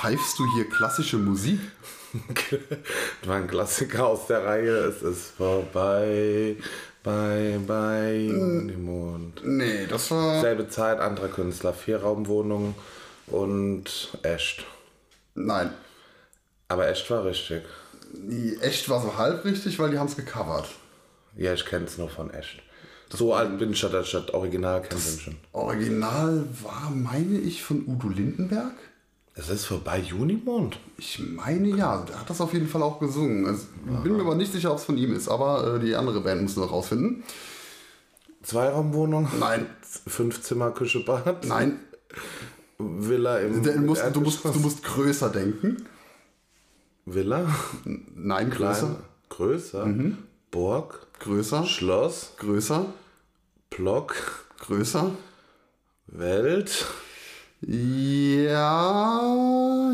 Pfeifst 0.00 0.38
du 0.38 0.46
hier 0.54 0.66
klassische 0.66 1.18
Musik? 1.18 1.60
war 3.26 3.36
ein 3.36 3.46
Klassiker 3.46 4.06
aus 4.06 4.28
der 4.28 4.46
Reihe. 4.46 4.76
Es 4.76 5.02
ist 5.02 5.32
vorbei. 5.36 6.56
Bei, 7.02 7.60
bei 7.66 8.14
Junimond. 8.14 9.42
Nee, 9.44 9.86
das 9.86 10.10
war. 10.10 10.40
Selbe 10.40 10.70
Zeit, 10.70 11.00
anderer 11.00 11.28
Künstler. 11.28 11.74
Vierraumwohnung 11.74 12.74
und 13.26 14.16
Echt. 14.22 14.64
Nein. 15.34 15.70
Aber 16.68 16.88
Echt 16.88 17.10
war 17.10 17.26
richtig. 17.26 17.62
Echt 18.62 18.88
war 18.88 19.02
so 19.02 19.18
halb 19.18 19.44
richtig, 19.44 19.78
weil 19.78 19.90
die 19.90 19.98
haben 19.98 20.08
es 20.08 20.16
gecovert. 20.16 20.68
Ja, 21.36 21.52
ich 21.52 21.66
kenne 21.66 21.84
es 21.84 21.98
nur 21.98 22.08
von 22.08 22.32
Echt. 22.32 22.62
So 23.12 23.34
alt 23.34 23.58
bin 23.58 23.72
ich, 23.72 23.80
dass 23.82 24.06
ich 24.06 24.12
das 24.12 24.32
Original 24.32 24.80
kenne 24.80 25.00
schon. 25.00 25.36
Original 25.52 26.46
war, 26.62 26.90
meine 26.90 27.38
ich, 27.38 27.62
von 27.62 27.84
Udo 27.86 28.08
Lindenberg. 28.08 28.72
Es 29.34 29.48
ist 29.48 29.64
vorbei 29.64 30.00
Junimond. 30.00 30.78
Ich 30.98 31.18
meine 31.18 31.68
ja, 31.68 32.02
der 32.02 32.20
hat 32.20 32.28
das 32.28 32.40
auf 32.40 32.52
jeden 32.52 32.66
Fall 32.68 32.82
auch 32.82 32.98
gesungen. 32.98 33.46
Also, 33.46 33.66
bin 34.02 34.16
mir 34.16 34.22
aber 34.22 34.34
nicht 34.34 34.52
sicher, 34.52 34.72
ob 34.72 34.78
es 34.78 34.84
von 34.84 34.98
ihm 34.98 35.14
ist, 35.14 35.28
aber 35.28 35.76
äh, 35.76 35.80
die 35.80 35.94
andere 35.94 36.20
Band 36.20 36.42
muss 36.42 36.56
noch 36.56 36.72
rausfinden. 36.72 37.22
Zweiraumwohnung? 38.42 39.28
Nein. 39.38 39.66
Fünf 40.06 40.42
Zimmer, 40.42 40.72
Küche, 40.72 41.00
Bad? 41.00 41.46
Nein. 41.46 41.78
Villa 42.78 43.38
im 43.38 43.62
Der, 43.62 43.76
musst, 43.76 44.02
du, 44.12 44.20
musst, 44.20 44.44
du 44.44 44.58
musst 44.58 44.82
größer 44.82 45.28
denken. 45.28 45.86
Villa? 47.04 47.46
Nein, 47.84 48.50
größer. 48.50 48.86
Klein, 48.86 48.96
größer? 49.28 49.94
Burg? 50.50 51.06
Größer. 51.20 51.66
Schloss? 51.66 52.32
Größer. 52.38 52.86
Block? 53.68 54.14
Größer. 54.60 55.12
Welt? 56.06 56.86
Ja, 57.62 59.22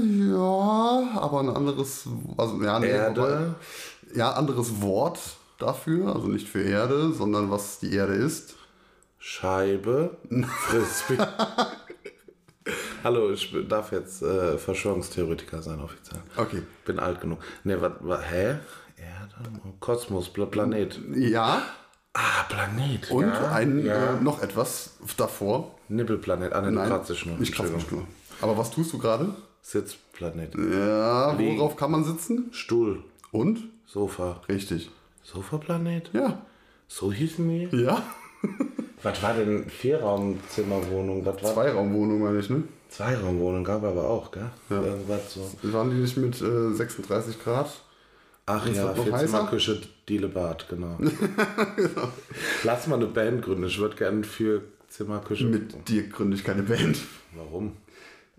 ja, 0.01 1.09
aber 1.21 1.41
ein 1.41 1.49
anderes, 1.51 2.05
also 2.37 2.63
ja, 2.63 2.79
nee, 2.79 2.89
Erde? 2.89 3.21
wobei- 3.21 4.17
ja, 4.19 4.31
anderes 4.33 4.81
Wort 4.83 5.19
dafür, 5.59 6.15
also 6.15 6.29
nicht 6.29 6.49
für 6.49 6.63
Erde, 6.63 7.13
sondern 7.13 7.51
was 7.51 7.81
die 7.81 7.93
Erde 7.95 8.15
ist. 8.15 8.55
Scheibe? 9.19 10.17
Frisbee? 10.69 11.19
Hallo, 13.05 13.31
ich 13.31 13.53
darf 13.69 13.91
jetzt 13.93 14.23
äh, 14.23 14.59
Verschwörungstheoretiker 14.59 15.61
sein, 15.63 15.81
offiziell. 15.81 16.21
Okay. 16.37 16.63
Bin 16.85 16.99
alt 17.01 17.21
genug. 17.21 17.39
Ne, 17.65 17.81
was, 17.81 17.93
wa- 18.01 18.21
hä? 18.21 18.59
Erde? 18.97 19.35
Kosmos, 19.81 20.29
Pla 20.33 20.47
Planet. 20.47 20.99
Ja, 21.15 21.63
Ah, 22.15 22.45
Planet. 22.49 23.11
und 23.11 23.27
ja, 23.29 23.51
ein 23.53 23.85
ja. 23.85 24.15
äh, 24.15 24.21
noch 24.21 24.41
etwas 24.43 24.95
davor. 25.17 25.76
Nippelplanet. 25.89 26.53
Ah, 26.53 26.61
ne, 26.63 26.73
du 26.73 26.77
kratzt 26.79 27.11
dich 27.11 27.27
nur. 27.27 27.41
ich 27.41 27.53
kratze 27.53 27.73
mich 27.73 27.91
nur. 27.91 28.05
Aber 28.41 28.57
was 28.59 28.71
tust 28.71 28.93
du 28.93 28.99
gerade? 28.99 29.35
Sitzplanet. 29.63 30.55
Ja, 30.55 31.33
Liegen. 31.33 31.59
worauf 31.59 31.77
kann 31.77 31.91
man 31.91 32.05
sitzen? 32.05 32.49
Stuhl. 32.53 33.03
Und? 33.33 33.61
Sofa. 33.87 34.41
Richtig. 34.49 34.91
Sofaplanet? 35.23 36.11
Ja. 36.13 36.43
So 36.89 37.13
hießen 37.13 37.49
die? 37.49 37.69
Ja. 37.77 38.03
Was 39.03 39.23
war 39.23 39.35
denn 39.35 39.69
Vierraumzimmerwohnung? 39.69 41.25
Was 41.25 41.43
war 41.43 41.53
Zweiraumwohnung 41.55 42.21
meine 42.21 42.39
ich, 42.39 42.49
ne? 42.51 42.63
Zweiraumwohnung 42.89 43.63
gab 43.63 43.85
aber 43.85 44.09
auch, 44.09 44.31
gell? 44.31 44.51
Irgendwas 44.71 45.35
so. 45.35 45.49
Waren 45.65 45.91
die 45.91 45.97
nicht 45.97 46.17
mit 46.17 46.41
äh, 46.41 46.73
36 46.73 47.43
Grad? 47.43 47.69
Ach 48.47 48.67
Ist 48.67 48.77
ja, 48.77 48.87
das 48.89 48.97
noch 48.97 49.05
Vierzimmerküche, 49.05 49.81
Diele 50.09 50.29
Bad, 50.29 50.69
genau. 50.69 50.97
Lass 52.65 52.87
mal 52.87 52.97
eine 52.97 53.07
Band 53.07 53.43
gründen. 53.43 53.65
Ich 53.65 53.79
würde 53.79 53.97
gerne 53.97 54.23
für 54.25 54.63
Zimmerküche. 54.97 55.45
Mit 55.45 55.89
dir 55.89 56.09
gründe 56.09 56.37
ich 56.37 56.45
keine 56.45 56.63
Band. 56.63 56.97
Warum? 57.35 57.73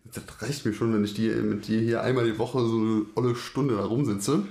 Das 0.05 0.23
reicht 0.41 0.65
mir 0.65 0.73
schon, 0.73 0.91
wenn 0.91 1.03
ich 1.03 1.13
dir, 1.13 1.35
mit 1.35 1.67
dir 1.67 1.79
hier 1.79 2.01
einmal 2.01 2.25
die 2.25 2.39
Woche 2.39 2.59
so 2.59 2.77
eine 2.77 3.05
olle 3.13 3.35
Stunde 3.35 3.75
da 3.75 3.85
rumsitze. 3.85 4.43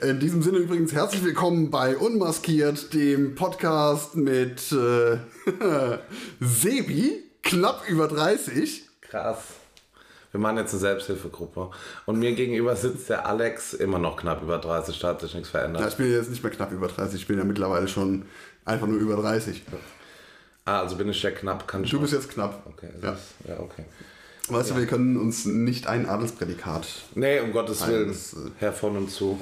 In 0.00 0.20
diesem 0.20 0.40
Sinne 0.40 0.58
übrigens 0.58 0.92
herzlich 0.94 1.22
willkommen 1.22 1.70
bei 1.70 1.98
Unmaskiert, 1.98 2.94
dem 2.94 3.34
Podcast 3.34 4.16
mit 4.16 4.72
äh, 4.72 5.18
Sebi, 6.40 7.24
knapp 7.42 7.86
über 7.90 8.08
30. 8.08 8.84
Krass. 9.02 9.38
Wir 10.30 10.40
machen 10.40 10.56
jetzt 10.58 10.72
eine 10.72 10.80
Selbsthilfegruppe. 10.80 11.70
Und 12.06 12.20
mir 12.20 12.32
gegenüber 12.34 12.74
sitzt 12.76 13.10
der 13.10 13.26
Alex, 13.26 13.74
immer 13.74 13.98
noch 13.98 14.16
knapp 14.16 14.42
über 14.42 14.56
30, 14.58 14.98
da 15.00 15.08
hat 15.08 15.20
sich 15.20 15.34
nichts 15.34 15.52
Ja, 15.52 15.58
verändert. 15.58 15.90
ich 15.90 15.96
bin 15.96 16.10
jetzt 16.10 16.30
nicht 16.30 16.42
mehr 16.42 16.52
knapp 16.52 16.72
über 16.72 16.86
30, 16.88 17.20
ich 17.20 17.26
bin 17.26 17.36
ja 17.36 17.44
mittlerweile 17.44 17.86
schon 17.88 18.24
einfach 18.64 18.86
nur 18.86 18.98
über 18.98 19.16
30. 19.16 19.62
Ah, 20.64 20.80
also 20.80 20.96
bin 20.96 21.08
ich 21.08 21.20
der 21.20 21.32
knapp, 21.34 21.66
kann 21.66 21.84
ich 21.84 21.90
Du 21.90 22.00
bist 22.00 22.12
jetzt 22.12 22.30
knapp. 22.30 22.62
Okay, 22.66 22.88
Ja. 23.02 23.10
ja. 23.10 23.54
ja, 23.54 23.60
okay. 23.60 23.84
Weißt 24.48 24.70
du, 24.70 24.76
wir 24.76 24.86
können 24.86 25.16
uns 25.16 25.46
nicht 25.46 25.86
ein 25.86 26.06
Adelsprädikat. 26.08 26.86
Nee, 27.14 27.40
um 27.40 27.52
Gottes 27.52 27.86
Willen. 27.86 28.08
das, 28.08 28.32
äh, 28.32 28.50
Herr 28.58 28.72
von 28.72 28.96
und 28.96 29.10
zu. 29.10 29.40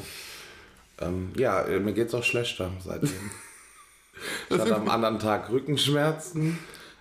Ähm, 1.00 1.32
ja, 1.36 1.62
äh, 1.62 1.80
mir 1.80 1.92
geht's 1.94 2.14
auch 2.14 2.24
schlechter 2.24 2.70
seitdem. 2.84 3.10
ich 4.50 4.58
hatte 4.58 4.76
am 4.76 4.88
anderen 4.88 5.18
Tag 5.18 5.50
Rückenschmerzen. 5.50 6.58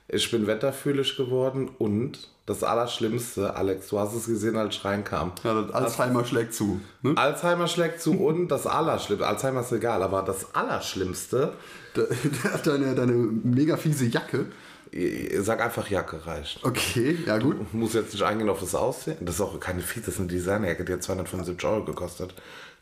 Ich 0.07 0.31
bin 0.31 0.47
wetterfühlig 0.47 1.17
geworden 1.17 1.69
und 1.77 2.29
das 2.47 2.63
Allerschlimmste, 2.63 3.55
Alex, 3.55 3.89
du 3.89 3.99
hast 3.99 4.15
es 4.15 4.25
gesehen, 4.25 4.57
als 4.57 4.73
ich 4.75 4.83
reinkam. 4.85 5.33
Ja, 5.43 5.61
das 5.61 5.71
Alzheimer 5.75 6.25
schlägt 6.25 6.55
zu. 6.55 6.81
Ne? 7.03 7.13
Alzheimer 7.15 7.67
schlägt 7.67 8.01
zu 8.01 8.13
und 8.25 8.47
das 8.47 8.65
Allerschlimmste, 8.65 9.27
Alzheimer 9.27 9.61
ist 9.61 9.71
egal, 9.71 10.01
aber 10.01 10.23
das 10.23 10.55
Allerschlimmste, 10.55 11.53
De- 11.95 12.07
Deine, 12.63 12.95
deine 12.95 13.11
mega 13.13 13.75
fiese 13.77 14.05
Jacke. 14.05 14.45
ich 14.91 15.29
sag 15.41 15.61
einfach 15.61 15.89
Jacke 15.89 16.25
reicht. 16.25 16.63
Okay, 16.63 17.17
ja 17.25 17.37
gut. 17.37 17.73
Muss 17.73 17.93
jetzt 17.93 18.13
nicht 18.13 18.23
eingehen 18.23 18.49
auf 18.49 18.59
das 18.61 18.73
Aussehen. 18.75 19.17
Das 19.21 19.35
ist 19.35 19.41
auch 19.41 19.59
keine 19.59 19.81
Fies, 19.81 20.05
das 20.05 20.13
ist 20.15 20.19
eine 20.21 20.29
Designerjacke, 20.29 20.85
die 20.85 20.93
hat 20.93 21.03
275 21.03 21.67
Euro 21.67 21.83
gekostet. 21.85 22.33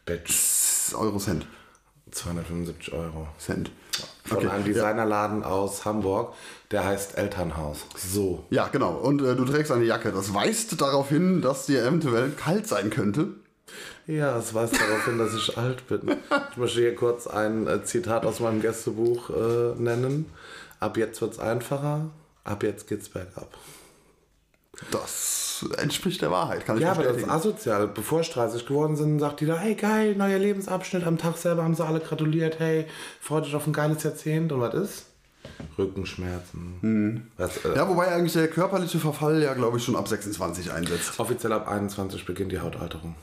Bitch, 0.05 0.93
Euro 0.95 1.17
Cent. 1.17 1.47
275 2.11 2.93
Euro. 2.93 3.27
Cent. 3.39 3.71
Von 4.25 4.37
Okay, 4.37 4.47
einem 4.47 4.65
ja. 4.67 4.73
Designerladen 4.73 5.43
aus 5.43 5.85
Hamburg, 5.85 6.33
der 6.75 6.83
heißt 6.83 7.17
Elternhaus. 7.17 7.85
So. 7.95 8.43
Ja, 8.49 8.67
genau. 8.67 8.95
Und 8.95 9.21
äh, 9.21 9.33
du 9.37 9.45
trägst 9.45 9.71
eine 9.71 9.85
Jacke. 9.85 10.11
Das 10.11 10.33
weist 10.33 10.81
darauf 10.81 11.07
hin, 11.07 11.41
dass 11.41 11.67
dir 11.67 11.81
eventuell 11.81 12.31
kalt 12.31 12.67
sein 12.67 12.89
könnte. 12.89 13.29
Ja, 14.07 14.37
es 14.37 14.53
weist 14.53 14.73
darauf 14.73 15.05
hin, 15.05 15.17
dass 15.17 15.33
ich 15.33 15.57
alt 15.57 15.87
bin. 15.87 16.17
Ich 16.51 16.57
möchte 16.57 16.81
hier 16.81 16.93
kurz 16.93 17.27
ein 17.27 17.65
äh, 17.65 17.85
Zitat 17.85 18.25
aus 18.25 18.41
meinem 18.41 18.61
Gästebuch 18.61 19.29
äh, 19.29 19.81
nennen. 19.81 20.25
Ab 20.81 20.97
jetzt 20.97 21.21
wird's 21.21 21.39
einfacher, 21.39 22.09
ab 22.43 22.61
jetzt 22.61 22.89
geht's 22.89 23.07
bergab. 23.07 23.47
Das 24.91 25.65
entspricht 25.77 26.21
der 26.21 26.31
Wahrheit, 26.31 26.65
kann 26.65 26.75
ich 26.75 26.83
Ja, 26.83 26.91
aber 26.91 27.03
das 27.03 27.15
ist 27.15 27.29
asozial. 27.29 27.87
Bevor 27.87 28.19
ich 28.19 28.29
30 28.31 28.65
geworden 28.65 28.97
sind, 28.97 29.19
sagt 29.19 29.39
die 29.39 29.45
da, 29.45 29.57
hey 29.57 29.75
geil, 29.75 30.13
neuer 30.17 30.39
Lebensabschnitt. 30.39 31.07
Am 31.07 31.17
Tag 31.17 31.37
selber 31.37 31.63
haben 31.63 31.73
sie 31.73 31.85
alle 31.85 32.01
gratuliert. 32.01 32.59
Hey, 32.59 32.85
freut 33.21 33.45
dich 33.45 33.55
auf 33.55 33.65
ein 33.65 33.71
geiles 33.71 34.03
Jahrzehnt. 34.03 34.51
Und 34.51 34.59
was 34.59 34.73
ist? 34.73 35.05
Rückenschmerzen. 35.77 37.29
Was, 37.37 37.63
äh, 37.65 37.75
ja, 37.75 37.87
wobei 37.87 38.07
eigentlich 38.07 38.33
der 38.33 38.47
körperliche 38.47 38.99
Verfall 38.99 39.41
ja, 39.41 39.53
glaube 39.53 39.77
ich, 39.77 39.83
schon 39.83 39.95
ab 39.95 40.07
26 40.07 40.71
einsetzt. 40.71 41.19
Offiziell 41.19 41.53
ab 41.53 41.67
21 41.67 42.25
beginnt 42.25 42.51
die 42.51 42.59
Hautalterung. 42.59 43.15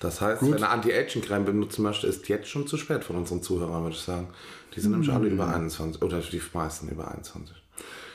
Das 0.00 0.20
heißt, 0.20 0.40
Gut. 0.40 0.50
wenn 0.50 0.56
eine 0.62 0.68
Anti-Aging-Creme 0.70 1.44
benutzen 1.44 1.82
möchte, 1.82 2.06
ist 2.06 2.28
jetzt 2.28 2.48
schon 2.48 2.66
zu 2.66 2.76
spät 2.76 3.04
von 3.04 3.16
unseren 3.16 3.42
Zuhörern, 3.42 3.82
würde 3.82 3.96
ich 3.96 4.02
sagen. 4.02 4.28
Die 4.74 4.80
sind 4.80 4.90
nämlich 4.90 5.10
alle 5.10 5.28
über 5.28 5.46
21, 5.46 6.02
oder 6.02 6.18
die 6.18 6.42
meisten 6.52 6.88
über 6.88 7.08
21. 7.08 7.54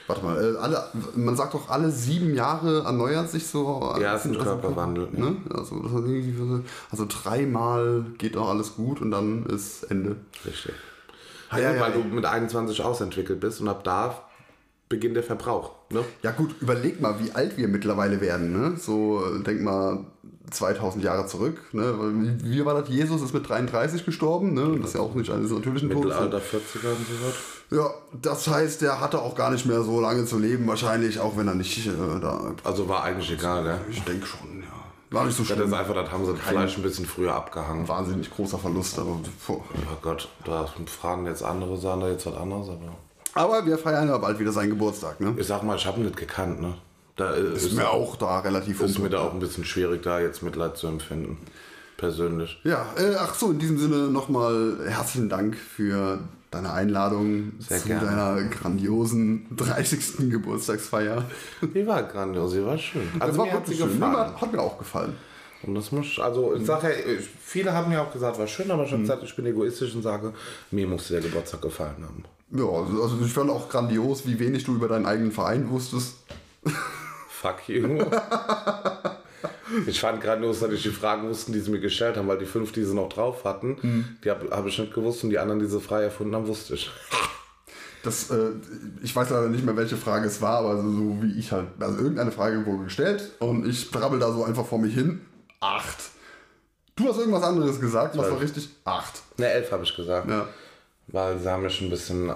Warte 0.09 0.25
mal, 0.25 0.55
äh, 0.55 0.57
alle, 0.57 0.83
man 1.15 1.35
sagt 1.35 1.53
doch, 1.53 1.69
alle 1.69 1.91
sieben 1.91 2.33
Jahre 2.33 2.83
erneuert 2.83 3.29
sich 3.29 3.45
so. 3.45 3.95
Ja, 4.01 4.15
ist 4.15 4.25
ein 4.25 4.37
Körperwandel, 4.37 5.07
ja. 5.13 5.19
Ne? 5.19 5.37
Also, 5.53 5.79
das 5.81 6.61
also 6.89 7.05
dreimal 7.07 8.05
geht 8.17 8.35
doch 8.35 8.49
alles 8.49 8.75
gut 8.75 9.01
und 9.01 9.11
dann 9.11 9.45
ist 9.45 9.83
Ende. 9.83 10.15
Richtig. 10.45 10.73
Ja, 11.51 11.73
Ja, 11.73 11.79
weil 11.79 11.93
du 11.93 11.99
mit 11.99 12.25
21 12.25 12.81
ausentwickelt 12.81 13.39
bist 13.39 13.61
und 13.61 13.67
ab 13.67 13.83
da 13.83 14.23
beginnt 14.89 15.15
der 15.15 15.23
Verbrauch. 15.23 15.71
Ne? 15.91 16.03
Ja 16.23 16.31
gut, 16.31 16.55
überleg 16.61 16.99
mal, 16.99 17.19
wie 17.19 17.31
alt 17.31 17.57
wir 17.57 17.67
mittlerweile 17.67 18.21
werden. 18.21 18.51
Ne? 18.51 18.77
So, 18.77 19.23
denk 19.39 19.61
mal 19.61 20.05
2000 20.51 21.03
Jahre 21.03 21.27
zurück. 21.27 21.59
Ne? 21.73 21.93
Wie 22.41 22.51
wie 22.51 22.65
war 22.65 22.73
das? 22.79 22.89
Jesus 22.89 23.21
ist 23.21 23.33
mit 23.33 23.47
33 23.47 24.03
gestorben. 24.03 24.53
Ne? 24.53 24.77
Das 24.79 24.89
ist 24.89 24.95
ja 24.95 25.01
auch 25.01 25.13
nicht 25.13 25.29
eines 25.31 25.51
natürlichen 25.51 25.91
Todes. 25.91 26.05
Mittelalter 26.05 26.37
40er 26.39 26.89
und 26.89 27.07
so 27.07 27.13
was. 27.27 27.35
Ja, 27.71 27.93
das 28.19 28.47
heißt, 28.47 28.81
der 28.81 28.99
hatte 28.99 29.21
auch 29.21 29.35
gar 29.35 29.51
nicht 29.51 29.67
mehr 29.67 29.83
so 29.83 30.01
lange 30.01 30.25
zu 30.25 30.39
leben, 30.39 30.65
wahrscheinlich, 30.67 31.19
auch 31.19 31.37
wenn 31.37 31.47
er 31.47 31.53
nicht 31.53 31.85
äh, 31.85 31.91
da. 32.19 32.55
Also 32.63 32.89
war 32.89 33.03
eigentlich 33.03 33.31
egal, 33.31 33.63
gell? 33.63 33.79
Ich 33.91 34.01
denke 34.03 34.25
schon, 34.25 34.61
ja. 34.61 34.78
War 35.11 35.25
nicht 35.25 35.35
so 35.35 35.43
Ja, 35.43 35.49
das 35.49 35.57
schlimm. 35.57 35.67
ist 35.67 35.73
einfach, 35.79 35.95
das 35.95 36.11
haben 36.11 36.25
sie 36.25 36.35
vielleicht 36.35 36.77
ein 36.77 36.83
bisschen 36.83 37.05
früher 37.05 37.33
abgehangen. 37.33 37.87
Wahnsinnig 37.87 38.29
großer 38.29 38.59
Verlust, 38.59 38.99
aber. 38.99 39.19
Oh 39.47 39.61
Gott, 40.01 40.27
da 40.45 40.67
fragen 40.85 41.25
jetzt 41.25 41.43
andere, 41.43 41.77
sagen 41.77 42.01
da 42.01 42.09
jetzt 42.09 42.25
was 42.25 42.35
anderes, 42.35 42.69
aber. 42.69 42.95
Aber 43.33 43.65
wir 43.65 43.77
feiern 43.77 44.07
ja 44.07 44.17
bald 44.17 44.39
wieder 44.39 44.51
seinen 44.51 44.69
Geburtstag, 44.71 45.19
ne? 45.19 45.33
Ich 45.37 45.47
sag 45.47 45.63
mal, 45.63 45.75
ich 45.77 45.85
habe 45.85 45.99
ihn 45.99 46.05
nicht 46.05 46.17
gekannt, 46.17 46.61
ne? 46.61 46.75
Da 47.15 47.31
ist, 47.31 47.65
Ist 47.65 47.73
mir 47.73 47.89
auch 47.89 48.15
da 48.15 48.39
relativ 48.39 48.79
ist 48.81 48.97
mir 48.99 49.09
da 49.09 49.19
auch 49.21 49.33
ein 49.33 49.39
bisschen 49.39 49.65
schwierig, 49.65 50.03
da 50.03 50.19
jetzt 50.19 50.41
Mitleid 50.41 50.77
zu 50.77 50.87
empfinden. 50.87 51.37
Persönlich. 51.97 52.59
Ja, 52.63 52.85
äh, 52.97 53.15
ach 53.19 53.35
so, 53.35 53.51
in 53.51 53.59
diesem 53.59 53.77
Sinne 53.77 54.07
nochmal 54.07 54.77
herzlichen 54.87 55.27
Dank 55.27 55.57
für 55.57 56.19
deine 56.51 56.73
Einladung 56.73 57.53
Sehr 57.59 57.79
zu 57.79 57.87
gerne. 57.87 58.05
deiner 58.05 58.43
grandiosen 58.49 59.45
30. 59.55 60.29
Geburtstagsfeier. 60.29 61.25
Die 61.61 61.85
war 61.85 62.03
grandios, 62.03 62.53
die 62.53 62.65
war 62.65 62.77
schön. 62.77 63.07
Also 63.19 63.27
das 63.27 63.37
war 63.37 63.45
mir 63.45 63.53
hat 63.53 63.67
sie 63.67 63.75
schön. 63.75 63.89
gefallen. 63.89 64.17
Hat, 64.17 64.41
hat 64.41 64.51
mir 64.51 64.61
auch 64.61 64.77
gefallen. 64.77 65.15
Und 65.61 65.75
das 65.75 65.91
muss, 65.91 66.17
also 66.19 66.55
ich 66.55 66.65
sage 66.65 66.87
ja, 66.87 67.17
viele 67.41 67.73
haben 67.73 67.89
mir 67.89 68.01
auch 68.01 68.13
gesagt, 68.13 68.39
war 68.39 68.47
schön, 68.47 68.71
aber 68.71 68.85
ich 68.85 68.91
habe 68.91 69.01
gesagt, 69.01 69.23
ich 69.23 69.35
bin 69.35 69.45
egoistisch 69.45 69.93
und 69.93 70.03
sage, 70.03 70.33
mir 70.71 70.87
musste 70.87 71.13
der 71.13 71.21
Geburtstag 71.23 71.61
gefallen 71.61 71.97
haben. 72.01 72.23
Ja, 72.51 72.63
also 72.63 73.03
also 73.03 73.17
ich 73.23 73.31
fand 73.33 73.49
auch 73.49 73.67
grandios, 73.67 74.25
wie 74.25 74.39
wenig 74.39 74.63
du 74.63 74.75
über 74.75 74.87
deinen 74.87 75.05
eigenen 75.05 75.31
Verein 75.33 75.69
wusstest. 75.69 76.15
Fuck 77.29 77.67
you. 77.67 77.99
Ich 79.85 79.99
fand 79.99 80.21
grandios, 80.21 80.59
dass 80.59 80.71
ich 80.71 80.83
die 80.83 80.89
Fragen 80.89 81.27
wussten, 81.29 81.53
die 81.53 81.59
sie 81.59 81.71
mir 81.71 81.79
gestellt 81.79 82.17
haben, 82.17 82.27
weil 82.27 82.37
die 82.37 82.45
fünf, 82.45 82.71
die 82.71 82.83
sie 82.83 82.95
noch 82.95 83.09
drauf 83.09 83.43
hatten, 83.45 84.17
die 84.23 84.29
habe 84.29 84.49
hab 84.49 84.65
ich 84.65 84.77
nicht 84.77 84.93
gewusst 84.93 85.23
und 85.23 85.29
die 85.29 85.39
anderen, 85.39 85.59
die 85.59 85.67
sie 85.67 85.79
frei 85.79 86.03
erfunden 86.03 86.35
haben, 86.35 86.47
wusste 86.47 86.75
ich. 86.75 86.89
Das, 88.01 88.29
äh, 88.31 88.51
ich 89.03 89.13
weiß 89.13 89.29
leider 89.29 89.49
nicht 89.49 89.65
mehr, 89.65 89.75
welche 89.75 89.97
Frage 89.97 90.25
es 90.25 90.41
war, 90.41 90.59
aber 90.59 90.77
so, 90.77 90.89
so 90.89 91.17
wie 91.21 91.37
ich 91.37 91.51
halt. 91.51 91.67
Also 91.79 91.97
irgendeine 91.97 92.31
Frage 92.31 92.65
wurde 92.65 92.85
gestellt 92.85 93.31
und 93.39 93.67
ich 93.67 93.91
brabbel 93.91 94.19
da 94.19 94.31
so 94.31 94.45
einfach 94.45 94.65
vor 94.65 94.79
mich 94.79 94.93
hin. 94.93 95.21
Acht. 95.59 95.97
Du 96.95 97.09
hast 97.09 97.17
irgendwas 97.17 97.43
anderes 97.43 97.79
gesagt, 97.79 98.17
was 98.17 98.31
war 98.31 98.39
richtig? 98.39 98.69
Acht. 98.85 99.21
Ne, 99.37 99.51
elf 99.51 99.71
habe 99.71 99.83
ich 99.83 99.95
gesagt. 99.95 100.29
Ja. 100.29 100.47
Weil 101.07 101.39
sie 101.39 101.49
haben 101.51 101.63
mich 101.63 101.81
ein 101.81 101.89
bisschen 101.89 102.29
äh, 102.29 102.33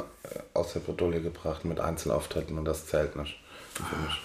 aus 0.53 0.73
der 0.73 0.81
Bredouille 0.81 1.21
gebracht 1.21 1.63
mit 1.63 1.79
Einzelauftritten 1.79 2.57
und 2.57 2.65
das 2.65 2.87
zählt 2.87 3.15
nicht. 3.15 3.39
Für 3.73 3.95
mich. 3.97 4.21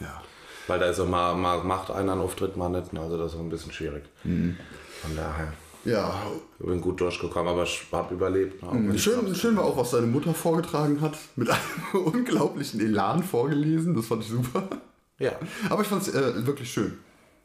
Ja. 0.00 0.06
Ja. 0.06 0.22
Weil 0.70 0.78
da 0.80 0.86
ist 0.86 1.00
auch 1.00 1.08
mal, 1.08 1.34
mal 1.34 1.62
macht 1.64 1.90
einer 1.90 2.12
einen 2.12 2.20
Auftritt, 2.20 2.56
mal 2.56 2.68
nicht. 2.68 2.96
Also 2.96 3.18
das 3.18 3.34
ist 3.34 3.40
ein 3.40 3.48
bisschen 3.48 3.72
schwierig. 3.72 4.04
Von 4.22 5.16
daher. 5.16 5.52
Ja. 5.84 6.14
Ich 6.58 6.66
bin 6.66 6.80
gut 6.80 7.00
durchgekommen, 7.00 7.48
aber 7.52 7.62
ich 7.62 7.82
habe 7.90 8.14
überlebt. 8.14 8.62
Ne? 8.62 8.94
Ich- 8.94 9.02
Schön, 9.02 9.34
schön 9.34 9.56
war 9.56 9.64
auch, 9.64 9.76
was 9.76 9.90
deine 9.92 10.06
Mutter 10.06 10.34
vorgetragen 10.34 11.00
hat. 11.00 11.16
Mit 11.36 11.48
einem 11.50 11.60
unglaublichen 12.04 12.80
Elan 12.80 13.22
vorgelesen. 13.22 13.94
Das 13.94 14.06
fand 14.06 14.22
ich 14.22 14.28
super. 14.28 14.62
Ja, 15.18 15.32
Aber 15.68 15.82
ich 15.82 15.88
fand 15.88 16.02
es 16.02 16.14
äh, 16.14 16.46
wirklich 16.46 16.70
schön. 16.72 16.98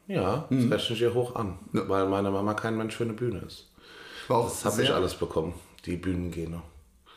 ja 0.08 0.46
das 0.50 0.72
rechne 0.72 0.96
ich 0.96 1.02
ihr 1.02 1.14
hoch 1.14 1.36
an. 1.36 1.58
Weil 1.72 2.08
meine 2.08 2.30
Mama 2.32 2.54
kein 2.54 2.78
Mensch 2.78 2.96
für 2.96 3.04
eine 3.06 3.14
Bühne 3.14 3.40
ist. 3.40 3.70
War 4.28 4.38
auch 4.38 4.50
Das 4.50 4.66
habe 4.66 4.82
ich 4.84 4.94
alles 4.94 5.14
bekommen, 5.16 5.54
die 5.86 5.96
Bühnengene. 5.98 6.62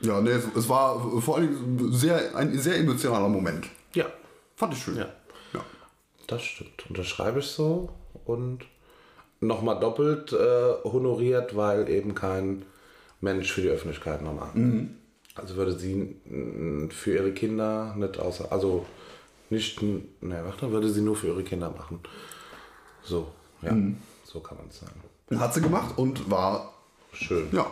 Ja, 0.01 0.21
nee, 0.21 0.31
es, 0.31 0.45
es 0.57 0.69
war 0.69 1.01
vor 1.21 1.37
allem 1.39 1.93
sehr, 1.93 2.37
ein 2.37 2.57
sehr 2.59 2.77
emotionaler 2.79 3.29
Moment. 3.29 3.67
Ja, 3.95 4.07
Fand 4.57 4.75
ich 4.75 4.83
schön. 4.83 4.97
Ja. 4.97 5.07
Das 6.29 6.43
stimmt. 6.43 6.85
Und 6.89 6.97
das 6.97 7.07
schreibe 7.07 7.41
ich 7.41 7.47
so 7.47 7.89
und 8.25 8.61
nochmal 9.41 9.81
doppelt 9.81 10.33
äh, 10.33 10.75
honoriert, 10.85 11.57
weil 11.57 11.89
eben 11.89 12.15
kein 12.15 12.65
Mensch 13.21 13.53
für 13.53 13.63
die 13.63 13.69
Öffentlichkeit 13.69 14.23
normal. 14.23 14.51
Also 15.35 15.57
würde 15.57 15.73
sie 15.73 16.17
für 16.91 17.15
ihre 17.15 17.33
Kinder 17.33 17.95
nicht 17.97 18.19
außer, 18.19 18.53
also 18.53 18.87
nicht, 19.51 19.83
ne, 19.83 20.09
warte, 20.21 20.71
würde 20.71 20.89
sie 20.89 21.01
nur 21.01 21.17
für 21.17 21.29
ihre 21.29 21.43
Kinder 21.43 21.71
machen. 21.71 22.01
So, 23.03 23.29
ja, 23.63 23.75
so 24.25 24.41
kann 24.41 24.59
man 24.59 24.69
es 24.69 24.81
sagen. 24.81 25.41
Hat 25.41 25.55
sie 25.55 25.63
gemacht 25.63 25.97
und 25.97 26.31
war, 26.31 26.75
Schön. 27.13 27.49
ja. 27.53 27.71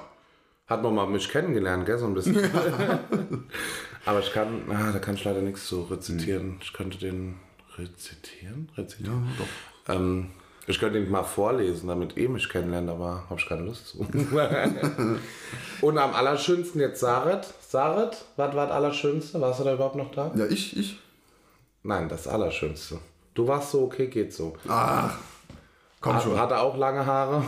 Hat 0.67 0.83
man 0.83 0.95
mal 0.95 1.07
mich 1.07 1.29
kennengelernt, 1.29 1.87
gell, 1.87 1.99
so 1.99 2.07
ein 2.07 2.15
bisschen. 2.15 2.37
Aber 4.05 4.19
ich 4.19 4.33
kann, 4.33 4.63
ah, 4.69 4.91
da 4.93 4.99
kann 4.99 5.15
ich 5.15 5.23
leider 5.23 5.41
nichts 5.41 5.69
so 5.69 5.83
rezitieren. 5.83 6.59
Ich 6.61 6.73
könnte 6.73 6.99
den 6.99 7.37
rezitieren? 7.79 8.71
Rezitieren? 8.77 9.27
Ja, 9.39 9.45
doch. 9.45 9.95
Ähm, 9.95 10.31
ich 10.67 10.81
könnte 10.81 10.99
ihn 10.99 11.11
mal 11.11 11.23
vorlesen, 11.23 11.87
damit 11.89 12.17
ihr 12.17 12.29
mich 12.29 12.49
kennenlernt, 12.49 12.91
aber 12.91 13.25
habe 13.31 13.39
ich 13.39 13.47
keine 13.47 13.63
Lust 13.63 13.87
zu. 13.89 14.01
Und 15.81 15.99
am 15.99 16.13
allerschönsten 16.13 16.81
jetzt 16.81 17.01
Saret. 17.01 17.47
Saret, 17.61 18.25
was 18.37 18.55
war 18.55 18.67
das 18.67 18.75
Allerschönste? 18.75 19.41
Warst 19.41 19.61
du 19.61 19.65
da 19.65 19.75
überhaupt 19.75 19.95
noch 19.95 20.11
da? 20.11 20.33
Ja, 20.35 20.47
ich, 20.47 20.77
ich. 20.77 21.01
Nein, 21.85 22.09
das 22.09 22.27
Allerschönste. 22.27 22.99
Du 23.35 23.47
warst 23.47 23.71
so, 23.71 23.83
okay, 23.85 24.09
geht 24.09 24.33
so. 24.33 24.57
Ach, 24.67 25.17
komm 26.01 26.21
schon. 26.21 26.39
Hat 26.39 26.51
er 26.51 26.63
auch 26.63 26.77
lange 26.77 27.07
Haare? 27.07 27.45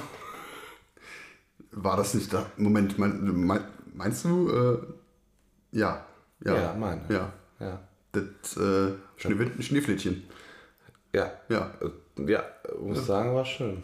War 1.73 1.97
das 1.97 2.15
nicht 2.15 2.33
da? 2.33 2.47
Moment, 2.57 2.99
mein, 2.99 3.47
mein, 3.47 3.65
meinst 3.95 4.25
du? 4.25 4.49
Äh, 4.51 4.79
ja. 5.77 6.05
Ja, 6.45 6.55
Ja, 6.55 6.75
meine. 6.75 7.03
Ja. 7.09 7.33
Ja. 7.59 7.81
Das 8.13 8.57
äh, 8.57 8.93
Schneewittchen, 9.19 9.63
Schneeflittchen. 9.63 10.25
Ja. 11.15 11.33
Ja. 11.49 11.71
Äh, 11.81 12.31
Ja, 12.31 12.43
muss 12.81 13.07
sagen, 13.07 13.35
war 13.35 13.45
schön. 13.45 13.83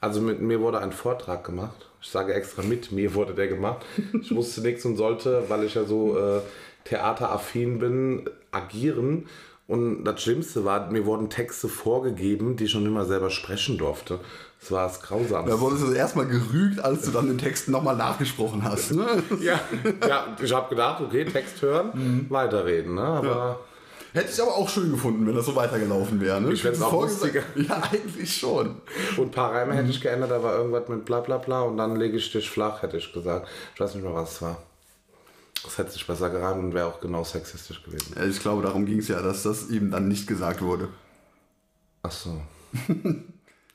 Also 0.00 0.20
mit 0.20 0.40
mir 0.40 0.60
wurde 0.60 0.78
ein 0.80 0.92
Vortrag 0.92 1.44
gemacht. 1.44 1.88
Ich 2.00 2.08
sage 2.08 2.34
extra 2.34 2.62
mit 2.62 2.90
mir 2.90 3.14
wurde 3.14 3.34
der 3.34 3.46
gemacht. 3.48 3.84
Ich 4.20 4.34
wusste 4.34 4.60
nichts 4.62 4.84
und 4.84 4.96
sollte, 4.96 5.44
weil 5.48 5.62
ich 5.64 5.74
ja 5.74 5.84
so 5.84 6.18
äh, 6.18 6.40
theateraffin 6.84 7.78
bin, 7.78 8.28
agieren. 8.50 9.26
Und 9.68 10.04
das 10.04 10.20
Schlimmste 10.20 10.64
war, 10.64 10.90
mir 10.90 11.06
wurden 11.06 11.30
Texte 11.30 11.68
vorgegeben, 11.68 12.56
die 12.56 12.64
ich 12.64 12.72
schon 12.72 12.84
immer 12.84 13.04
selber 13.04 13.30
sprechen 13.30 13.78
durfte. 13.78 14.18
Das 14.60 14.72
war 14.72 14.86
das 14.88 15.00
Grausamste. 15.00 15.50
Da 15.52 15.60
wurdest 15.60 15.84
du 15.84 15.92
erstmal 15.92 16.26
gerügt, 16.26 16.80
als 16.80 17.02
du 17.04 17.12
dann 17.12 17.28
den 17.28 17.38
Text 17.38 17.68
nochmal 17.68 17.96
nachgesprochen 17.96 18.64
hast. 18.64 18.92
Ne? 18.92 19.06
ja, 19.40 19.60
ja, 20.06 20.36
ich 20.42 20.52
habe 20.52 20.68
gedacht, 20.68 21.00
okay, 21.00 21.24
Text 21.24 21.62
hören, 21.62 22.26
weiterreden. 22.28 22.96
Ne? 22.96 23.02
Aber 23.02 23.60
Hätte 24.12 24.30
ich 24.30 24.42
aber 24.42 24.54
auch 24.54 24.68
schön 24.68 24.90
gefunden, 24.90 25.26
wenn 25.26 25.34
das 25.34 25.46
so 25.46 25.56
weitergelaufen 25.56 26.20
wäre. 26.20 26.38
Ne? 26.40 26.52
Ich 26.52 26.60
fänd's 26.60 26.78
Dieses 26.78 26.92
auch 26.92 27.02
lustiger. 27.02 27.42
Ja, 27.56 27.82
eigentlich 27.90 28.36
schon. 28.36 28.82
Und 29.16 29.28
ein 29.28 29.30
paar 29.30 29.52
Reime 29.54 29.74
hätte 29.74 29.88
ich 29.88 30.00
geändert, 30.00 30.30
da 30.30 30.42
war 30.42 30.56
irgendwas 30.56 30.86
mit 30.88 31.06
bla 31.06 31.20
bla 31.20 31.38
bla 31.38 31.62
und 31.62 31.78
dann 31.78 31.96
lege 31.96 32.18
ich 32.18 32.30
dich 32.30 32.50
flach, 32.50 32.82
hätte 32.82 32.98
ich 32.98 33.10
gesagt. 33.12 33.48
Ich 33.74 33.80
weiß 33.80 33.94
nicht 33.94 34.04
mehr, 34.04 34.14
was 34.14 34.32
es 34.32 34.42
war. 34.42 34.58
Das 35.64 35.78
hätte 35.78 35.92
sich 35.92 36.06
besser 36.06 36.28
gereimt 36.28 36.62
und 36.62 36.74
wäre 36.74 36.88
auch 36.88 37.00
genau 37.00 37.24
sexistisch 37.24 37.82
gewesen. 37.82 38.14
Ja, 38.16 38.24
ich 38.24 38.40
glaube, 38.40 38.62
darum 38.62 38.84
ging 38.84 38.98
es 38.98 39.08
ja, 39.08 39.22
dass 39.22 39.44
das 39.44 39.70
eben 39.70 39.90
dann 39.90 40.08
nicht 40.08 40.26
gesagt 40.26 40.60
wurde. 40.60 40.88
Ach 42.02 42.12
so. 42.12 42.40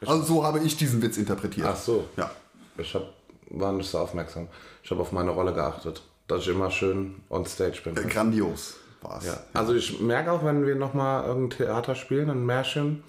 Also 0.06 0.22
so 0.22 0.44
habe 0.44 0.60
ich 0.60 0.78
diesen 0.78 1.02
Witz 1.02 1.18
interpretiert. 1.18 1.66
Ach 1.68 1.76
so. 1.76 2.08
Ja. 2.18 2.30
Ich 2.78 2.94
hab, 2.94 3.02
war 3.50 3.74
nicht 3.74 3.90
so 3.90 3.98
aufmerksam. 3.98 4.48
Ich 4.84 4.92
habe 4.92 5.02
auf 5.02 5.12
meine 5.12 5.32
Rolle 5.32 5.56
geachtet. 5.56 6.04
Dass 6.28 6.42
ich 6.42 6.50
immer 6.50 6.70
schön 6.70 7.16
on 7.30 7.48
stage 7.48 7.82
bin. 7.84 7.98
Äh, 7.98 8.02
Grandios 8.02 8.76
es. 9.20 9.26
Ja. 9.26 9.40
Also 9.54 9.74
ich 9.74 10.00
merke 10.00 10.32
auch, 10.32 10.44
wenn 10.44 10.66
wir 10.66 10.76
nochmal 10.76 11.26
irgendein 11.26 11.58
Theater 11.58 11.96
spielen, 11.96 12.30
ein 12.30 12.46
Märchen. 12.46 13.04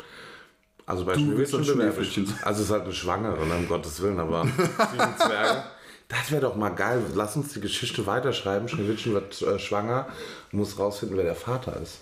Also 0.87 1.05
bei 1.05 1.15
Schneewittchen. 1.15 2.33
Also 2.43 2.63
es 2.63 2.69
ist 2.69 2.73
halt 2.73 2.85
eine 2.85 2.93
Schwangere, 2.93 3.47
ne, 3.47 3.57
um 3.57 3.69
Gottes 3.69 4.01
Willen, 4.03 4.19
aber 4.19 4.45
sieben 4.45 5.17
Zwerge. 5.19 5.65
Das 6.09 6.31
wäre 6.31 6.41
doch 6.41 6.57
mal 6.57 6.71
geil. 6.71 7.03
Lass 7.15 7.37
uns 7.37 7.53
die 7.53 7.61
Geschichte 7.61 8.07
weiterschreiben. 8.07 8.69
Schneewittchen 8.69 9.13
wird 9.13 9.43
äh, 9.43 9.59
schwanger 9.59 10.07
und 10.51 10.59
muss 10.59 10.79
rausfinden, 10.79 11.19
wer 11.19 11.25
der 11.25 11.35
Vater 11.35 11.79
ist. 11.83 11.99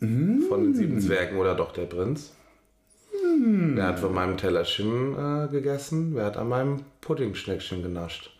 Mm. 0.00 0.42
Von 0.48 0.64
den 0.64 0.74
sieben 0.74 1.00
Zwergen 1.00 1.38
oder 1.38 1.54
doch 1.54 1.72
der 1.72 1.86
Prinz. 1.86 2.32
Wer 3.42 3.86
hat 3.86 4.00
von 4.00 4.12
meinem 4.12 4.36
Tellerchen 4.36 5.14
äh, 5.14 5.48
gegessen? 5.48 6.14
Wer 6.14 6.26
hat 6.26 6.36
an 6.36 6.48
meinem 6.48 6.84
Puddingschneckchen 7.00 7.82
genascht? 7.82 8.30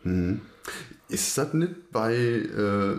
Ist 1.09 1.39
das 1.39 1.55
nicht 1.55 1.91
bei 1.91 2.15
äh, 2.15 2.99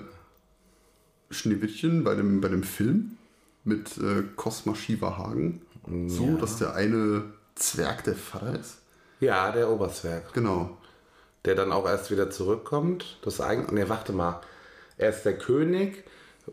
Schneewittchen, 1.31 2.03
bei 2.03 2.15
dem, 2.15 2.41
bei 2.41 2.49
dem 2.49 2.63
Film 2.63 3.17
mit 3.63 3.97
äh, 3.97 4.23
Cosma 4.35 4.75
Shiva 4.75 5.17
Hagen, 5.17 5.61
so, 6.07 6.37
dass 6.37 6.57
der 6.57 6.75
eine 6.75 7.23
Zwerg 7.55 8.03
der 8.03 8.15
Vater 8.15 8.59
ist? 8.59 8.77
Ja, 9.19 9.51
der 9.51 9.69
Oberzwerg. 9.69 10.33
Genau. 10.33 10.77
der 11.45 11.55
dann 11.55 11.71
auch 11.71 11.87
erst 11.87 12.11
wieder 12.11 12.29
zurückkommt. 12.29 13.17
Das 13.23 13.41
eigentlich, 13.41 13.71
ne, 13.71 13.89
warte 13.89 14.13
mal. 14.13 14.41
Er 14.97 15.09
ist 15.09 15.23
der 15.23 15.37
König, 15.37 16.03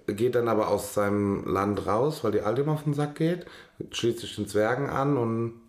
geht 0.06 0.34
dann 0.34 0.48
aber 0.48 0.68
aus 0.68 0.94
seinem 0.94 1.46
Land 1.46 1.86
raus, 1.86 2.24
weil 2.24 2.32
die 2.32 2.40
Alte 2.40 2.62
ihm 2.62 2.68
auf 2.68 2.84
den 2.84 2.94
Sack 2.94 3.16
geht, 3.16 3.46
schließt 3.90 4.20
sich 4.20 4.36
den 4.36 4.48
Zwergen 4.48 4.88
an 4.88 5.16
und 5.16 5.60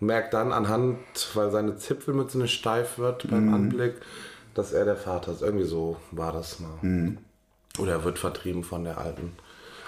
merkt 0.00 0.32
dann 0.34 0.52
anhand, 0.52 0.98
weil 1.34 1.50
seine 1.50 1.76
Zipfelmütze 1.76 2.38
nicht 2.38 2.54
steif 2.54 2.98
wird 2.98 3.30
beim 3.30 3.52
Anblick, 3.54 3.94
dass 4.54 4.72
er 4.72 4.84
der 4.84 4.96
Vater 4.96 5.32
ist. 5.32 5.42
Irgendwie 5.42 5.66
so 5.66 5.96
war 6.10 6.32
das 6.32 6.60
mal. 6.60 6.78
Oder 7.78 7.92
er 7.92 8.04
wird 8.04 8.18
vertrieben 8.18 8.62
von 8.64 8.84
der 8.84 8.98
Alten. 8.98 9.32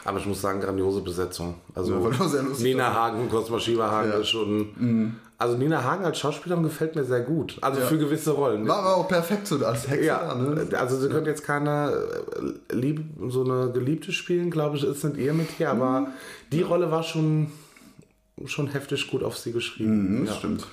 Aber 0.04 0.18
ich 0.18 0.26
muss 0.26 0.40
sagen, 0.40 0.60
grandiose 0.60 1.00
Besetzung. 1.00 1.56
Also 1.74 1.92
Ja. 1.94 2.42
Nina 2.58 2.94
Hagen, 2.94 3.28
Cosma 3.28 3.58
Shiva 3.58 3.90
Hagen 3.90 4.10
Ja. 4.10 4.18
ist 4.18 4.28
schon. 4.28 5.16
Also 5.38 5.56
Nina 5.58 5.82
Hagen 5.84 6.04
als 6.04 6.18
Schauspielerin 6.18 6.62
gefällt 6.62 6.94
mir 6.96 7.04
sehr 7.04 7.20
gut. 7.20 7.58
Also 7.60 7.80
Ja. 7.80 7.86
für 7.86 7.98
gewisse 7.98 8.30
Rollen. 8.30 8.66
War 8.68 8.78
aber 8.78 8.96
auch 8.96 9.08
perfekt 9.08 9.46
so 9.48 9.56
als 9.66 9.88
Hexe 9.88 10.06
Ja, 10.06 10.26
da, 10.28 10.34
ne? 10.36 10.66
also 10.78 10.96
sie 10.98 11.08
könnte 11.08 11.28
jetzt 11.30 11.44
keine 11.44 11.92
äh, 12.70 12.74
Lieb 12.74 13.02
so 13.28 13.44
eine 13.44 13.70
Geliebte 13.72 14.12
spielen, 14.12 14.50
glaube 14.50 14.76
ich, 14.76 14.84
ist 14.84 15.04
nicht 15.04 15.16
ihr 15.18 15.34
mit 15.34 15.50
hier, 15.50 15.70
aber 15.70 16.06
die 16.52 16.62
Rolle 16.62 16.90
war 16.90 17.02
schon, 17.02 17.50
schon 18.46 18.68
heftig 18.68 19.10
gut 19.10 19.22
auf 19.22 19.36
sie 19.36 19.52
geschrieben. 19.52 20.20
Mhm, 20.20 20.26
das 20.26 20.34
ja. 20.34 20.38
stimmt. 20.38 20.66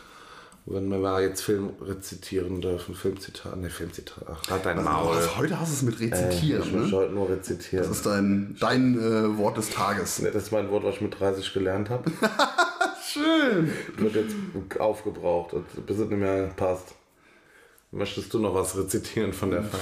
Wenn 0.65 0.89
wir 0.89 0.97
mal 0.97 1.21
jetzt 1.21 1.41
Film 1.41 1.71
rezitieren 1.81 2.61
dürfen, 2.61 2.95
Filmzitat, 2.95 3.57
ne 3.57 3.69
Filmzitat, 3.69 4.23
ach, 4.29 4.49
halt 4.49 4.65
dein 4.65 4.81
Maul. 4.81 5.17
Also, 5.17 5.37
heute 5.37 5.59
hast 5.59 5.71
du 5.71 5.75
es 5.75 5.81
mit 5.81 5.99
ich 5.99 6.11
Rezitieren, 6.13 6.79
muss 6.79 6.91
ne? 6.91 6.97
heute 6.97 7.13
nur 7.13 7.29
rezitieren. 7.29 7.85
Das 7.85 7.97
ist 7.97 8.05
dein, 8.05 8.55
dein 8.61 8.97
äh, 8.97 9.37
Wort 9.37 9.57
des 9.57 9.69
Tages. 9.71 10.19
Ne, 10.19 10.31
das 10.31 10.43
ist 10.43 10.51
mein 10.51 10.69
Wort, 10.71 10.85
was 10.85 10.95
ich 10.95 11.01
mit 11.01 11.19
30 11.19 11.51
gelernt 11.53 11.89
habe. 11.89 12.09
Schön. 13.05 13.73
Wird 13.97 14.15
jetzt 14.15 14.35
aufgebraucht, 14.79 15.53
und 15.53 15.85
bis 15.85 15.99
es 15.99 16.07
nicht 16.09 16.19
mehr 16.19 16.47
passt. 16.55 16.95
Möchtest 17.91 18.33
du 18.33 18.39
noch 18.39 18.55
was 18.55 18.77
rezitieren 18.77 19.33
von 19.33 19.51
der 19.51 19.63
Feier? 19.63 19.81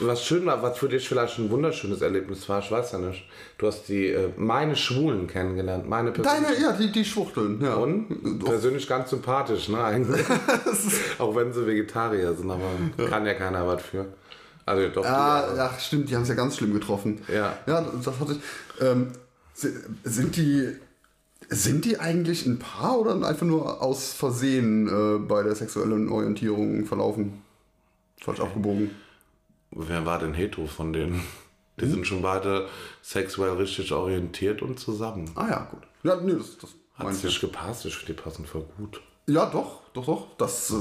Was 0.00 0.24
schön 0.24 0.46
war, 0.46 0.62
was 0.62 0.78
für 0.78 0.88
dich 0.88 1.06
vielleicht 1.08 1.38
ein 1.38 1.50
wunderschönes 1.50 2.00
Erlebnis 2.00 2.48
war, 2.48 2.60
ich 2.60 2.70
weiß 2.70 2.92
ja 2.92 2.98
nicht. 2.98 3.24
Du 3.58 3.66
hast 3.66 3.88
die, 3.88 4.06
äh, 4.08 4.28
meine 4.36 4.74
Schwulen 4.76 5.26
kennengelernt, 5.26 5.88
meine. 5.88 6.12
Deine, 6.12 6.58
ja, 6.60 6.72
die, 6.72 6.90
die 6.90 7.04
Schwuchteln, 7.04 7.60
ja. 7.62 7.74
Und 7.74 8.42
persönlich 8.44 8.86
ganz 8.88 9.10
sympathisch, 9.10 9.68
ne, 9.68 9.82
eigentlich. 9.84 10.24
Auch 11.18 11.34
wenn 11.36 11.52
sie 11.52 11.66
Vegetarier 11.66 12.34
sind, 12.34 12.50
aber 12.50 13.06
kann 13.08 13.26
ja 13.26 13.34
keiner 13.34 13.66
was 13.66 13.82
für. 13.82 14.06
Also 14.66 14.88
doch. 14.88 15.04
Ah, 15.04 15.48
du, 15.50 15.56
ja, 15.56 15.70
stimmt, 15.78 16.08
die 16.10 16.14
haben 16.16 16.22
es 16.22 16.28
ja 16.28 16.34
ganz 16.34 16.56
schlimm 16.56 16.72
getroffen. 16.72 17.20
Ja. 17.28 17.56
Ja, 17.66 17.80
das 18.02 18.18
hatte 18.20 18.32
ich. 18.32 18.82
Ähm, 18.82 19.08
si- 19.54 19.74
sind 20.04 20.36
die. 20.36 20.68
Sind 21.52 21.84
die 21.84 21.98
eigentlich 21.98 22.46
ein 22.46 22.60
Paar 22.60 23.00
oder 23.00 23.14
einfach 23.26 23.46
nur 23.46 23.82
aus 23.82 24.12
Versehen 24.12 24.86
äh, 24.86 25.18
bei 25.18 25.42
der 25.42 25.56
sexuellen 25.56 26.08
Orientierung 26.08 26.84
verlaufen? 26.86 27.42
Falsch 28.22 28.38
abgebogen. 28.40 28.90
Wer 29.70 30.04
war 30.04 30.18
denn 30.18 30.34
hetero 30.34 30.66
von 30.66 30.92
denen? 30.92 31.22
Die 31.80 31.86
sind 31.86 32.06
schon 32.06 32.20
beide 32.20 32.66
sexuell 33.02 33.52
richtig 33.54 33.90
orientiert 33.92 34.60
und 34.60 34.78
zusammen. 34.78 35.30
Ah 35.34 35.48
ja, 35.48 35.68
gut. 35.70 35.80
Ja, 36.02 36.16
nee, 36.16 36.34
das, 36.34 36.58
das 36.58 36.70
Hat 36.94 37.14
sich 37.14 37.40
gepasst, 37.40 37.86
ich 37.86 37.96
finde, 37.96 38.14
die 38.14 38.20
passen 38.22 38.44
voll 38.44 38.66
gut. 38.76 39.00
Ja, 39.26 39.46
doch, 39.46 39.80
doch, 39.94 40.04
doch. 40.06 40.26
Das, 40.38 40.70
äh, 40.70 40.74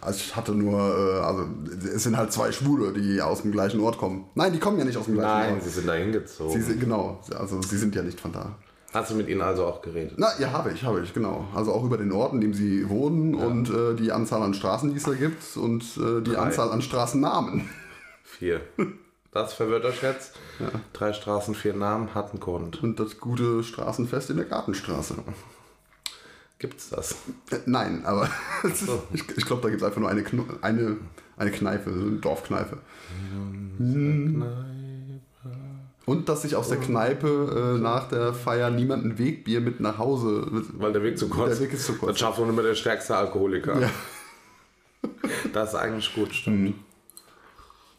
also 0.00 0.18
ich 0.18 0.36
hatte 0.36 0.52
nur, 0.52 0.78
äh, 0.78 1.20
also 1.20 1.46
es 1.92 2.02
sind 2.02 2.16
halt 2.16 2.32
zwei 2.32 2.52
Schwule, 2.52 2.92
die 2.92 3.20
aus 3.22 3.42
dem 3.42 3.50
gleichen 3.50 3.80
Ort 3.80 3.98
kommen. 3.98 4.26
Nein, 4.34 4.52
die 4.52 4.58
kommen 4.58 4.78
ja 4.78 4.84
nicht 4.84 4.96
aus 4.96 5.06
dem 5.06 5.14
gleichen 5.14 5.28
Nein, 5.32 5.54
Ort. 5.54 5.62
sie 5.64 5.70
sind 5.70 5.88
da 5.88 5.94
hingezogen. 5.94 6.52
Sie 6.52 6.60
sind, 6.60 6.80
genau, 6.80 7.20
also 7.36 7.62
sie 7.62 7.78
sind 7.78 7.94
ja 7.94 8.02
nicht 8.02 8.20
von 8.20 8.32
da. 8.32 8.54
Hast 8.92 9.10
du 9.10 9.16
mit 9.16 9.28
ihnen 9.28 9.40
also 9.40 9.64
auch 9.64 9.82
geredet? 9.82 10.14
Na, 10.18 10.28
ja, 10.38 10.52
habe 10.52 10.70
ich, 10.72 10.84
habe 10.84 11.00
ich, 11.02 11.12
genau. 11.12 11.48
Also 11.54 11.72
auch 11.72 11.82
über 11.82 11.96
den 11.96 12.12
Ort, 12.12 12.32
in 12.32 12.40
dem 12.40 12.54
sie 12.54 12.88
wohnen 12.88 13.34
und 13.34 13.68
äh, 13.70 13.94
die 13.96 14.12
Anzahl 14.12 14.42
an 14.42 14.54
Straßen, 14.54 14.90
die 14.90 14.98
es 14.98 15.02
da 15.02 15.14
gibt 15.14 15.56
und 15.56 15.82
äh, 15.96 16.20
die 16.22 16.32
Drei. 16.32 16.38
Anzahl 16.38 16.70
an 16.70 16.80
Straßennamen. 16.80 17.68
Vier. 18.38 18.60
Das 19.32 19.52
verwirrt 19.54 19.84
euch 19.84 20.02
jetzt. 20.02 20.34
Drei 20.92 21.12
Straßen, 21.12 21.54
vier 21.54 21.74
Namen, 21.74 22.14
hat 22.14 22.30
einen 22.30 22.40
Grund. 22.40 22.82
Und 22.82 23.00
das 23.00 23.18
gute 23.18 23.64
Straßenfest 23.64 24.30
in 24.30 24.36
der 24.36 24.46
Gartenstraße. 24.46 25.16
Gibt's 26.58 26.90
das? 26.90 27.16
Äh, 27.50 27.58
nein, 27.66 28.04
aber 28.06 28.28
ist, 28.62 28.88
ich, 29.12 29.24
ich 29.36 29.44
glaube, 29.44 29.62
da 29.62 29.68
gibt 29.68 29.82
es 29.82 29.86
einfach 29.86 30.00
nur 30.00 30.08
eine, 30.08 30.22
Kno 30.22 30.44
eine, 30.62 30.96
eine 31.36 31.50
Kneipe, 31.50 31.92
so 31.92 32.00
eine 32.00 32.16
Dorfkneipe. 32.18 32.78
Und 36.06 36.28
dass 36.28 36.42
sich 36.42 36.54
aus 36.54 36.68
der 36.68 36.78
Kneipe 36.78 37.74
äh, 37.76 37.80
nach 37.80 38.08
der 38.08 38.34
Feier 38.34 38.70
niemand 38.70 39.04
ein 39.04 39.18
Wegbier 39.18 39.60
mit 39.60 39.80
nach 39.80 39.98
Hause. 39.98 40.46
Weil 40.74 40.92
der 40.92 41.02
Weg 41.02 41.18
zu 41.18 41.28
kurz 41.28 41.58
Der 41.58 41.60
Weg 41.60 41.74
ist 41.74 41.86
zu 41.86 41.94
kurz. 41.96 42.12
Das 42.12 42.20
schafft 42.20 42.38
nur 42.38 42.48
immer 42.48 42.62
der 42.62 42.74
stärkste 42.74 43.16
Alkoholiker. 43.16 43.80
Ja. 43.80 43.90
Das 45.52 45.70
ist 45.70 45.74
eigentlich 45.74 46.14
gut, 46.14 46.32
stimmt. 46.34 46.76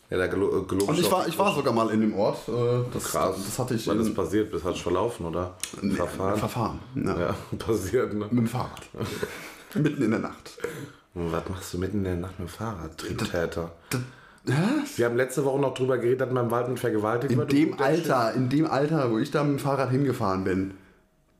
Ja, 0.09 0.17
der 0.17 0.27
Gelo 0.27 0.49
äh, 0.49 0.75
Und 0.83 0.99
ich 0.99 1.11
war, 1.11 1.27
ich 1.27 1.37
war 1.39 1.53
sogar 1.55 1.73
mal 1.73 1.89
in 1.89 2.01
dem 2.01 2.13
Ort. 2.13 2.47
Äh, 2.47 2.51
das, 2.93 3.05
krass. 3.05 3.35
das 3.43 3.57
hatte 3.59 3.73
ich 3.73 3.87
Wann 3.87 3.99
in, 3.99 4.05
ist 4.05 4.15
passiert? 4.15 4.51
Bist 4.51 4.63
halt 4.63 4.77
verlaufen, 4.77 5.25
oder? 5.25 5.55
Verfahren? 5.95 6.37
Verfahren. 6.37 6.79
Ja. 6.95 7.19
Ja, 7.19 7.35
passiert, 7.57 8.13
ne? 8.13 8.25
Mit 8.29 8.31
dem 8.31 8.47
Fahrrad. 8.47 8.81
Mitten 9.73 10.03
in 10.03 10.11
der 10.11 10.19
Nacht. 10.19 10.57
Was 11.15 11.49
machst 11.49 11.73
du 11.73 11.77
mitten 11.79 11.97
in 11.99 12.03
der 12.03 12.15
Nacht 12.17 12.39
mit 12.39 12.47
dem 12.49 12.51
Fahrrad? 12.51 12.97
Triebtäter. 12.97 13.71
Hä? 14.45 14.51
Wir 14.97 15.05
haben 15.05 15.15
letzte 15.15 15.43
Woche 15.43 15.59
noch 15.59 15.73
drüber 15.73 15.97
geredet, 15.97 16.21
dass 16.21 16.31
man 16.31 16.45
im 16.45 16.51
Wald 16.51 16.67
mit 16.69 16.79
vergewaltigt 16.79 17.31
In 17.31 17.39
wird. 17.39 17.51
dem 17.51 17.71
Und- 17.71 17.81
Alter, 17.81 18.33
in 18.33 18.49
dem 18.49 18.67
Alter, 18.67 19.09
wo 19.11 19.17
ich 19.17 19.31
da 19.31 19.43
mit 19.43 19.53
dem 19.53 19.59
Fahrrad 19.59 19.89
hingefahren 19.91 20.43
bin, 20.43 20.75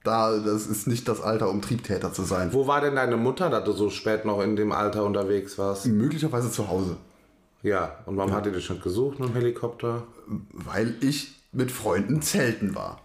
da, 0.04 0.38
das 0.38 0.66
ist 0.68 0.88
nicht 0.88 1.08
das 1.08 1.22
Alter, 1.22 1.50
um 1.50 1.62
Triebtäter 1.62 2.14
zu 2.14 2.24
sein. 2.24 2.52
Wo 2.54 2.68
war 2.68 2.82
denn 2.82 2.96
deine 2.96 3.18
Mutter, 3.18 3.50
dass 3.50 3.64
du 3.66 3.74
so 3.74 3.90
spät 3.90 4.24
noch 4.26 4.42
in 4.42 4.56
dem 4.56 4.72
Alter 4.72 5.04
unterwegs 5.04 5.58
warst? 5.58 5.86
Möglicherweise 5.88 6.50
zu 6.52 6.68
Hause. 6.70 6.98
Ja, 7.66 7.98
und 8.06 8.16
warum 8.16 8.32
hat 8.32 8.46
ihr 8.46 8.52
dich 8.52 8.70
nicht 8.70 8.84
gesucht 8.84 9.20
mit 9.20 9.30
dem 9.30 9.34
Helikopter? 9.36 10.04
Weil 10.54 10.94
ich 11.02 11.34
mit 11.52 11.72
Freunden 11.72 12.22
zelten 12.22 12.76
war. 12.76 13.02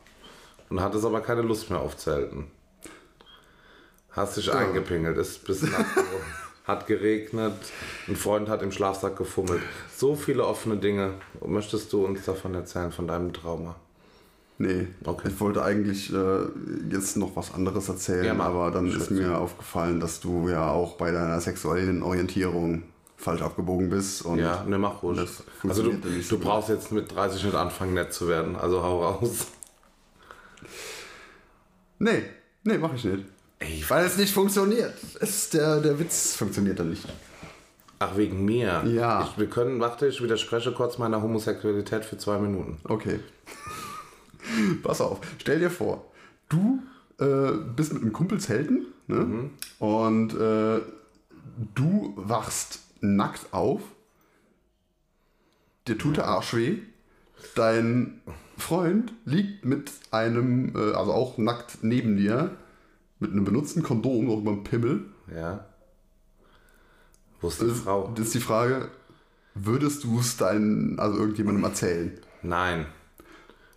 Und 0.68 0.82
hattest 0.82 1.06
aber 1.06 1.22
keine 1.22 1.40
Lust 1.40 1.70
mehr 1.70 1.80
auf 1.80 1.96
Zelten. 1.96 2.48
Hast 4.10 4.36
dich 4.36 4.52
eingepingelt, 4.52 5.16
ist 5.16 5.46
bis. 5.46 5.64
Hat 6.66 6.86
geregnet, 6.86 7.54
ein 8.06 8.16
Freund 8.16 8.48
hat 8.50 8.62
im 8.62 8.70
Schlafsack 8.70 9.16
gefummelt. 9.16 9.62
So 9.96 10.14
viele 10.14 10.44
offene 10.46 10.76
Dinge. 10.76 11.14
Möchtest 11.44 11.90
du 11.92 12.04
uns 12.04 12.24
davon 12.26 12.54
erzählen, 12.54 12.92
von 12.92 13.08
deinem 13.08 13.32
Trauma? 13.32 13.74
Nee, 14.58 14.86
Okay. 15.04 15.28
ich 15.28 15.40
wollte 15.40 15.64
eigentlich 15.64 16.12
äh, 16.12 16.40
jetzt 16.90 17.16
noch 17.16 17.34
was 17.34 17.54
anderes 17.54 17.88
erzählen, 17.88 18.24
Ja, 18.36 18.44
aber 18.44 18.70
dann 18.70 18.86
ist 18.88 19.10
mir 19.10 19.38
aufgefallen, 19.38 20.00
dass 20.00 20.20
du 20.20 20.48
ja 20.50 20.70
auch 20.70 20.96
bei 20.96 21.10
deiner 21.10 21.40
sexuellen 21.40 22.02
Orientierung 22.02 22.82
falsch 23.20 23.42
abgebogen 23.42 23.90
bist. 23.90 24.22
Und 24.22 24.38
Ja, 24.38 24.64
ne, 24.64 24.78
mach 24.78 25.02
ruhig. 25.02 25.18
das 25.18 25.42
Also 25.68 25.82
du, 25.82 25.92
du 25.92 26.22
gut. 26.28 26.40
brauchst 26.40 26.68
jetzt 26.70 26.90
mit 26.92 27.14
30 27.14 27.44
nicht 27.44 27.54
anfangen, 27.54 27.94
nett 27.94 28.12
zu 28.12 28.28
werden. 28.28 28.56
Also 28.56 28.82
hau 28.82 29.04
raus. 29.04 29.46
Nee, 31.98 32.22
nee, 32.64 32.78
mach 32.78 32.94
ich 32.94 33.04
nicht. 33.04 33.24
Ey, 33.58 33.84
Weil 33.88 34.06
es 34.06 34.16
nicht 34.16 34.32
funktioniert. 34.32 34.94
Es, 35.20 35.50
der, 35.50 35.80
der 35.80 35.98
Witz 35.98 36.34
funktioniert 36.34 36.78
dann 36.78 36.90
nicht. 36.90 37.04
ach, 37.98 38.16
wegen 38.16 38.44
mir. 38.46 38.82
Ja. 38.86 39.22
Ich, 39.30 39.38
wir 39.38 39.48
können, 39.48 39.80
warte, 39.80 40.06
ich 40.06 40.22
widerspreche 40.22 40.72
kurz 40.72 40.96
meiner 40.96 41.20
Homosexualität 41.20 42.04
für 42.06 42.16
zwei 42.16 42.38
Minuten. 42.38 42.78
Okay. 42.84 43.20
Pass 44.82 45.02
auf, 45.02 45.20
stell 45.38 45.58
dir 45.58 45.70
vor, 45.70 46.06
du 46.48 46.80
äh, 47.18 47.52
bist 47.76 47.92
mit 47.92 48.02
einem 48.02 48.12
Kumpel 48.14 48.40
zelten 48.40 48.86
ne? 49.06 49.50
und 49.78 50.32
äh, 50.32 50.80
du 51.74 52.14
wachst 52.16 52.80
nackt 53.00 53.52
auf, 53.52 53.80
dir 55.88 55.98
tut 55.98 56.16
der 56.16 56.26
Arsch 56.26 56.54
weh, 56.54 56.78
dein 57.54 58.20
Freund 58.56 59.12
liegt 59.24 59.64
mit 59.64 59.90
einem, 60.10 60.76
äh, 60.76 60.92
also 60.92 61.12
auch 61.12 61.38
nackt 61.38 61.78
neben 61.82 62.16
dir, 62.16 62.56
mit 63.18 63.32
einem 63.32 63.44
benutzten 63.44 63.82
Kondom 63.82 64.26
noch 64.26 64.38
über 64.38 64.52
dem 64.52 64.64
Pimmel. 64.64 65.04
Ja. 65.34 65.66
Wo 67.40 67.48
ist 67.48 67.60
die 67.60 67.68
Frau? 67.70 68.12
Das 68.14 68.26
ist 68.26 68.34
die 68.34 68.40
Frage, 68.40 68.90
würdest 69.54 70.04
du 70.04 70.20
es 70.20 70.36
deinen, 70.36 70.98
also 70.98 71.18
irgendjemandem 71.18 71.64
erzählen? 71.64 72.18
Nein. 72.42 72.86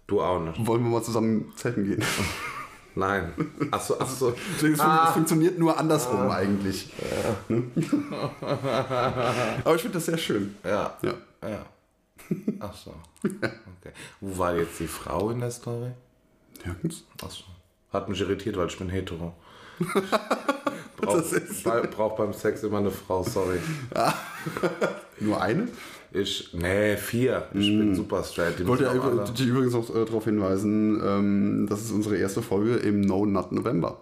Du 0.08 0.22
auch 0.22 0.44
nicht. 0.44 0.66
Wollen 0.66 0.84
wir 0.84 0.90
mal 0.90 1.04
zusammen 1.04 1.54
zelten 1.56 1.86
gehen? 1.86 2.04
Nein. 2.96 3.34
Achso, 3.72 3.98
achso. 4.00 4.34
Es 4.64 4.80
Ah. 4.80 5.12
funktioniert 5.12 5.58
nur 5.58 5.78
andersrum 5.78 6.30
eigentlich. 6.30 6.92
Ne? 7.50 7.64
Aber 9.64 9.76
ich 9.76 9.82
finde 9.82 9.96
das 9.98 10.06
sehr 10.06 10.18
schön. 10.18 10.56
Ja. 10.64 10.96
Ja. 11.02 11.14
Ja. 11.48 11.66
Achso. 12.60 12.94
Okay. 13.24 13.92
Wo 14.22 14.38
war 14.38 14.56
jetzt 14.56 14.80
die 14.80 14.88
Frau 14.88 15.30
in 15.32 15.40
der 15.40 15.52
Story? 15.52 15.92
Nirgends. 16.66 17.04
Achso. 17.24 17.44
Hat 17.92 18.10
mich 18.10 18.22
irritiert, 18.22 18.58
weil 18.58 18.68
ich 18.68 18.78
bin 18.78 18.90
hetero. 18.90 19.34
Brauch, 20.98 21.16
Das 21.18 21.34
ist- 21.34 21.64
bei, 21.64 21.82
brauch 21.82 22.16
beim 22.16 22.32
Sex 22.34 22.64
immer 22.64 22.78
eine 22.78 22.92
Frau, 22.92 23.24
sorry. 23.24 23.60
Nur 25.20 25.42
eine? 25.42 25.68
Ich, 26.14 26.54
nee, 26.54 26.96
vier. 26.96 27.48
Ich 27.54 27.68
bin 27.68 27.96
super 27.96 28.24
straight. 28.24 28.60
Ich 28.60 28.68
wollte 28.68 28.84
ja 28.84 28.92
auch 28.92 29.30
dich 29.30 29.48
übrigens 29.48 29.74
noch 29.74 29.90
äh, 29.96 30.06
darauf 30.06 30.26
hinweisen, 30.26 31.02
ähm, 31.04 31.68
das 31.68 31.82
ist 31.82 31.92
unsere 31.92 32.18
erste 32.18 32.42
Folge 32.44 32.76
im 32.76 33.02
No 33.02 33.26
Nut 33.26 33.52
November. 33.52 34.00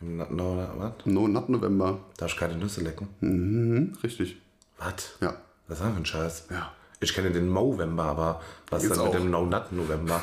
Im 0.00 0.16
No, 0.16 0.66
was? 0.78 0.92
No 1.04 1.28
Nut 1.28 1.48
November. 1.50 2.00
Darf 2.16 2.32
ich 2.32 2.38
keine 2.38 2.56
Nüsse 2.56 2.80
lecken? 2.82 3.08
Mhm, 3.20 3.92
richtig. 4.02 4.38
Was? 4.78 5.16
Ja. 5.20 5.34
Was 5.68 5.78
ist 5.78 5.84
das 5.84 5.92
für 5.92 5.98
ein 5.98 6.06
Scheiß? 6.06 6.46
Ja. 6.50 6.72
Ich 7.02 7.14
kenne 7.14 7.30
den 7.30 7.48
Movember, 7.48 8.04
aber 8.04 8.40
was 8.68 8.82
ist 8.84 8.90
denn 8.94 8.98
mit 8.98 9.08
auch. 9.08 9.16
dem 9.16 9.30
No-Nut-November? 9.30 10.22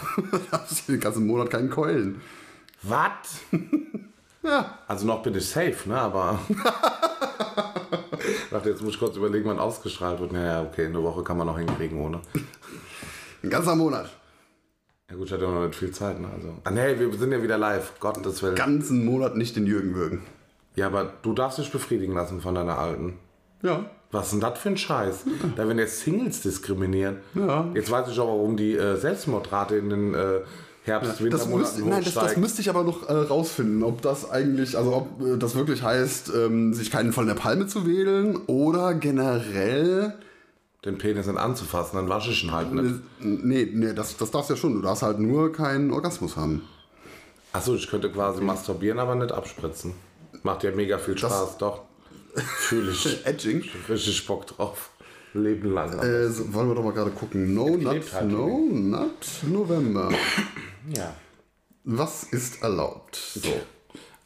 Da 0.51 0.59
hast 0.61 0.87
du 0.87 0.91
den 0.93 1.01
ganzen 1.01 1.25
Monat 1.25 1.49
keinen 1.49 1.69
Keulen. 1.69 2.21
was? 2.83 3.41
Ja. 4.47 4.79
Also 4.87 5.05
noch 5.05 5.21
bin 5.21 5.35
ich 5.35 5.47
safe, 5.47 5.87
ne? 5.87 5.99
Aber. 5.99 6.39
Ich 8.47 8.49
dachte, 8.49 8.69
jetzt 8.69 8.81
muss 8.81 8.93
ich 8.93 8.99
kurz 8.99 9.15
überlegen, 9.15 9.47
wann 9.47 9.59
ausgestrahlt 9.59 10.19
wird. 10.19 10.31
Naja, 10.31 10.63
okay, 10.63 10.85
eine 10.85 11.01
Woche 11.03 11.23
kann 11.23 11.37
man 11.37 11.47
noch 11.47 11.57
hinkriegen 11.57 11.99
ohne. 11.99 12.21
Ein 13.43 13.49
ganzer 13.49 13.75
Monat. 13.75 14.09
Ja 15.09 15.15
gut, 15.15 15.27
ich 15.27 15.33
hatte 15.33 15.43
noch 15.43 15.65
nicht 15.65 15.75
viel 15.75 15.91
Zeit, 15.91 16.19
ne? 16.19 16.27
Also. 16.33 16.53
Ah 16.63 16.71
nee, 16.71 16.97
wir 16.97 17.13
sind 17.13 17.31
ja 17.31 17.41
wieder 17.41 17.57
live. 17.57 17.99
Gottes 17.99 18.41
Willen. 18.41 18.55
Ganzen 18.55 19.05
Monat 19.05 19.35
nicht 19.35 19.55
den 19.55 19.65
Jürgen 19.65 19.93
würgen. 19.95 20.23
Ja, 20.75 20.87
aber 20.87 21.13
du 21.21 21.33
darfst 21.33 21.59
dich 21.59 21.71
befriedigen 21.71 22.13
lassen 22.13 22.41
von 22.41 22.55
deiner 22.55 22.77
Alten. 22.77 23.19
Ja. 23.61 23.85
Was 24.11 24.27
ist 24.27 24.33
denn 24.33 24.39
das 24.41 24.59
für 24.59 24.69
ein 24.69 24.77
Scheiß? 24.77 25.25
Da 25.55 25.67
werden 25.67 25.79
jetzt 25.79 26.01
Singles 26.01 26.41
diskriminieren. 26.41 27.17
Ja. 27.35 27.69
Jetzt 27.73 27.91
weiß 27.91 28.07
ich 28.09 28.19
auch, 28.19 28.27
warum 28.27 28.55
die 28.55 28.75
äh, 28.75 28.95
Selbstmordrate 28.95 29.75
in 29.75 29.89
den 29.89 30.13
äh, 30.13 30.39
Herbst, 30.87 31.21
Das 31.29 31.47
müsste, 31.47 31.81
nein, 31.81 32.03
das, 32.03 32.13
das 32.13 32.37
müsste 32.37 32.61
ich 32.61 32.69
aber 32.69 32.83
noch 32.83 33.07
äh, 33.09 33.13
rausfinden, 33.13 33.83
ob 33.83 34.01
das 34.01 34.29
eigentlich, 34.29 34.77
also 34.77 34.95
ob 34.95 35.21
äh, 35.21 35.37
das 35.37 35.55
wirklich 35.55 35.83
heißt, 35.83 36.31
ähm, 36.35 36.73
sich 36.73 36.89
keinen 36.89 37.11
von 37.13 37.27
der 37.27 37.33
Palme 37.35 37.67
zu 37.67 37.85
wählen 37.85 38.37
oder 38.47 38.93
generell. 38.93 40.13
den 40.85 40.97
Penis 40.97 41.27
nicht 41.27 41.37
anzufassen, 41.37 41.97
dann 41.97 42.07
wasche 42.09 42.31
ich 42.31 42.43
ihn 42.43 42.51
halt 42.53 42.73
nicht. 42.73 42.95
nee, 43.19 43.69
nee, 43.71 43.93
das, 43.93 44.15
das 44.17 44.31
darfst 44.31 44.49
du 44.49 44.53
ja 44.53 44.59
schon. 44.59 44.73
Du 44.75 44.81
darfst 44.81 45.03
halt 45.03 45.19
nur 45.19 45.51
keinen 45.51 45.91
Orgasmus 45.91 46.37
haben. 46.37 46.61
Achso, 47.51 47.75
ich 47.75 47.89
könnte 47.89 48.09
quasi 48.11 48.41
masturbieren, 48.41 48.99
aber 48.99 49.15
nicht 49.15 49.31
abspritzen. 49.31 49.93
Macht 50.43 50.63
ja 50.63 50.71
mega 50.71 50.97
viel 50.97 51.17
Spaß, 51.17 51.57
doch. 51.57 51.81
Fühle 52.35 52.91
ich. 52.91 53.25
Edging. 53.25 53.63
Richtig 53.89 54.25
Bock 54.27 54.45
drauf. 54.47 54.91
Leben 55.33 55.73
lang. 55.73 55.97
Äh, 55.99 56.29
so, 56.29 56.53
wollen 56.53 56.69
wir 56.69 56.75
doch 56.75 56.83
mal 56.83 56.93
gerade 56.93 57.11
gucken. 57.11 57.53
No 57.53 57.75
Nut, 57.75 58.13
halt, 58.13 58.31
No 58.31 58.69
Nut 58.71 59.09
November. 59.51 60.09
Ja. 60.95 61.15
Was 61.83 62.23
ist 62.23 62.61
erlaubt? 62.61 63.15
So. 63.15 63.53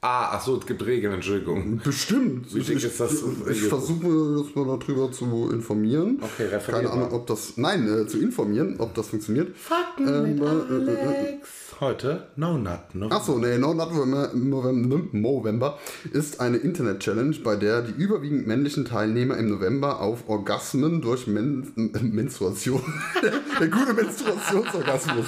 Ah, 0.03 0.31
ach 0.31 0.41
so, 0.41 0.57
es 0.57 0.65
gibt 0.65 0.83
Regeln, 0.83 1.13
Entschuldigung. 1.13 1.79
Bestimmt. 1.83 2.51
Wie 2.55 2.59
dick 2.59 2.77
ich 2.77 2.85
ist 2.85 2.99
das? 2.99 3.23
ich 3.51 3.61
versuche 3.61 4.43
das 4.43 4.55
mal 4.55 4.77
darüber 4.79 5.11
zu 5.11 5.51
informieren. 5.51 6.19
Okay, 6.19 6.45
referier 6.45 6.79
Keine 6.79 6.89
Ahnung, 6.89 7.11
ob 7.11 7.27
das. 7.27 7.55
Nein, 7.57 7.87
äh, 7.87 8.07
zu 8.07 8.19
informieren, 8.19 8.77
ob 8.79 8.95
das 8.95 9.09
funktioniert. 9.09 9.55
Fakten 9.55 10.23
mit 10.23 10.41
Alex. 10.41 11.70
Heute 11.81 12.27
No 12.35 12.59
Nut 12.59 12.93
November. 12.93 13.15
Achso, 13.15 13.39
nee, 13.39 13.57
No 13.57 13.73
Nut 13.73 15.13
November, 15.15 15.79
ist 16.13 16.39
eine 16.39 16.57
Internet-Challenge, 16.57 17.35
bei 17.43 17.55
der 17.55 17.81
die 17.81 17.91
überwiegend 17.93 18.45
männlichen 18.45 18.85
Teilnehmer 18.85 19.35
im 19.37 19.49
November 19.49 19.99
auf 19.99 20.29
Orgasmen 20.29 21.01
durch 21.01 21.25
Men 21.25 21.73
Menstruation, 22.01 22.83
der 23.59 23.67
gute 23.67 23.95
Menstruationsorgasmus, 23.95 25.25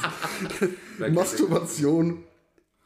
Masturbation 1.12 2.24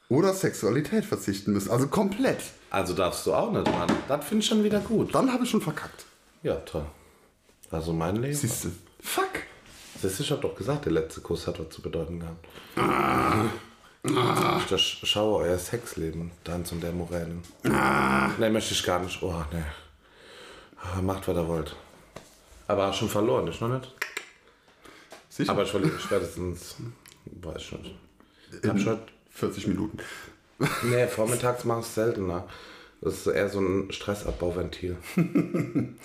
oder 0.07 0.31
Sexualität 0.31 1.03
verzichten 1.03 1.51
müssen. 1.51 1.69
Also 1.69 1.87
komplett. 1.87 2.39
Also 2.69 2.93
darfst 2.93 3.27
du 3.27 3.33
auch 3.33 3.51
nicht, 3.51 3.65
Mann. 3.65 3.89
Das 4.07 4.23
finde 4.23 4.43
ich 4.43 4.47
schon 4.47 4.63
wieder 4.63 4.79
gut. 4.79 5.13
Dann 5.13 5.33
habe 5.33 5.43
ich 5.43 5.49
schon 5.49 5.59
verkackt. 5.59 6.05
Ja, 6.41 6.55
toll. 6.55 6.85
Also 7.69 7.91
mein 7.91 8.15
Leben. 8.15 8.33
Siehst 8.33 8.63
du? 8.63 8.69
Fuck. 9.01 9.27
Du, 10.01 10.07
ich 10.07 10.31
hab 10.31 10.41
doch 10.41 10.55
gesagt, 10.55 10.85
der 10.85 10.91
letzte 10.91 11.21
Kuss 11.21 11.47
hat 11.47 11.59
was 11.59 11.69
zu 11.69 11.81
bedeuten 11.81 12.19
gehabt. 12.19 12.45
Ich 14.03 14.69
das 14.69 14.81
schaue 14.81 15.43
euer 15.43 15.57
Sexleben, 15.57 16.31
Tanz 16.43 16.71
und 16.71 16.81
der 16.81 16.91
Moränen. 16.91 17.41
Ne, 17.63 18.49
möchte 18.49 18.73
ich 18.73 18.83
gar 18.83 18.99
nicht. 18.99 19.21
Oh, 19.23 19.33
ne. 19.51 19.65
Ah, 20.79 21.01
Macht, 21.01 21.27
was 21.27 21.35
ihr 21.35 21.47
wollt. 21.47 21.75
Aber 22.67 22.93
schon 22.93 23.09
verloren, 23.09 23.47
ich 23.47 23.59
noch 23.59 23.69
nicht. 23.69 23.91
Sicher? 25.29 25.51
Aber 25.51 25.63
ich 25.63 25.71
verliere 25.71 25.99
spätestens, 25.99 26.75
weiß 27.25 27.57
ich 27.57 27.71
nicht. 27.71 27.95
Ich 28.63 28.69
hab 28.69 28.79
schon, 28.79 28.99
40 29.31 29.67
Minuten. 29.67 29.97
nee, 30.83 31.07
vormittags 31.07 31.63
mache 31.65 31.81
ich 31.81 31.87
seltener. 31.87 32.47
Das 33.01 33.13
ist 33.13 33.27
eher 33.27 33.49
so 33.49 33.59
ein 33.59 33.91
Stressabbauventil. 33.91 34.97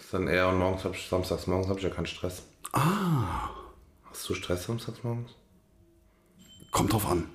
ist 0.00 0.12
dann 0.12 0.28
eher 0.28 0.48
und 0.48 0.58
morgens 0.58 0.84
hab 0.84 0.94
ich, 0.94 1.08
samstags 1.08 1.46
morgens 1.46 1.68
habe 1.68 1.78
ich 1.78 1.84
ja 1.84 1.90
keinen 1.90 2.06
Stress. 2.06 2.42
Ah. 2.72 3.50
Hast 4.10 4.28
du 4.28 4.34
Stress 4.34 4.64
samstags 4.64 5.02
morgens? 5.02 5.30
Kommt 6.70 6.92
drauf 6.92 7.06
an. 7.06 7.28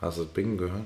Hast 0.00 0.18
du 0.18 0.26
Bing 0.26 0.56
gehört? 0.56 0.84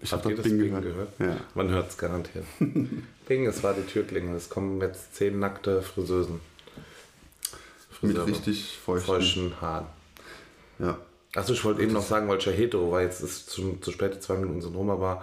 Ich 0.00 0.12
Habt 0.12 0.24
hab 0.24 0.30
ihr 0.30 0.36
das 0.36 0.44
Bing 0.44 0.58
Bing, 0.58 0.80
gehört. 0.80 1.16
gehört? 1.18 1.38
Ja. 1.38 1.44
Man 1.54 1.70
hört 1.70 1.88
es 1.90 1.96
garantiert. 1.96 2.44
Bing, 3.26 3.46
es 3.46 3.62
war 3.62 3.72
die 3.74 3.82
Türklingel. 3.82 4.34
Es 4.36 4.48
kommen 4.50 4.80
jetzt 4.80 5.14
zehn 5.14 5.38
nackte 5.38 5.80
Friseusen. 5.82 6.40
Mit 8.02 8.12
Friseure. 8.12 8.26
richtig 8.26 8.76
feuchten. 8.78 9.06
feuchten 9.06 9.60
Haaren. 9.60 9.86
Ja. 10.78 10.98
Achso, 11.34 11.54
ich 11.54 11.64
wollte 11.64 11.82
eben 11.82 11.92
noch 11.92 12.02
sagen, 12.06 12.28
weil 12.28 12.38
ich 12.38 12.44
ja 12.44 12.52
hetero 12.52 12.92
war, 12.92 13.00
jetzt 13.02 13.20
ist 13.22 13.54
schon 13.54 13.80
zu 13.82 13.90
spät, 13.90 14.14
die 14.14 14.20
zwei 14.20 14.36
Minuten 14.36 14.60
sind 14.60 14.74
rum, 14.74 14.90
aber 14.90 15.22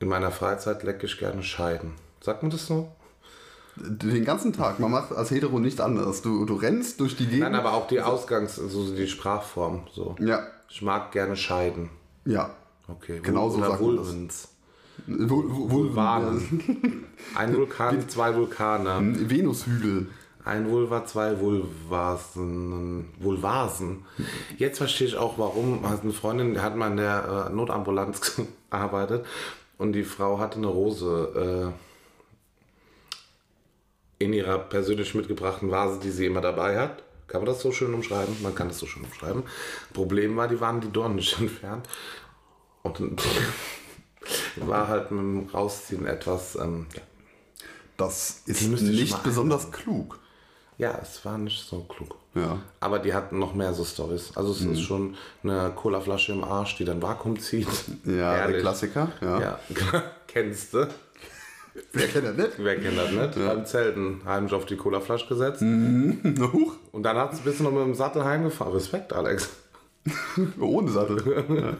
in 0.00 0.08
meiner 0.08 0.30
Freizeit 0.30 0.82
lecke 0.82 1.06
ich 1.06 1.18
gerne 1.18 1.42
Scheiden. 1.42 1.92
Sagt 2.20 2.42
man 2.42 2.50
das 2.50 2.66
so? 2.66 2.92
Den 3.76 4.24
ganzen 4.24 4.52
Tag. 4.52 4.78
Man 4.78 4.90
macht 4.90 5.12
als 5.12 5.30
Hetero 5.30 5.58
nicht 5.58 5.80
anders. 5.80 6.22
Du, 6.22 6.44
du 6.44 6.54
rennst 6.54 7.00
durch 7.00 7.16
die 7.16 7.24
Gegend. 7.26 7.40
Nein, 7.40 7.54
aber 7.56 7.74
auch 7.74 7.86
die 7.88 8.00
Ausgangs-, 8.00 8.58
also 8.60 8.94
die 8.94 9.06
Sprachform. 9.08 9.82
So. 9.92 10.14
Ja. 10.20 10.40
Ich 10.68 10.80
mag 10.82 11.10
gerne 11.12 11.36
Scheiden. 11.36 11.90
Ja. 12.24 12.50
Okay. 12.88 13.20
Genau 13.22 13.48
so 13.50 13.58
sagt 13.60 13.80
man 13.80 13.96
das. 13.96 14.06
Vulvens. 14.06 14.48
Vul- 15.08 15.48
Vul- 15.50 15.70
Vulvanen. 15.70 17.04
Ein 17.34 17.56
Vulkan, 17.56 18.08
zwei 18.08 18.34
Vulkane. 18.36 19.28
Venushügel. 19.28 20.06
Ein 20.44 20.70
Vulva, 20.70 21.04
zwei 21.06 21.40
Vulvasen. 21.40 23.06
Vulvasen. 23.18 24.04
Jetzt 24.58 24.78
verstehe 24.78 25.08
ich 25.08 25.16
auch, 25.16 25.38
warum. 25.38 25.84
Eine 25.84 26.12
Freundin 26.12 26.54
die 26.54 26.60
hat 26.60 26.76
mal 26.76 26.90
in 26.90 26.96
der 26.98 27.48
äh, 27.50 27.54
Notambulanz 27.54 28.40
gearbeitet 28.70 29.24
und 29.78 29.92
die 29.92 30.04
Frau 30.04 30.38
hatte 30.38 30.58
eine 30.58 30.66
Rose 30.68 31.72
äh, 31.72 31.83
in 34.24 34.32
ihrer 34.32 34.58
persönlich 34.58 35.14
mitgebrachten 35.14 35.70
Vase, 35.70 36.00
die 36.00 36.10
sie 36.10 36.26
immer 36.26 36.40
dabei 36.40 36.78
hat. 36.78 37.02
Kann 37.26 37.40
man 37.40 37.46
das 37.46 37.60
so 37.60 37.72
schön 37.72 37.94
umschreiben? 37.94 38.36
Man 38.42 38.54
kann 38.54 38.68
das 38.68 38.78
so 38.78 38.86
schön 38.86 39.04
umschreiben. 39.04 39.44
Problem 39.92 40.36
war, 40.36 40.46
die 40.48 40.60
waren 40.60 40.80
die 40.80 40.90
Dornen 40.92 41.16
nicht 41.16 41.38
entfernt. 41.40 41.88
Und 42.82 43.00
war 44.56 44.88
halt 44.88 45.10
mit 45.10 45.20
dem 45.20 45.48
Rausziehen 45.48 46.06
etwas, 46.06 46.56
ähm, 46.56 46.86
ja. 46.94 47.02
Das 47.96 48.42
ist 48.46 48.62
nicht 48.62 49.22
besonders 49.22 49.70
klug. 49.70 50.18
ja, 50.78 50.98
es 51.00 51.24
war 51.24 51.38
nicht 51.38 51.64
so 51.68 51.82
klug. 51.84 52.16
Ja. 52.34 52.58
Aber 52.80 52.98
die 52.98 53.14
hatten 53.14 53.38
noch 53.38 53.54
mehr 53.54 53.72
so 53.72 53.84
Stories. 53.84 54.32
Also 54.36 54.50
es 54.50 54.62
ist 54.62 54.80
schon 54.80 55.14
eine 55.44 55.70
Colaflasche 55.76 56.32
im 56.32 56.42
Arsch, 56.42 56.76
die 56.76 56.84
dann 56.84 57.00
Vakuum 57.00 57.38
zieht. 57.38 57.68
Ja, 58.04 58.12
der 58.12 58.32
Herrlich. 58.32 58.60
Klassiker. 58.60 59.12
Ja. 59.20 59.40
Ja, 59.40 59.60
kennst 60.26 60.74
du? 60.74 60.88
Wer 61.92 62.08
kennt 62.08 62.26
das 62.26 62.36
nicht? 62.36 62.52
Wer 62.58 62.76
kennt 62.76 62.98
das 62.98 63.10
nicht? 63.10 63.34
Beim 63.34 63.66
Zelten 63.66 64.20
heimlich 64.24 64.52
auf 64.52 64.64
die 64.66 64.76
Colaflasche 64.76 65.26
gesetzt. 65.26 65.60
Huch. 65.60 66.74
Und 66.92 67.02
dann 67.02 67.16
hat 67.16 67.32
es 67.32 67.40
ein 67.40 67.44
bisschen 67.44 67.64
noch 67.64 67.72
mit 67.72 67.82
dem 67.82 67.94
Sattel 67.94 68.24
heimgefahren. 68.24 68.72
Respekt, 68.72 69.12
Alex. 69.12 69.48
Ohne 70.60 70.90
Sattel. 70.90 71.16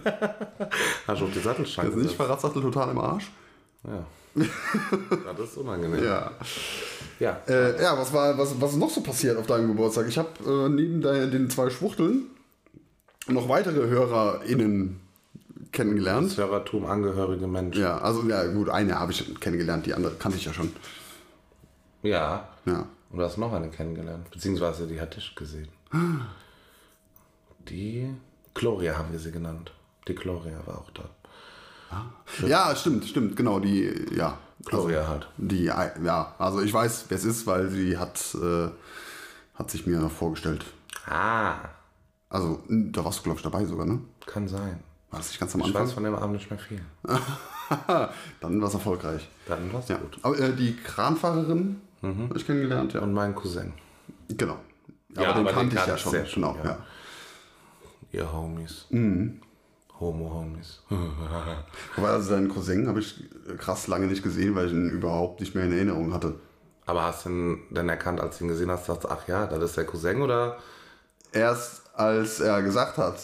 Hast 1.06 1.20
du 1.20 1.24
auf 1.24 1.32
die 1.32 1.40
Sattelstange 1.40 1.90
Also 1.90 2.00
nicht 2.00 2.16
Fahrradsattel 2.16 2.62
total 2.62 2.90
im 2.90 2.98
Arsch. 2.98 3.30
Ja. 3.84 4.06
das 5.36 5.50
ist 5.50 5.58
unangenehm. 5.58 6.04
Ja. 6.04 6.32
Ja. 7.20 7.40
Äh, 7.46 7.80
ja, 7.80 7.96
was 7.96 8.12
war, 8.12 8.36
was, 8.36 8.60
was 8.60 8.72
ist 8.72 8.78
noch 8.78 8.90
so 8.90 9.00
passiert 9.00 9.36
auf 9.36 9.46
deinem 9.46 9.68
Geburtstag? 9.68 10.08
Ich 10.08 10.18
habe 10.18 10.28
äh, 10.44 10.68
neben 10.68 11.00
de, 11.00 11.30
den 11.30 11.50
zwei 11.50 11.70
Schwuchteln 11.70 12.30
noch 13.28 13.48
weitere 13.48 13.86
HörerInnen 13.88 15.00
kennengelernt. 15.74 16.30
Das 16.30 16.38
Hörertum 16.38 16.86
angehörige 16.86 17.46
Menschen. 17.46 17.82
Ja, 17.82 17.98
also 17.98 18.22
ja 18.26 18.44
gut, 18.46 18.70
eine 18.70 18.98
habe 18.98 19.12
ich 19.12 19.38
kennengelernt, 19.40 19.84
die 19.84 19.92
andere 19.94 20.14
kannte 20.14 20.38
ich 20.38 20.44
ja 20.46 20.52
schon. 20.54 20.72
Ja. 22.02 22.48
Ja. 22.64 22.86
Und 23.10 23.18
du 23.18 23.24
hast 23.24 23.36
noch 23.36 23.52
eine 23.52 23.68
kennengelernt. 23.70 24.30
Beziehungsweise 24.30 24.86
die 24.86 25.00
hatte 25.00 25.18
ich 25.18 25.34
gesehen. 25.36 25.68
Die 27.68 28.14
Gloria 28.54 28.96
haben 28.98 29.12
wir 29.12 29.18
sie 29.18 29.30
genannt. 29.32 29.72
Die 30.08 30.14
Gloria 30.14 30.58
war 30.66 30.78
auch 30.78 30.90
da. 30.90 31.04
Ja, 32.46 32.74
stimmt, 32.74 33.04
stimmt, 33.04 33.36
genau, 33.36 33.60
die, 33.60 33.88
ja. 34.16 34.38
Gloria 34.64 35.06
halt. 35.06 35.28
Die, 35.36 35.64
ja, 35.64 36.34
also 36.38 36.60
ich 36.60 36.72
weiß, 36.72 37.04
wer 37.08 37.16
es 37.18 37.24
ist, 37.24 37.46
weil 37.46 37.68
sie 37.70 37.96
hat, 37.98 38.34
äh, 38.34 38.68
hat 39.54 39.70
sich 39.70 39.86
mir 39.86 40.08
vorgestellt. 40.08 40.64
Ah, 41.06 41.56
Also, 42.30 42.62
da 42.68 43.04
warst 43.04 43.20
du, 43.20 43.22
glaube 43.24 43.38
ich, 43.38 43.44
dabei 43.44 43.64
sogar, 43.64 43.86
ne? 43.86 44.00
kann 44.26 44.48
sein. 44.48 44.80
War 45.14 45.20
das 45.20 45.28
nicht 45.28 45.40
ganz 45.40 45.54
am 45.54 45.60
Ich 45.60 45.66
Anfang? 45.68 45.82
weiß 45.82 45.92
von 45.92 46.04
dem 46.04 46.14
Abend 46.14 46.32
nicht 46.34 46.50
mehr 46.50 46.58
viel. 46.58 46.80
Dann 48.40 48.60
war 48.60 48.68
es 48.68 48.74
erfolgreich. 48.74 49.28
Dann 49.46 49.72
war's 49.72 49.88
Ja. 49.88 49.96
gut. 49.96 50.18
Aber 50.22 50.38
äh, 50.38 50.52
die 50.54 50.76
Kranfahrerin 50.76 51.80
habe 52.02 52.36
ich 52.36 52.44
kennengelernt, 52.46 52.92
ja. 52.92 53.00
Und 53.00 53.14
mein 53.14 53.34
Cousin. 53.34 53.72
Genau. 54.28 54.58
Ja, 55.16 55.30
aber 55.30 55.32
den 55.32 55.46
aber 55.48 55.50
den 55.50 55.54
kannte 55.70 55.76
ich 55.76 55.86
ja 55.86 55.94
ich 55.94 56.00
schon. 56.00 56.12
sehr 56.12 56.24
genau, 56.24 56.56
ja. 56.62 56.70
ja. 56.70 56.78
Ihr 58.12 58.32
Homies. 58.32 58.86
Homo-Homies. 60.00 60.82
Wobei, 61.96 62.08
also 62.08 62.30
deinen 62.34 62.48
Cousin 62.48 62.88
habe 62.88 63.00
ich 63.00 63.24
krass 63.58 63.86
lange 63.86 64.06
nicht 64.06 64.22
gesehen, 64.22 64.54
weil 64.54 64.66
ich 64.66 64.72
ihn 64.72 64.90
überhaupt 64.90 65.40
nicht 65.40 65.54
mehr 65.54 65.64
in 65.64 65.72
Erinnerung 65.72 66.12
hatte. 66.12 66.34
Aber 66.86 67.02
hast 67.04 67.24
du 67.24 67.30
ihn 67.30 67.62
denn 67.70 67.88
erkannt, 67.88 68.20
als 68.20 68.38
du 68.38 68.44
ihn 68.44 68.48
gesehen 68.48 68.70
hast, 68.70 68.88
dachtest 68.88 69.04
du, 69.04 69.08
ach 69.08 69.26
ja, 69.28 69.46
das 69.46 69.62
ist 69.62 69.76
der 69.76 69.86
Cousin 69.86 70.20
oder? 70.20 70.58
Erst 71.32 71.82
als 71.94 72.40
er 72.40 72.60
gesagt 72.62 72.98
hat, 72.98 73.14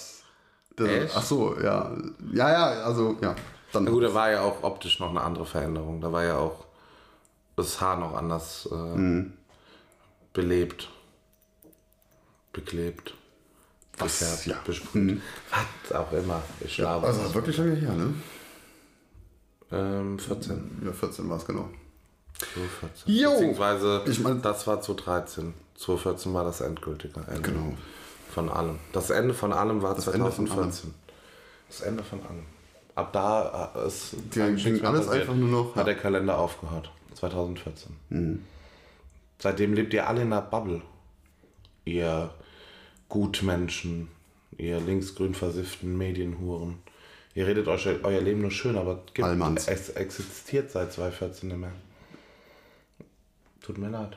dass, 0.87 1.05
Echt? 1.05 1.17
ach 1.17 1.23
so, 1.23 1.57
ja, 1.61 1.91
ja, 2.33 2.51
ja, 2.53 2.67
also 2.85 3.17
ja, 3.21 3.35
dann 3.73 3.85
Na 3.85 3.91
gut, 3.91 4.03
da 4.05 4.13
war 4.15 4.31
ja 4.31 4.43
auch 4.43 4.63
optisch 4.63 4.99
noch 5.01 5.11
eine 5.11 5.21
andere 5.21 5.47
Veränderung. 5.47 6.01
Da 6.01 6.11
war 6.13 6.25
ja 6.25 6.37
auch 6.39 6.67
das 7.57 7.81
Haar 7.81 7.97
noch 7.99 8.15
anders 8.15 8.69
äh, 8.71 8.75
Mhm. 8.75 9.33
belebt, 10.33 10.89
beklebt, 12.53 13.15
gefärbt, 13.99 14.47
ja. 14.47 14.57
Mhm. 14.57 14.65
besprüht. 14.67 15.23
Was 15.87 15.93
auch 15.97 16.13
immer. 16.13 16.43
Ich 16.61 16.75
schlafe. 16.75 17.07
also 17.07 17.35
wirklich 17.35 17.57
lange 17.59 17.75
her, 17.75 17.93
ne? 17.93 18.15
ähm, 19.73 20.19
14. 20.19 20.83
Ja, 20.85 20.93
14 20.93 21.29
war 21.31 21.37
es 21.37 21.47
genau. 21.47 21.69
2014. 22.55 23.15
Jo! 23.15 23.31
Beziehungsweise, 23.33 24.03
Ich 24.07 24.19
mein- 24.21 24.43
das 24.43 24.67
war 24.67 24.81
2013. 24.81 25.55
2014 25.77 26.35
war 26.35 26.45
das 26.45 26.61
endgültige 26.61 27.21
Ende. 27.29 27.43
Genau. 27.43 27.75
Von 28.33 28.49
allem. 28.49 28.79
Das 28.93 29.11
Ende 29.11 29.35
von 29.35 29.53
allem 29.53 29.83
war 29.83 29.95
Das 29.95 30.07
Ende 30.07 30.31
von 30.31 30.47
2014. 30.47 30.95
Das 31.69 31.81
Ende 31.83 32.03
von 32.05 32.21
allem. 32.23 32.45
Ab 32.95 33.13
da 33.13 33.73
äh, 33.77 33.87
ist 33.87 34.15
Die 34.35 34.41
eigentlich 34.41 34.65
ging 34.65 34.85
alles 34.85 35.07
passiert. 35.07 35.23
einfach 35.23 35.35
nur 35.37 35.49
noch- 35.49 35.77
Hat 35.77 35.87
der 35.87 35.97
Kalender 35.97 36.39
aufgehört. 36.39 36.91
2014. 37.15 37.97
Mhm. 38.09 38.45
Seitdem 39.39 39.75
lebt 39.75 39.93
ihr 39.95 40.07
alle 40.09 40.23
in 40.23 40.33
einer 40.33 40.43
Bubble. 40.43 40.83
Ihr 41.85 42.31
Gutmenschen, 43.09 44.09
ihr 44.59 44.79
linksgrün 44.81 45.35
versifften 45.35 45.97
Medienhuren. 45.99 46.79
Ihr 47.35 47.47
redet 47.47 47.69
euch 47.69 47.87
euer 48.03 48.21
Leben 48.21 48.43
nur 48.43 48.51
schön, 48.51 48.77
aber 48.77 49.03
gibt, 49.15 49.27
Allmanns. 49.27 49.67
es 49.69 49.91
existiert 49.91 50.71
seit 50.71 50.93
2014 50.93 51.49
nicht 51.49 51.59
mehr. 51.59 51.73
Tut 53.61 53.79
mir 53.79 53.89
leid. 53.89 54.17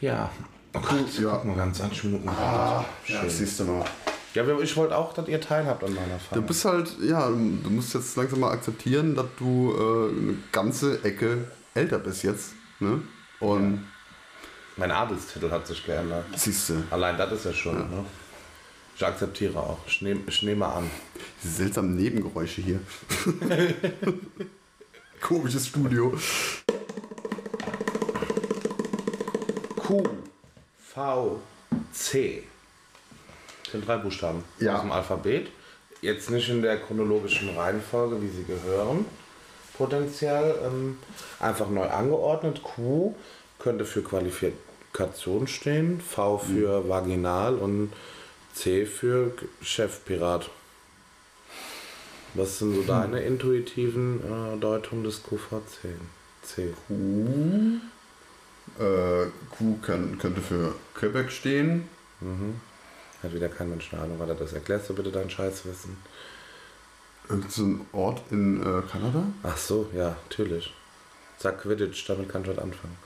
Ja. 0.00 0.30
Oh 0.74 0.80
Gott, 0.80 1.18
ja. 1.20 1.30
guck 1.36 1.44
mal, 1.44 1.56
ganz 1.56 1.78
20 1.78 2.04
Minuten. 2.04 2.28
Ah, 2.28 2.84
Schön. 3.04 3.16
ja, 3.16 3.28
siehst 3.28 3.60
du 3.60 3.64
mal. 3.64 3.84
Ja, 4.34 4.46
wir- 4.46 4.60
ich 4.60 4.74
wollte 4.76 4.96
auch, 4.96 5.12
dass 5.12 5.28
ihr 5.28 5.40
teilhabt 5.40 5.84
an 5.84 5.92
meiner 5.94 6.14
Du 6.14 6.34
Feier. 6.36 6.40
bist 6.42 6.64
halt, 6.64 6.96
ja, 7.02 7.28
du 7.28 7.70
musst 7.70 7.92
jetzt 7.94 8.16
langsam 8.16 8.40
mal 8.40 8.52
akzeptieren, 8.52 9.14
dass 9.14 9.26
du 9.38 9.74
äh, 9.74 10.18
eine 10.18 10.34
ganze 10.50 11.04
Ecke 11.04 11.44
älter 11.74 11.98
bist 11.98 12.22
jetzt. 12.22 12.52
Ne? 12.80 13.02
Und 13.40 13.86
Mein 14.78 14.90
Adelstitel 14.90 15.50
hat 15.50 15.66
sich 15.66 15.84
geändert. 15.84 16.24
siehst 16.34 16.70
du, 16.70 16.82
Allein 16.90 17.18
das 17.18 17.32
ist 17.32 17.44
ja 17.44 17.52
schon. 17.52 17.76
Ne? 17.76 18.04
Ich 18.96 19.04
akzeptiere 19.04 19.58
auch. 19.58 19.78
Ich 19.86 20.00
nehme 20.00 20.20
ich 20.26 20.42
nehme 20.42 20.66
an. 20.66 20.88
diese 21.42 21.54
seltsamen 21.54 21.94
Nebengeräusche 21.96 22.62
hier. 22.62 22.80
Komisches 25.20 25.66
Studio. 25.66 26.14
Q, 29.76 30.02
V, 30.94 31.40
C. 31.92 32.42
Das 33.64 33.72
sind 33.72 33.86
drei 33.86 33.96
Buchstaben 33.98 34.44
Ja. 34.58 34.74
aus 34.76 34.80
dem 34.82 34.92
Alphabet. 34.92 35.48
Jetzt 36.02 36.30
nicht 36.30 36.48
in 36.48 36.62
der 36.62 36.78
chronologischen 36.78 37.56
Reihenfolge, 37.56 38.20
wie 38.20 38.28
sie 38.28 38.44
gehören. 38.44 39.06
Potenziell 39.78 40.54
ähm, 40.66 40.98
einfach 41.40 41.68
neu 41.70 41.88
angeordnet. 41.88 42.62
Q 42.62 43.14
könnte 43.58 43.84
für 43.84 44.02
Qualifikation 44.02 45.46
stehen, 45.46 46.00
V 46.00 46.38
für 46.38 46.88
vaginal 46.88 47.54
und 47.54 47.92
C 48.54 48.84
für 48.84 49.32
Chefpirat. 49.62 50.50
Was 52.34 52.58
sind 52.58 52.74
so 52.74 52.82
deine 52.82 53.20
intuitiven 53.22 54.20
äh, 54.20 54.58
Deutungen 54.58 55.04
des 55.04 55.22
QVC? 55.22 55.88
C. 56.42 56.74
Äh, 58.78 59.26
Q 59.56 59.78
kann, 59.82 60.18
könnte 60.18 60.40
für 60.40 60.74
Quebec 60.94 61.30
stehen. 61.30 61.88
Hat 63.22 63.34
wieder 63.34 63.48
kein 63.48 63.70
Mensch 63.70 63.92
eine 63.92 64.02
Ahnung, 64.02 64.18
was 64.18 64.28
das 64.28 64.40
ist. 64.40 64.52
Erklärst 64.54 64.90
du 64.90 64.94
bitte 64.94 65.10
dein 65.10 65.30
Scheißwissen? 65.30 65.96
Irgend 67.28 67.52
so 67.52 67.62
ein 67.62 67.86
Ort 67.92 68.22
in 68.30 68.60
äh, 68.60 68.82
Kanada? 68.90 69.24
Ach 69.42 69.56
so, 69.56 69.88
ja, 69.94 70.16
natürlich. 70.28 70.72
Sag 71.38 71.60
Quidditch, 71.62 72.06
damit 72.08 72.28
kann 72.28 72.42
ich 72.42 72.48
was 72.48 72.58
anfangen. 72.58 72.96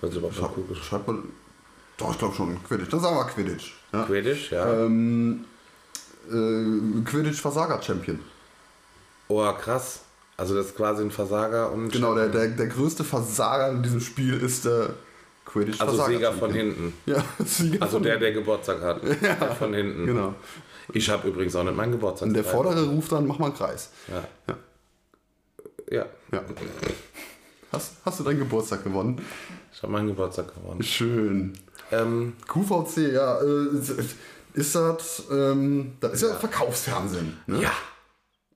Weil 0.00 0.10
sie 0.10 0.18
überhaupt 0.18 0.36
Schreib, 0.36 0.54
Kugel 0.54 0.76
schreibt 0.76 1.06
mal. 1.08 1.18
Doch, 1.96 2.12
ich 2.12 2.18
glaube 2.18 2.34
schon 2.34 2.62
Quidditch. 2.64 2.90
Dann 2.90 3.00
sagen 3.00 3.16
wir 3.16 3.24
Quidditch. 3.24 3.74
Ja. 3.92 4.04
Quidditch, 4.04 4.52
ja. 4.52 4.72
Ähm, 4.72 5.44
äh, 6.28 7.04
Quidditch 7.04 7.40
Versager 7.40 7.80
Champion. 7.82 8.20
Oh, 9.28 9.52
krass. 9.52 10.00
Also 10.36 10.54
das 10.54 10.66
ist 10.66 10.76
quasi 10.76 11.02
ein 11.02 11.10
Versager 11.10 11.70
und 11.70 11.90
Genau, 11.92 12.14
der, 12.14 12.28
der, 12.28 12.48
der 12.48 12.66
größte 12.66 13.04
Versager 13.04 13.70
in 13.70 13.82
diesem 13.82 14.00
Spiel 14.00 14.40
ist 14.40 14.64
der 14.64 14.94
Quidditch 15.52 15.80
also 15.80 16.04
Sieger 16.06 16.32
von 16.32 16.52
hinten. 16.52 16.92
Ja, 17.06 17.22
Sieger 17.44 17.82
Also 17.82 17.98
der, 17.98 18.18
der 18.18 18.32
Geburtstag 18.32 18.80
hat. 18.82 19.02
Der 19.22 19.36
von 19.56 19.74
hinten. 19.74 20.06
Genau. 20.06 20.34
Ich 20.92 21.08
habe 21.10 21.28
übrigens 21.28 21.54
auch 21.56 21.64
nicht 21.64 21.76
meinen 21.76 21.92
Geburtstag. 21.92 22.28
Und 22.28 22.34
der 22.34 22.44
vordere 22.44 22.84
ruft 22.88 23.12
dann, 23.12 23.26
mach 23.26 23.38
mal 23.38 23.46
einen 23.46 23.54
Kreis. 23.54 23.90
Ja. 24.08 24.24
Ja. 24.48 24.56
Ja, 25.90 26.06
Ja. 26.32 26.44
Hast, 27.72 27.92
hast 28.04 28.18
du 28.20 28.24
deinen 28.24 28.40
Geburtstag 28.40 28.82
gewonnen? 28.82 29.20
ich 29.72 29.80
habe 29.82 29.92
meinen 29.92 30.08
Geburtstag 30.08 30.52
gewonnen. 30.54 30.82
Schön. 30.82 31.52
Ähm, 31.92 32.32
QVC, 32.48 33.12
ja, 33.12 33.40
äh, 33.40 33.66
ist 34.54 34.74
das, 34.74 35.22
ähm, 35.30 35.92
das 36.00 36.14
ist 36.14 36.22
ja, 36.22 36.34
Verkaufsfernsehen. 36.34 37.38
Ne? 37.46 37.62
ja. 37.62 37.72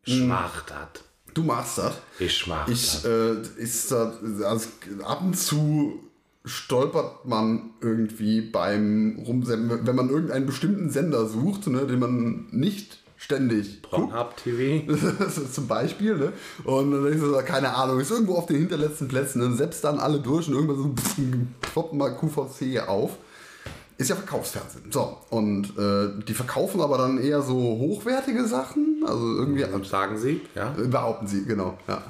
Ich 0.04 0.20
mach 0.20 0.62
das. 0.66 1.02
Du 1.32 1.42
machst 1.42 1.78
das. 1.78 1.94
Ich 2.18 2.46
mach 2.46 2.68
Ich, 2.68 3.02
das. 3.02 3.04
äh, 3.04 3.34
ist 3.56 3.90
das, 3.90 4.14
also 4.44 4.68
ab 5.04 5.20
und 5.22 5.34
zu 5.36 6.03
stolpert 6.44 7.24
man 7.24 7.70
irgendwie 7.80 8.42
beim 8.42 9.18
Rumsenden, 9.26 9.86
wenn 9.86 9.96
man 9.96 10.10
irgendeinen 10.10 10.46
bestimmten 10.46 10.90
Sender 10.90 11.26
sucht, 11.26 11.66
ne, 11.66 11.86
den 11.86 11.98
man 11.98 12.46
nicht 12.50 12.98
ständig. 13.16 13.80
Pornhub 13.82 14.36
TV. 14.36 14.92
zum 15.52 15.66
Beispiel, 15.66 16.16
ne? 16.16 16.32
Und 16.64 16.90
dann 16.90 17.04
denkst 17.04 17.20
du 17.20 17.30
so, 17.30 17.38
keine 17.38 17.74
Ahnung, 17.74 17.98
ist 17.98 18.10
irgendwo 18.10 18.34
auf 18.34 18.46
den 18.46 18.56
hinterletzten 18.56 19.08
Plätzen, 19.08 19.40
dann 19.40 19.56
selbst 19.56 19.82
dann 19.84 19.98
alle 19.98 20.20
durch 20.20 20.48
und 20.48 20.54
irgendwann 20.54 20.76
so 20.76 20.94
pff, 20.96 21.72
ploppt 21.72 21.94
mal 21.94 22.10
QVC 22.10 22.86
auf. 22.86 23.16
Ist 23.96 24.10
ja 24.10 24.16
Verkaufsfernsehen. 24.16 24.90
So, 24.90 25.16
und 25.30 25.78
äh, 25.78 26.24
die 26.26 26.34
verkaufen 26.34 26.80
aber 26.80 26.98
dann 26.98 27.16
eher 27.16 27.42
so 27.42 27.54
hochwertige 27.54 28.44
Sachen. 28.44 29.04
Also 29.06 29.36
irgendwie, 29.36 29.64
Sagen 29.84 30.18
sie, 30.18 30.40
ja. 30.56 30.70
behaupten 30.70 31.28
sie, 31.28 31.44
genau. 31.44 31.78
Ja. 31.86 32.02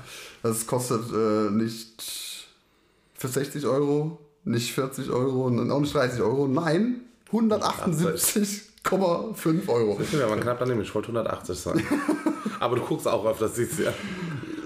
Das 0.43 0.67
kostet 0.67 1.13
äh, 1.13 1.51
nicht 1.51 2.24
für 3.15 3.29
60 3.29 3.65
Euro, 3.67 4.19
nicht 4.45 4.73
40 4.73 5.11
Euro 5.11 5.47
und 5.47 5.71
auch 5.71 5.81
nicht 5.81 5.95
30 5.95 6.21
Euro. 6.21 6.49
Nein, 6.49 7.03
178,5 7.31 9.69
Euro. 9.69 9.99
Ja, 10.13 10.29
man 10.29 10.41
knapp 10.41 10.59
daneben. 10.59 10.83
Ich 10.83 10.95
wollte 10.95 11.09
180 11.09 11.59
sagen. 11.59 11.83
Aber 12.61 12.77
du 12.77 12.83
guckst 12.83 13.09
auch 13.09 13.25
öfters, 13.27 13.57
siehst 13.57 13.79
du 13.79 13.85
ja. 13.85 13.95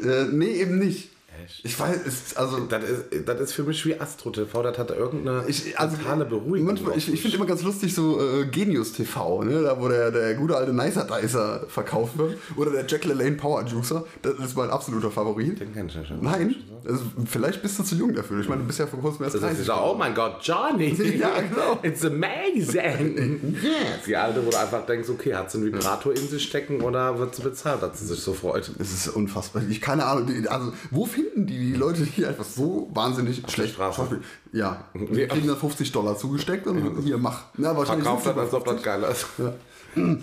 Äh, 0.04 0.24
nee, 0.26 0.52
eben 0.52 0.78
nicht. 0.78 1.10
Echt? 1.48 1.64
Ich 1.64 1.78
weiß, 1.78 1.98
es, 2.06 2.36
also 2.36 2.58
Das 2.60 2.84
ist, 2.84 3.28
das 3.28 3.40
ist 3.40 3.52
für 3.52 3.62
mich 3.62 3.84
wie 3.86 3.98
Astro 3.98 4.30
TV, 4.30 4.62
das 4.62 4.78
hat 4.78 4.90
irgendeine 4.90 5.44
Ich, 5.46 5.78
also, 5.78 5.96
totale 5.96 6.24
Beruhigung. 6.24 6.66
Manchmal, 6.66 6.96
ich 6.96 7.12
ich 7.12 7.20
finde 7.20 7.36
immer 7.36 7.46
ganz 7.46 7.62
lustig 7.62 7.94
so 7.94 8.20
äh, 8.20 8.46
Genius 8.46 8.92
TV, 8.92 9.44
ne? 9.44 9.62
da 9.62 9.80
wo 9.80 9.88
der, 9.88 10.10
der 10.10 10.34
gute 10.34 10.56
alte 10.56 10.72
Nicer 10.72 11.04
Dicer 11.04 11.64
verkauft 11.68 12.18
wird. 12.18 12.36
Oder 12.56 12.70
der 12.72 12.86
Jack 12.86 13.04
LaLanne 13.04 13.36
Power 13.36 13.64
Juicer. 13.64 14.04
Das 14.22 14.34
ist 14.38 14.56
mein 14.56 14.70
absoluter 14.70 15.10
Favorit. 15.10 15.60
Den 15.60 15.72
kenn 15.72 15.88
ich 15.88 15.96
nicht. 15.96 16.22
Nein, 16.22 16.56
also, 16.84 17.02
vielleicht 17.26 17.62
bist 17.62 17.78
du 17.78 17.82
zu 17.82 17.94
jung 17.96 18.14
dafür. 18.14 18.40
Ich 18.40 18.48
meine, 18.48 18.62
du 18.62 18.66
bist 18.66 18.78
ja 18.78 18.86
vor 18.86 19.00
kurzem 19.00 19.24
erst 19.24 19.36
Das 19.36 19.42
ist 19.42 19.48
30. 19.48 19.66
so, 19.66 19.72
oh 19.74 19.94
mein 19.98 20.14
Gott, 20.14 20.36
Johnny. 20.42 20.96
Ja, 21.18 21.40
genau. 21.40 21.78
It's 21.82 22.04
amazing. 22.04 23.56
Yes. 23.62 24.04
Die 24.06 24.16
alte, 24.16 24.44
wo 24.44 24.50
du 24.50 24.58
einfach 24.58 24.86
denkst, 24.86 25.08
okay, 25.08 25.34
hat 25.34 25.50
sie 25.50 25.58
einen 25.58 25.72
Vibrator 25.72 26.12
in 26.14 26.28
sich 26.28 26.44
stecken 26.44 26.80
oder 26.80 27.18
wird 27.18 27.34
sie 27.34 27.42
bezahlt, 27.42 27.82
dass 27.82 27.98
sie 27.98 28.06
sich 28.06 28.20
so 28.20 28.32
freut? 28.32 28.70
Es 28.78 28.92
ist 28.92 29.08
unfassbar. 29.08 29.62
Ich 29.68 29.80
keine 29.80 30.04
Ahnung. 30.04 30.28
Also, 30.48 30.72
wo 30.90 31.06
finden 31.06 31.37
die, 31.46 31.58
die 31.58 31.74
Leute 31.74 32.04
hier 32.04 32.28
einfach 32.28 32.44
so 32.44 32.88
wahnsinnig 32.92 33.42
schlecht 33.48 33.74
Straße. 33.74 33.96
Schauspiel? 33.96 34.20
Ja, 34.52 34.84
die 34.94 35.26
kriegen 35.26 35.46
dann 35.46 35.56
50 35.56 35.92
Dollar 35.92 36.16
zugesteckt 36.16 36.66
und 36.66 37.02
hier 37.02 37.18
mach. 37.18 37.44
Ja, 37.58 37.76
wahrscheinlich 37.76 38.04
Verkauft 38.04 38.26
das, 38.26 38.36
als 38.36 38.54
ob 38.54 38.64
das 38.64 38.82
geil 38.82 39.02
ist. 39.10 39.26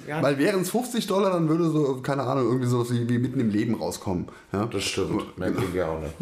Ja. 0.07 0.21
Weil 0.21 0.37
wären 0.37 0.61
es 0.61 0.69
50 0.69 1.07
Dollar, 1.07 1.31
dann 1.31 1.49
würde 1.49 1.69
so, 1.69 1.99
keine 2.01 2.23
Ahnung, 2.23 2.45
irgendwie 2.45 2.67
so 2.67 2.89
wie, 2.89 3.09
wie 3.09 3.17
mitten 3.17 3.39
im 3.39 3.49
Leben 3.49 3.75
rauskommen. 3.75 4.27
Ja? 4.53 4.67
Das 4.67 4.83
stimmt. 4.83 5.35
Kriegen 5.35 5.73
wir 5.73 5.87
auch 5.89 5.99
nicht. 5.99 6.13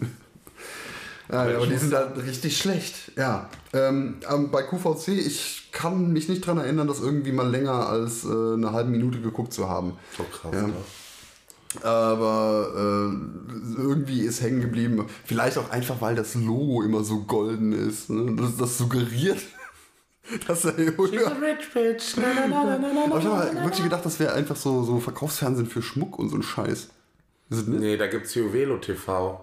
Ja, 1.32 1.50
ich 1.50 1.56
aber 1.56 1.68
die 1.68 1.78
sind 1.78 1.94
halt 1.94 2.18
richtig 2.18 2.58
schlecht. 2.58 3.12
Ja. 3.16 3.50
Ähm, 3.74 4.18
ähm, 4.30 4.52
bei 4.52 4.64
QVC, 4.64 5.10
ich 5.10 5.70
kann 5.72 6.12
mich 6.14 6.30
nicht 6.30 6.46
daran 6.46 6.60
erinnern, 6.60 6.88
das 6.88 7.00
irgendwie 7.00 7.32
mal 7.32 7.50
länger 7.50 7.88
als 7.88 8.24
äh, 8.26 8.28
eine 8.28 8.72
halbe 8.72 8.92
Minute 8.92 9.22
geguckt 9.22 9.54
zu 9.54 9.70
haben. 9.70 9.94
So 10.18 10.24
krass. 10.24 10.52
Ja. 10.54 10.68
Ne? 10.68 10.74
Aber 11.82 12.72
äh, 12.76 13.82
irgendwie 13.82 14.22
ist 14.22 14.42
hängen 14.42 14.62
geblieben. 14.62 15.08
Vielleicht 15.26 15.58
auch 15.58 15.70
einfach, 15.72 16.02
weil 16.02 16.16
das 16.16 16.36
Logo 16.36 16.84
immer 16.84 17.04
so 17.04 17.22
golden 17.22 17.74
ist. 17.74 18.10
Ne? 18.10 18.36
Das, 18.36 18.58
das 18.58 18.78
suggeriert, 18.78 19.40
dass 20.48 20.66
er. 20.66 20.74
She's 20.76 21.26
a 21.26 21.36
rich 21.42 21.74
bitch. 21.74 22.16
Na, 22.18 22.48
ich 22.48 23.26
habe 23.26 23.52
na. 23.54 23.64
wirklich 23.64 23.84
gedacht, 23.84 24.06
das 24.06 24.20
wäre 24.20 24.34
einfach 24.34 24.56
so, 24.56 24.84
so 24.84 25.00
Verkaufsfernsehen 25.00 25.68
für 25.68 25.82
Schmuck 25.82 26.20
und 26.20 26.30
so 26.30 26.36
ein 26.36 26.44
Scheiß. 26.44 26.90
Ist? 27.50 27.68
Nee, 27.68 27.98
da 27.98 28.08
gibt's 28.08 28.36
Juvelo 28.36 28.78
TV. 28.78 29.40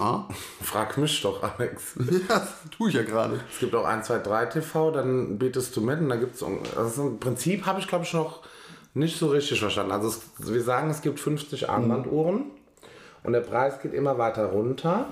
Ah? 0.00 0.24
Frag 0.60 0.98
mich 0.98 1.22
doch, 1.22 1.42
Alex. 1.42 1.94
Ja, 2.28 2.38
das 2.40 2.48
tue 2.76 2.88
ich 2.88 2.96
ja 2.96 3.02
gerade. 3.02 3.40
Es 3.52 3.60
gibt 3.60 3.74
auch 3.74 3.84
1, 3.84 4.06
2, 4.06 4.18
3 4.18 4.46
TV, 4.46 4.90
dann 4.90 5.38
bietest 5.38 5.76
du 5.76 5.80
mit 5.80 6.00
und 6.00 6.08
da 6.08 6.16
gibt 6.16 6.34
es. 6.34 6.42
Also 6.76 7.08
im 7.08 7.20
Prinzip 7.20 7.66
habe 7.66 7.80
ich, 7.80 7.86
glaube 7.86 8.04
ich, 8.04 8.12
noch 8.12 8.40
nicht 8.94 9.18
so 9.18 9.28
richtig 9.28 9.60
verstanden. 9.60 9.92
Also 9.92 10.08
es, 10.08 10.22
wir 10.38 10.62
sagen, 10.62 10.90
es 10.90 11.02
gibt 11.02 11.20
50 11.20 11.68
Armbanduhren 11.68 12.44
und 13.22 13.32
der 13.32 13.40
Preis 13.40 13.80
geht 13.82 13.92
immer 13.92 14.18
weiter 14.18 14.46
runter. 14.46 15.06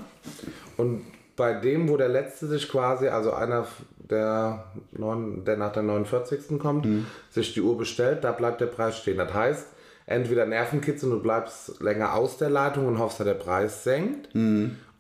Und 0.76 1.04
bei 1.36 1.54
dem, 1.54 1.88
wo 1.88 1.96
der 1.96 2.08
letzte 2.08 2.46
sich 2.46 2.68
quasi, 2.68 3.08
also 3.08 3.32
einer, 3.32 3.66
der, 3.98 4.66
neun, 4.92 5.44
der 5.44 5.56
nach 5.56 5.72
der 5.72 5.82
49. 5.82 6.58
kommt, 6.58 6.86
sich 7.30 7.54
die 7.54 7.60
Uhr 7.62 7.76
bestellt, 7.76 8.22
da 8.24 8.32
bleibt 8.32 8.60
der 8.60 8.66
Preis 8.66 8.98
stehen. 8.98 9.18
Das 9.18 9.32
heißt, 9.32 9.66
entweder 10.06 10.46
Nervenkitzel 10.46 11.10
und 11.10 11.18
du 11.18 11.22
bleibst 11.22 11.80
länger 11.80 12.14
aus 12.14 12.36
der 12.36 12.50
Leitung 12.50 12.86
und 12.86 12.98
hoffst, 12.98 13.20
dass 13.20 13.26
der 13.26 13.34
Preis 13.34 13.82
senkt 13.84 14.28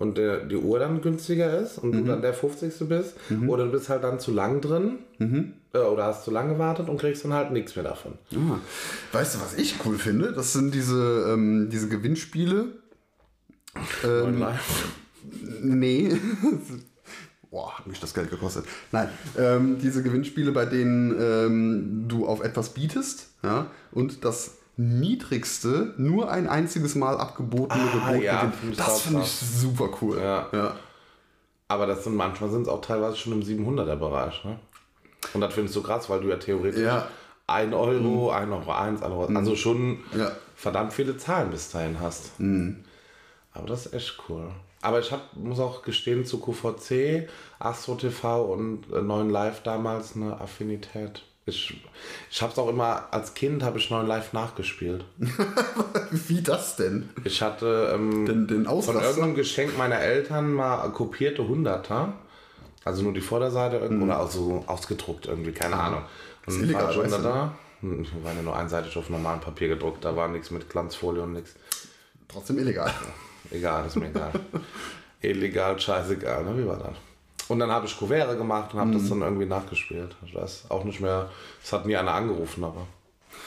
und 0.02 0.18
der, 0.18 0.40
die 0.44 0.56
Uhr 0.56 0.80
dann 0.80 1.00
günstiger 1.00 1.56
ist 1.60 1.78
und 1.78 1.92
du 1.92 2.02
dann 2.02 2.22
der 2.22 2.34
50. 2.34 2.88
bist. 2.88 3.14
Oder 3.46 3.66
du 3.66 3.70
bist 3.70 3.88
halt 3.88 4.02
dann 4.02 4.18
zu 4.18 4.32
lang 4.32 4.60
drin 4.60 4.98
äh, 5.72 5.78
oder 5.78 6.06
hast 6.06 6.24
zu 6.24 6.32
lange 6.32 6.54
gewartet 6.54 6.88
und 6.88 6.98
kriegst 6.98 7.24
dann 7.24 7.32
halt 7.32 7.52
nichts 7.52 7.76
mehr 7.76 7.84
davon. 7.84 8.18
Ah. 8.34 8.58
Weißt 9.12 9.36
du, 9.36 9.40
was 9.40 9.54
ich 9.54 9.76
cool 9.86 9.96
finde? 9.96 10.32
Das 10.32 10.52
sind 10.52 10.74
diese, 10.74 11.32
ähm, 11.32 11.68
diese 11.70 11.88
Gewinnspiele. 11.88 12.66
Live. 14.02 14.88
Nee. 15.62 16.16
Boah, 17.52 17.78
hat 17.78 17.86
mich 17.86 18.00
das 18.00 18.12
Geld 18.12 18.28
gekostet. 18.28 18.64
Nein, 18.90 19.08
ähm, 19.38 19.78
diese 19.78 20.02
Gewinnspiele, 20.02 20.50
bei 20.50 20.64
denen 20.64 21.14
ähm, 21.20 22.04
du 22.08 22.26
auf 22.26 22.42
etwas 22.42 22.70
bietest 22.70 23.28
ja, 23.44 23.70
und 23.92 24.24
das 24.24 24.56
niedrigste 24.76 25.94
nur 25.98 26.30
ein 26.30 26.48
einziges 26.48 26.94
Mal 26.94 27.16
abgebotene 27.18 27.82
Ah, 27.82 28.10
Gebot 28.10 28.22
ja, 28.22 28.38
finde 28.58 28.72
ich 28.72 28.78
Das 28.78 29.00
finde 29.02 29.20
ich 29.22 29.30
super 29.30 29.90
cool. 30.00 30.18
Ja. 30.18 30.48
Ja. 30.52 30.76
Aber 31.68 31.86
das 31.86 32.04
sind 32.04 32.16
manchmal 32.16 32.50
sind 32.50 32.62
es 32.62 32.68
auch 32.68 32.80
teilweise 32.80 33.16
schon 33.16 33.32
im 33.32 33.42
700er 33.42 33.96
Bereich. 33.96 34.44
Ne? 34.44 34.58
Und 35.34 35.40
das 35.40 35.54
findest 35.54 35.76
du 35.76 35.82
krass, 35.82 36.08
weil 36.10 36.20
du 36.20 36.28
ja 36.28 36.36
theoretisch 36.36 36.82
Ja. 36.82 37.06
1 37.46 37.74
Euro, 37.74 38.30
1 38.30 38.50
Euro 38.50 38.70
1, 38.72 39.02
1 39.02 39.12
Euro, 39.12 39.26
also 39.26 39.56
schon 39.56 39.98
Ja. 40.16 40.32
verdammt 40.54 40.92
viele 40.92 41.16
Zahlen 41.16 41.50
bis 41.50 41.70
dahin 41.70 42.00
hast. 42.00 42.32
Aber 42.40 43.66
das 43.66 43.86
ist 43.86 43.94
echt 43.94 44.18
cool. 44.28 44.48
Aber 44.80 44.98
ich 45.00 45.12
hab, 45.12 45.36
muss 45.36 45.60
auch 45.60 45.82
gestehen, 45.82 46.24
zu 46.24 46.40
QVC, 46.40 47.28
Astro 47.58 47.94
TV 47.94 48.42
und 48.44 48.90
äh, 48.92 49.00
9 49.02 49.30
Live 49.30 49.62
damals 49.62 50.16
eine 50.16 50.40
Affinität. 50.40 51.22
Ich, 51.44 51.82
ich 52.30 52.40
habe 52.40 52.52
es 52.52 52.58
auch 52.58 52.68
immer, 52.68 53.08
als 53.10 53.34
Kind 53.34 53.64
habe 53.64 53.78
ich 53.78 53.90
9 53.90 54.06
Live 54.06 54.32
nachgespielt. 54.32 55.04
Wie 56.10 56.40
das 56.40 56.76
denn? 56.76 57.10
Ich 57.24 57.42
hatte 57.42 57.90
ähm, 57.94 58.26
Den, 58.26 58.46
den 58.46 58.64
von 58.64 58.94
irgendeinem 58.94 59.34
Geschenk 59.34 59.76
meiner 59.76 59.98
Eltern 59.98 60.52
mal 60.52 60.88
kopierte 60.90 61.46
Hunderter. 61.48 62.12
Also 62.84 63.02
nur 63.02 63.12
die 63.12 63.20
Vorderseite 63.20 63.76
irgendwo 63.76 64.04
oder 64.04 64.20
auch 64.20 64.30
so 64.30 64.64
ausgedruckt 64.66 65.26
irgendwie, 65.26 65.52
keine 65.52 65.76
Ahnung. 65.76 66.02
Und 66.46 66.54
Ist 66.54 66.62
illegal, 66.62 66.92
du, 66.94 67.02
Hunderter. 67.02 67.52
Hm, 67.80 68.04
Die 68.04 68.24
waren 68.24 68.36
ja 68.36 68.42
nur 68.42 68.56
einseitig 68.56 68.96
auf 68.96 69.08
normalem 69.10 69.40
Papier 69.40 69.68
gedruckt, 69.68 70.04
da 70.04 70.16
war 70.16 70.28
nichts 70.28 70.50
mit 70.50 70.68
Glanzfolie 70.68 71.22
und 71.22 71.32
nichts. 71.32 71.54
Trotzdem 72.28 72.58
illegal. 72.58 72.92
Egal, 73.50 73.86
ist 73.86 73.96
mir 73.96 74.08
egal. 74.08 74.32
Illegal, 75.20 75.78
scheißegal, 75.78 76.44
ne? 76.44 76.58
Wie 76.58 76.66
war 76.66 76.78
das? 76.78 76.96
Und 77.48 77.58
dann 77.58 77.70
habe 77.70 77.86
ich 77.86 77.98
Kuvere 77.98 78.36
gemacht 78.36 78.74
und 78.74 78.80
habe 78.80 78.92
das 78.92 79.08
dann 79.08 79.22
irgendwie 79.22 79.46
nachgespielt. 79.46 80.14
Ich 80.26 80.34
weiß 80.34 80.64
auch 80.68 80.84
nicht 80.84 81.00
mehr, 81.00 81.28
es 81.62 81.72
hat 81.72 81.86
nie 81.86 81.96
einer 81.96 82.12
angerufen, 82.12 82.64
aber 82.64 82.86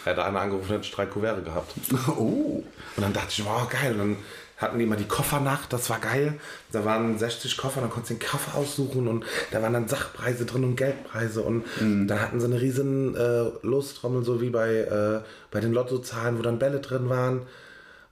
hätte 0.03 0.23
einer 0.23 0.41
angerufen, 0.41 0.69
hätte 0.69 0.83
ich 0.83 0.91
drei 0.91 1.05
Kuvere 1.05 1.41
gehabt. 1.41 1.73
Oh. 2.17 2.63
Und 2.97 3.03
dann 3.03 3.13
dachte 3.13 3.29
ich, 3.29 3.45
wow, 3.45 3.67
geil. 3.69 3.93
Und 3.93 3.97
dann 3.97 4.17
hatten 4.57 4.77
die 4.77 4.85
immer 4.85 4.95
die 4.95 5.07
Koffernacht, 5.07 5.73
das 5.73 5.89
war 5.89 5.99
geil. 5.99 6.39
Da 6.71 6.85
waren 6.85 7.17
60 7.17 7.57
Koffer, 7.57 7.81
dann 7.81 7.89
konntest 7.89 8.11
du 8.11 8.15
den 8.15 8.27
Koffer 8.27 8.57
aussuchen 8.57 9.07
und 9.07 9.25
da 9.51 9.61
waren 9.61 9.73
dann 9.73 9.87
Sachpreise 9.87 10.45
drin 10.45 10.63
und 10.63 10.75
Geldpreise. 10.77 11.41
Und 11.41 11.65
dann 12.07 12.21
hatten 12.21 12.39
sie 12.39 12.45
eine 12.45 12.61
riesen 12.61 13.15
äh, 13.15 13.51
Lostrommel, 13.63 14.23
so 14.23 14.41
wie 14.41 14.49
bei, 14.49 14.75
äh, 14.75 15.21
bei 15.51 15.59
den 15.59 15.73
Lottozahlen, 15.73 16.37
wo 16.37 16.41
dann 16.41 16.59
Bälle 16.59 16.79
drin 16.79 17.09
waren. 17.09 17.41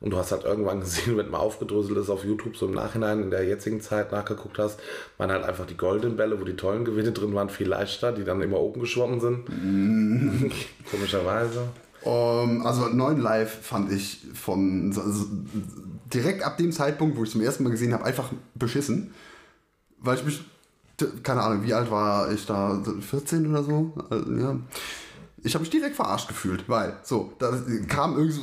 Und 0.04 0.12
du 0.12 0.18
hast 0.18 0.32
halt 0.34 0.44
irgendwann 0.44 0.80
gesehen, 0.82 1.18
wenn 1.18 1.32
mal 1.32 1.38
aufgedröselt 1.40 1.98
ist 1.98 2.10
auf 2.10 2.24
YouTube, 2.26 2.56
so 2.58 2.68
im 2.68 2.74
Nachhinein 2.74 3.24
in 3.24 3.32
der 3.32 3.46
jetzigen 3.46 3.80
Zeit 3.82 4.12
nachgeguckt 4.12 4.60
hast, 4.60 4.80
waren 5.18 5.32
halt 5.32 5.44
einfach 5.46 5.66
die 5.66 5.78
goldenen 5.78 6.18
Bälle, 6.18 6.40
wo 6.40 6.44
die 6.44 6.56
tollen 6.58 6.84
Gewinne 6.86 7.14
drin 7.14 7.34
waren, 7.34 7.50
viel 7.50 7.68
leichter, 7.70 8.12
die 8.12 8.24
dann 8.26 8.42
immer 8.42 8.60
oben 8.60 8.82
geschwommen 8.82 9.20
sind. 9.22 9.46
Komischerweise. 10.92 11.64
Ähm, 12.06 12.66
also 12.66 12.90
9 12.90 13.18
Live 13.18 13.62
fand 13.66 13.92
ich 13.94 14.22
von 14.34 14.92
so- 14.92 15.10
so- 15.10 15.28
direkt 16.14 16.44
ab 16.44 16.58
dem 16.58 16.72
Zeitpunkt, 16.74 17.18
wo 17.18 17.24
ich 17.24 17.32
zum 17.32 17.42
ersten 17.42 17.64
Mal 17.64 17.70
gesehen 17.70 17.94
habe, 17.94 18.04
einfach 18.04 18.30
beschissen. 18.56 19.14
Weil 20.00 20.18
ich 20.18 20.26
mich, 20.26 20.44
keine 21.24 21.42
Ahnung, 21.42 21.64
wie 21.64 21.74
alt 21.74 21.90
war 21.90 22.30
ich 22.30 22.46
da? 22.46 22.84
14 23.00 23.48
oder 23.50 23.64
so? 23.64 23.94
Also, 24.10 24.32
ja. 24.34 24.58
Ich 25.46 25.54
habe 25.56 25.62
mich 25.64 25.70
direkt 25.72 25.96
verarscht 25.96 26.28
gefühlt, 26.30 26.68
weil, 26.70 26.98
so, 27.04 27.34
da 27.40 27.52
kam 27.88 28.14
irgendwie 28.18 28.32
so 28.34 28.42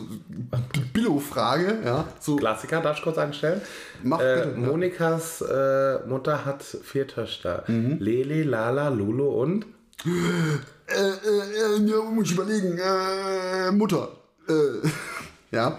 Billo-Frage, 1.00 1.78
ja, 1.84 2.04
so, 2.20 2.36
Klassiker, 2.36 2.80
darf 2.80 2.98
ich 2.98 3.02
kurz 3.02 3.16
einstellen? 3.16 3.60
Mach 4.02 4.20
äh, 4.20 4.44
bitte. 4.44 4.58
Monikas 4.58 5.40
äh, 5.40 5.98
Mutter 6.06 6.44
hat 6.44 6.62
vier 6.62 7.08
Töchter. 7.08 7.64
Mhm. 7.68 7.96
Leli, 7.98 8.42
Lala, 8.42 8.90
Lulu 8.90 9.28
und 9.28 9.64
äh, 10.04 10.10
äh, 10.88 11.78
äh, 11.78 11.86
ja, 11.86 12.02
muss 12.02 12.26
ich 12.26 12.32
überlegen, 12.32 12.78
äh, 12.78 13.70
Mutter, 13.72 14.08
äh, 14.48 14.86
ja. 15.56 15.78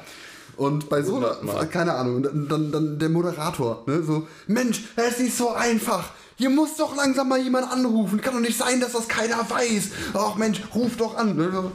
Und 0.57 0.89
bei 0.89 1.01
so 1.01 1.17
einer, 1.17 1.65
keine 1.67 1.93
Ahnung, 1.93 2.23
dann, 2.23 2.71
dann 2.71 2.99
der 2.99 3.09
Moderator, 3.09 3.83
ne, 3.87 4.03
so, 4.03 4.27
Mensch, 4.47 4.83
es 4.95 5.19
ist 5.19 5.37
so 5.37 5.51
einfach. 5.51 6.11
Hier 6.35 6.49
muss 6.49 6.75
doch 6.77 6.95
langsam 6.95 7.29
mal 7.29 7.39
jemand 7.39 7.71
anrufen. 7.71 8.19
Kann 8.19 8.33
doch 8.33 8.41
nicht 8.41 8.57
sein, 8.57 8.79
dass 8.81 8.93
das 8.93 9.07
keiner 9.07 9.47
weiß. 9.47 9.89
Ach 10.15 10.35
Mensch, 10.35 10.61
ruf 10.73 10.97
doch 10.97 11.15
an. 11.15 11.35
Ne? 11.35 11.71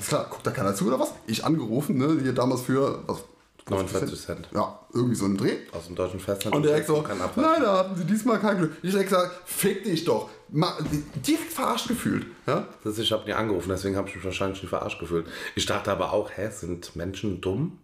So. 0.00 0.06
Alles 0.06 0.08
klar, 0.08 0.26
guckt 0.30 0.46
da 0.46 0.50
keiner 0.50 0.74
zu 0.74 0.86
oder 0.86 0.98
was? 0.98 1.12
Ich 1.26 1.44
angerufen, 1.44 1.98
ne? 1.98 2.18
Hier 2.22 2.32
damals 2.32 2.62
für 2.62 3.02
was? 3.06 3.24
49 3.68 4.20
Cent. 4.20 4.48
Ja, 4.52 4.78
irgendwie 4.92 5.14
so 5.14 5.26
ein 5.26 5.36
Dreh. 5.36 5.58
Aus 5.72 5.86
dem 5.86 5.94
deutschen 5.94 6.18
Festland. 6.18 6.56
Und 6.56 6.62
direkt 6.62 6.86
so, 6.86 7.02
Kein 7.02 7.20
Abwasch. 7.20 7.44
leider 7.44 7.78
hatten 7.78 7.96
sie 7.96 8.04
diesmal 8.04 8.40
kein 8.40 8.58
Glück. 8.58 8.72
Ich 8.82 8.90
direkt 8.90 9.10
gesagt, 9.10 9.32
fick 9.44 9.84
dich 9.84 10.04
doch. 10.04 10.28
Ma 10.48 10.76
direkt 11.14 11.52
verarscht 11.52 11.88
gefühlt. 11.88 12.26
Ja? 12.46 12.66
Das 12.82 12.94
ist, 12.94 13.00
ich 13.00 13.12
habe 13.12 13.24
nie 13.26 13.32
angerufen, 13.32 13.68
deswegen 13.68 13.96
habe 13.96 14.08
ich 14.08 14.16
mich 14.16 14.24
wahrscheinlich 14.24 14.60
nicht 14.60 14.70
verarscht 14.70 14.98
gefühlt. 14.98 15.26
Ich 15.54 15.66
dachte 15.66 15.92
aber 15.92 16.12
auch, 16.12 16.30
hä, 16.34 16.50
sind 16.50 16.96
Menschen 16.96 17.40
dumm? 17.40 17.78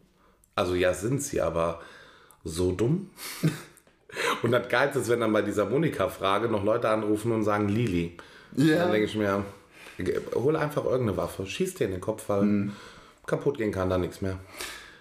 Also 0.54 0.74
ja, 0.74 0.92
sind 0.94 1.22
sie, 1.22 1.40
aber 1.40 1.80
so 2.42 2.72
dumm? 2.72 3.10
und 4.42 4.50
das 4.50 4.68
Geilste 4.68 5.00
ist, 5.00 5.08
wenn 5.08 5.20
dann 5.20 5.32
bei 5.32 5.42
dieser 5.42 5.66
Monika-Frage 5.66 6.48
noch 6.48 6.64
Leute 6.64 6.88
anrufen 6.88 7.30
und 7.32 7.44
sagen 7.44 7.68
Lili. 7.68 8.16
Ja. 8.56 8.78
Dann 8.78 8.92
denke 8.92 9.06
ich 9.06 9.14
mir, 9.14 9.44
hol 10.34 10.56
einfach 10.56 10.84
irgendeine 10.84 11.16
Waffe, 11.16 11.46
schieß 11.46 11.74
dir 11.74 11.84
in 11.86 11.92
den 11.92 12.00
Kopf, 12.00 12.28
weil 12.28 12.42
Mhm. 12.42 12.72
kaputt 13.26 13.58
gehen 13.58 13.72
kann 13.72 13.90
da 13.90 13.98
nichts 13.98 14.20
mehr. 14.22 14.38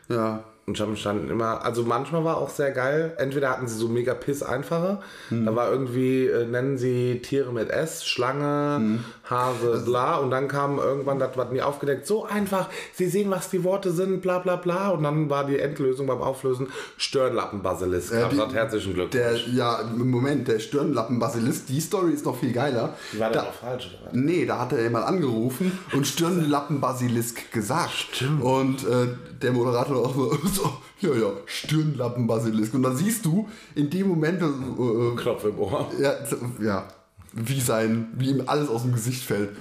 Ja. 0.09 0.43
Und 0.67 0.79
mich 0.89 1.03
dann 1.03 1.29
immer, 1.29 1.63
also 1.63 1.83
manchmal 1.83 2.23
war 2.25 2.37
auch 2.37 2.49
sehr 2.49 2.71
geil, 2.71 3.13
entweder 3.19 3.51
hatten 3.51 3.67
sie 3.67 3.77
so 3.77 3.87
mega 3.87 4.15
piss 4.15 4.41
einfache, 4.41 4.99
da 5.29 5.55
war 5.55 5.69
irgendwie, 5.69 6.25
äh, 6.25 6.47
nennen 6.47 6.79
sie 6.79 7.21
Tiere 7.21 7.53
mit 7.53 7.69
S, 7.69 8.03
Schlange, 8.03 8.99
Hase, 9.29 9.81
bla, 9.85 10.17
und 10.17 10.31
dann 10.31 10.47
kam 10.47 10.77
irgendwann, 10.77 11.19
das 11.19 11.35
war 11.37 11.51
nie 11.51 11.61
aufgedeckt, 11.61 12.05
so 12.05 12.25
einfach, 12.25 12.69
sie 12.93 13.07
sehen, 13.07 13.29
was 13.31 13.49
die 13.49 13.63
Worte 13.63 13.91
sind, 13.91 14.21
bla 14.21 14.39
bla 14.39 14.55
bla, 14.55 14.89
und 14.89 15.03
dann 15.03 15.29
war 15.29 15.45
die 15.45 15.57
Endlösung 15.59 16.07
beim 16.07 16.21
Auflösen 16.21 16.67
Stirnlappenbasilisk. 16.97 18.13
Ja, 18.13 18.29
Ja, 18.31 18.45
die- 18.45 18.53
herzlichen 18.55 18.93
Glückwunsch. 18.93 19.11
Der, 19.11 19.35
ja, 19.53 19.79
im 19.81 20.09
Moment, 20.11 20.47
der 20.47 20.59
Stirnlappen-Basilisk, 20.59 21.67
die 21.67 21.79
Story 21.81 22.11
ist 22.13 22.25
noch 22.25 22.37
viel 22.37 22.51
geiler. 22.53 22.93
die 23.13 23.19
war 23.19 23.31
da, 23.31 23.43
auch 23.43 23.53
falsch, 23.53 23.97
oder? 24.01 24.11
Nee, 24.15 24.45
da 24.45 24.59
hat 24.59 24.73
er 24.73 24.83
jemand 24.83 25.05
angerufen 25.07 25.71
und 25.93 26.05
Stirnlappen-Basilisk 26.07 27.51
gesagt. 27.51 27.91
Stimmt. 28.13 28.43
Und 28.43 28.83
äh, 28.87 29.07
der 29.41 29.51
Moderator 29.53 29.97
auch 30.05 30.15
so, 30.15 30.31
so 30.53 30.71
ja, 31.01 31.13
ja, 31.13 31.31
Stirnlappen-Basilisk. 31.45 32.73
Und 32.73 32.83
dann 32.83 32.95
siehst 32.95 33.25
du 33.25 33.47
in 33.75 33.89
dem 33.89 34.07
Moment, 34.09 34.41
äh, 34.41 35.15
Knopf 35.21 35.43
im 35.45 35.59
Ohr. 35.59 35.91
ja, 35.99 36.13
ja, 36.61 36.87
wie, 37.35 37.61
sein, 37.61 38.07
wie 38.15 38.31
ihm 38.31 38.43
alles 38.47 38.69
aus 38.69 38.81
dem 38.81 38.93
Gesicht 38.93 39.23
fällt. 39.23 39.51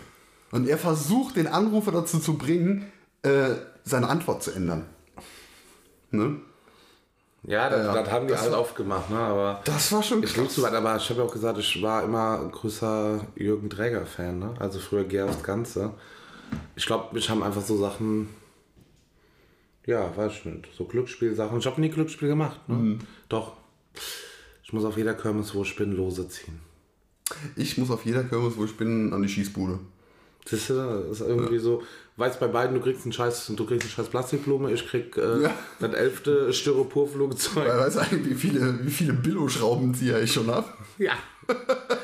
Und 0.50 0.68
er 0.68 0.78
versucht, 0.78 1.36
den 1.36 1.46
Anrufer 1.46 1.92
dazu 1.92 2.18
zu 2.18 2.38
bringen, 2.38 2.90
äh, 3.22 3.50
seine 3.84 4.08
Antwort 4.08 4.42
zu 4.42 4.52
ändern. 4.52 4.86
Ne? 6.10 6.36
Ja, 7.42 7.68
das, 7.68 7.84
Ja, 7.84 8.02
das 8.02 8.10
haben 8.10 8.26
die 8.26 8.32
Das 8.32 8.42
halt 8.42 8.52
war- 8.52 8.60
oft 8.60 8.76
gemacht, 8.76 9.10
ne? 9.10 9.18
aber... 9.18 9.60
Das 9.64 9.92
war 9.92 10.02
schon 10.02 10.22
Ich 10.22 10.34
liebe 10.36 10.48
so 10.48 10.62
weit, 10.62 10.72
aber 10.72 10.96
ich 10.96 11.10
habe 11.10 11.20
ja 11.20 11.26
auch 11.26 11.32
gesagt, 11.32 11.58
ich 11.58 11.82
war 11.82 12.02
immer 12.04 12.40
ein 12.40 12.50
größer 12.50 13.20
Jürgen 13.36 13.68
Dräger-Fan, 13.68 14.38
ne? 14.38 14.54
Also 14.58 14.78
früher 14.78 15.26
aufs 15.26 15.42
Ganze. 15.42 15.92
Ich 16.76 16.86
glaube, 16.86 17.12
mich 17.14 17.28
haben 17.28 17.42
einfach 17.42 17.60
so 17.62 17.76
Sachen, 17.76 18.28
ja, 19.86 20.16
weiß 20.16 20.32
ich 20.32 20.44
nicht, 20.46 20.68
so 20.76 20.84
Glücksspielsachen. 20.84 21.58
Ich 21.58 21.66
habe 21.66 21.80
nie 21.80 21.90
Glücksspiel 21.90 22.28
gemacht, 22.28 22.60
ne? 22.68 22.74
Mhm. 22.76 22.98
Doch. 23.28 23.52
Ich 24.62 24.72
muss 24.72 24.84
auf 24.84 24.96
jeder 24.96 25.14
Kirmes, 25.14 25.54
wo 25.54 25.62
ich 25.62 25.76
bin, 25.76 25.92
Lose 25.92 26.26
ziehen. 26.28 26.60
Ich 27.56 27.78
muss 27.78 27.90
auf 27.90 28.04
jeder 28.04 28.24
Kirmes, 28.24 28.56
wo 28.56 28.64
ich 28.64 28.76
bin, 28.76 29.12
an 29.12 29.22
die 29.22 29.28
Schießbude. 29.28 29.78
Das 30.50 30.52
ist 30.68 30.68
irgendwie 31.20 31.58
so, 31.58 31.82
weißt 32.18 32.38
bei 32.38 32.48
beiden, 32.48 32.74
du 32.76 32.82
kriegst 32.82 33.04
einen 33.04 33.12
scheiß, 33.14 33.50
du 33.56 33.64
kriegst 33.64 33.82
eine 33.84 33.90
scheiß 33.90 34.08
Plastikblume, 34.08 34.70
ich 34.72 34.86
krieg 34.86 35.16
äh, 35.16 35.42
Ja. 35.44 35.50
das 35.80 35.92
elfte 35.94 36.52
Styroporflugzeug. 36.52 37.66
Weil 37.66 37.78
weißt 37.78 37.96
du 37.96 38.00
eigentlich, 38.00 38.28
wie 38.28 38.34
viele, 38.34 38.84
wie 38.84 38.90
viele 38.90 39.14
Billo-Schraubenzieher 39.14 40.22
ich 40.22 40.32
schon 40.32 40.48
habe? 40.48 40.66
Ja. 40.98 41.12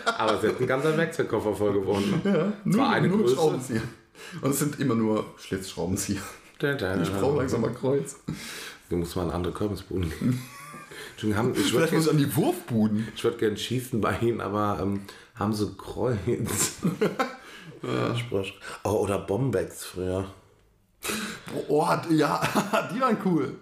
Aber 0.04 0.38
es 0.42 0.48
hat 0.48 0.60
ein 0.60 0.66
ganzer 0.66 0.96
Werkzeugkoffer 0.96 1.54
voll 1.54 1.72
gewonnen. 1.74 2.20
Ne? 2.24 2.52
Ja, 2.64 2.72
Zwar 2.72 2.90
eine 2.90 3.08
Größe. 3.10 3.34
Schraubenzieher. 3.34 3.82
Und 4.42 4.50
es 4.50 4.58
sind 4.58 4.80
immer 4.80 4.94
nur 4.94 5.24
Schlitzschraubenzieher. 5.38 6.20
Ich 7.02 7.12
brauche 7.12 7.38
langsam 7.38 7.62
mal 7.62 7.72
Kreuz. 7.72 8.16
Du 8.90 8.96
musst 8.96 9.16
mal 9.16 9.24
in 9.24 9.30
andere 9.30 9.52
Kirmesbuden 9.54 10.10
gehen. 10.10 10.42
Entschuldigung, 11.12 11.42
haben- 11.42 11.54
Ich 11.54 11.70
Vielleicht 11.72 11.92
muss 11.92 12.06
würde 12.06 12.10
an 12.18 12.18
die 12.18 12.36
Wurfbuden. 12.36 13.08
ich 13.14 13.24
würd 13.24 13.38
gern 13.38 13.56
schießen 13.56 14.00
bei 14.00 14.18
ihnen, 14.20 14.40
aber 14.40 14.78
ähm, 14.82 15.02
haben 15.34 15.52
sie 15.54 15.70
Kreuz. 15.76 16.18
Oh, 18.84 18.90
oder 18.90 19.18
Bombex 19.18 19.84
früher. 19.84 20.26
Oh, 21.68 21.86
hat- 21.88 22.10
ja, 22.10 22.40
die 22.94 23.00
waren 23.00 23.16
cool. 23.24 23.54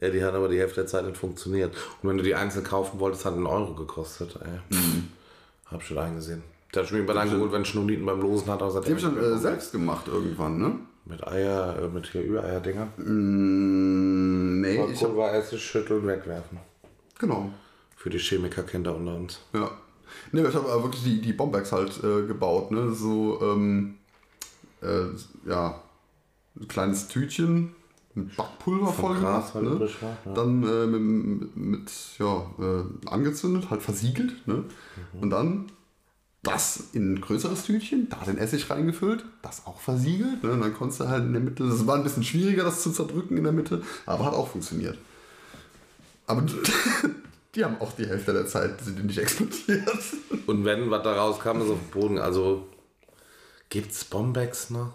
Ja, 0.00 0.10
die 0.10 0.22
hat 0.24 0.34
aber 0.34 0.48
die 0.48 0.58
Hälfte 0.58 0.80
der 0.80 0.86
Zeit 0.86 1.04
nicht 1.06 1.16
funktioniert. 1.16 1.74
Und 2.02 2.08
wenn 2.08 2.16
du 2.16 2.24
die 2.24 2.34
einzeln 2.34 2.64
kaufen 2.64 2.98
wolltest, 2.98 3.24
hat 3.24 3.34
einen 3.34 3.46
Euro 3.46 3.74
gekostet. 3.74 4.36
Ey. 4.42 4.76
Mhm. 4.76 5.08
Hab 5.66 5.82
schon 5.82 5.98
eingesehen. 5.98 6.42
Der 6.74 6.82
hat 6.82 6.88
schon 6.88 6.98
mir 7.00 7.06
dann 7.14 7.30
geholt, 7.30 7.52
wenn 7.52 7.64
Schnurnieten 7.64 8.04
beim 8.04 8.20
Losen 8.20 8.48
hat. 8.48 8.60
Die 8.60 8.64
habe 8.64 8.90
ich 8.96 9.02
dann 9.02 9.16
äh, 9.16 9.38
selbst 9.38 9.70
gemacht 9.70 10.08
irgendwann, 10.08 10.58
ne? 10.58 10.78
Mit 11.06 11.26
Eier, 11.26 11.78
äh, 11.82 11.88
mit 11.88 12.06
hier 12.06 12.24
Ü-Eier-Dinger. 12.24 12.86
Mm, 12.96 14.60
nee, 14.62 14.78
war 14.78 15.34
Essig 15.34 15.62
schütteln, 15.62 16.06
wegwerfen. 16.06 16.58
genau. 17.18 17.50
Für 17.96 18.10
die 18.10 18.18
Chemikerkinder 18.18 18.94
unter 18.94 19.14
uns. 19.14 19.40
Ja. 19.52 19.70
Nee, 20.32 20.46
ich 20.46 20.54
habe 20.54 20.66
wirklich 20.82 21.02
die, 21.04 21.20
die 21.20 21.32
Bombex 21.32 21.72
halt 21.72 22.02
äh, 22.04 22.26
gebaut, 22.26 22.70
ne? 22.70 22.92
So, 22.92 23.40
ähm, 23.42 23.96
äh, 24.82 25.06
ja, 25.48 25.80
ein 26.58 26.68
kleines 26.68 27.08
Tütchen, 27.08 27.74
mit 28.14 28.36
Backpulver 28.36 28.92
voll 28.92 29.16
gemacht. 29.16 29.54
halt 29.54 29.64
Ne? 29.64 29.88
ja. 30.24 30.32
Dann 30.32 30.62
äh, 30.62 30.86
mit, 30.86 31.56
mit 31.56 31.90
ja, 32.18 32.46
äh, 32.58 33.08
angezündet, 33.08 33.70
halt 33.70 33.82
versiegelt. 33.82 34.46
Ne? 34.46 34.54
Mhm. 34.54 35.20
Und 35.20 35.30
dann 35.30 35.66
das 36.44 36.84
in 36.92 37.14
ein 37.14 37.20
größeres 37.20 37.64
Tütchen, 37.64 38.08
da 38.08 38.18
den 38.24 38.38
Essig 38.38 38.70
reingefüllt, 38.70 39.24
das 39.42 39.66
auch 39.66 39.80
versiegelt. 39.80 40.44
Ne? 40.44 40.52
Und 40.52 40.60
dann 40.60 40.74
konntest 40.74 41.00
du 41.00 41.08
halt 41.08 41.24
in 41.24 41.32
der 41.32 41.42
Mitte, 41.42 41.66
das 41.66 41.86
war 41.86 41.96
ein 41.96 42.04
bisschen 42.04 42.22
schwieriger, 42.22 42.64
das 42.64 42.82
zu 42.82 42.92
zerdrücken 42.92 43.36
in 43.36 43.44
der 43.44 43.52
Mitte, 43.52 43.82
aber 44.06 44.26
hat 44.26 44.34
auch 44.34 44.48
funktioniert. 44.48 44.98
Aber 46.26 46.44
die 47.54 47.64
haben 47.64 47.80
auch 47.80 47.92
die 47.92 48.06
Hälfte 48.06 48.32
der 48.32 48.46
Zeit, 48.46 48.80
sind 48.80 48.98
die 48.98 49.02
nicht 49.02 49.18
explodiert. 49.18 49.88
Und 50.46 50.64
wenn 50.64 50.90
was 50.90 51.02
da 51.02 51.14
rauskam, 51.14 51.60
ist 51.62 51.70
auf 51.70 51.78
dem 51.78 51.90
Boden. 51.90 52.18
Also 52.18 52.68
gibt's 53.70 54.04
Bombex 54.04 54.70
noch? 54.70 54.92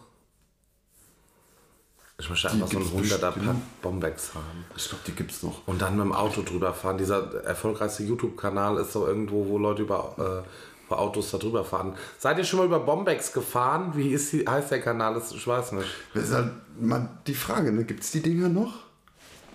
Ich 2.20 2.30
möchte 2.30 2.52
einfach 2.52 2.68
so 2.68 2.80
gibt's 2.80 3.14
100er 3.14 3.32
Pack. 3.32 3.56
Bombex 3.82 4.36
haben. 4.36 4.66
Ich 4.76 4.90
glaube, 4.90 5.04
die 5.08 5.14
gibt's 5.14 5.42
noch. 5.42 5.66
Und 5.68 5.82
dann 5.82 5.96
mit 5.96 6.06
dem 6.06 6.12
Auto 6.12 6.42
drüber 6.42 6.74
fahren. 6.74 6.98
Dieser 6.98 7.34
erfolgreichste 7.46 8.04
YouTube-Kanal 8.04 8.78
ist 8.78 8.92
so 8.92 9.08
irgendwo, 9.08 9.48
wo 9.48 9.58
Leute 9.58 9.84
über 9.84 10.44
äh, 10.46 10.50
wo 10.90 10.96
Autos 10.96 11.32
da 11.32 11.38
drüber 11.38 11.64
fahren. 11.64 11.96
Seid 12.18 12.38
ihr 12.38 12.44
schon 12.44 12.60
mal 12.60 12.66
über 12.66 12.80
Bombex 12.80 13.32
gefahren? 13.34 13.94
Wie 13.96 14.10
ist 14.10 14.34
die, 14.34 14.46
heißt 14.48 14.72
der 14.72 14.82
Kanal? 14.82 15.14
Das, 15.14 15.32
ich 15.32 15.48
weiß 15.48 15.74
nicht. 15.74 15.88
Das 16.14 16.26
ist 16.26 16.34
halt 16.34 16.52
mal 16.80 17.10
die 17.28 17.34
Frage, 17.34 17.72
ne? 17.72 17.86
gibt 17.86 18.04
es 18.04 18.12
die 18.12 18.22
Dinger 18.22 18.50
noch? 18.50 18.74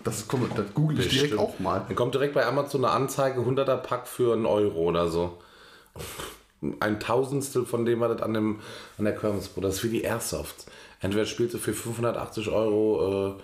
Das, 0.04 0.28
komm, 0.28 0.48
das 0.54 0.66
google 0.74 1.00
ich 1.00 1.08
direkt 1.08 1.38
auch 1.38 1.58
mal. 1.58 1.82
Dann 1.86 1.96
kommt 1.96 2.14
direkt 2.14 2.34
bei 2.34 2.46
Amazon 2.46 2.84
eine 2.84 2.92
Anzeige, 2.92 3.40
100er 3.40 3.76
Pack 3.78 4.06
für 4.06 4.34
einen 4.34 4.44
Euro 4.44 4.80
oder 4.80 5.08
so. 5.08 5.38
Ein 6.80 7.00
Tausendstel 7.00 7.64
von 7.64 7.84
dem, 7.84 8.00
was 8.00 8.12
das 8.12 8.22
an, 8.22 8.34
dem, 8.34 8.60
an 8.98 9.06
der 9.06 9.16
Kirmes 9.16 9.50
Das 9.56 9.76
ist 9.76 9.84
wie 9.84 9.88
die 9.88 10.02
Airsoft. 10.02 10.66
Entweder 11.00 11.24
spielst 11.24 11.54
du 11.54 11.58
für 11.58 11.72
580 11.72 12.50
Euro, 12.50 13.36
äh, 13.38 13.42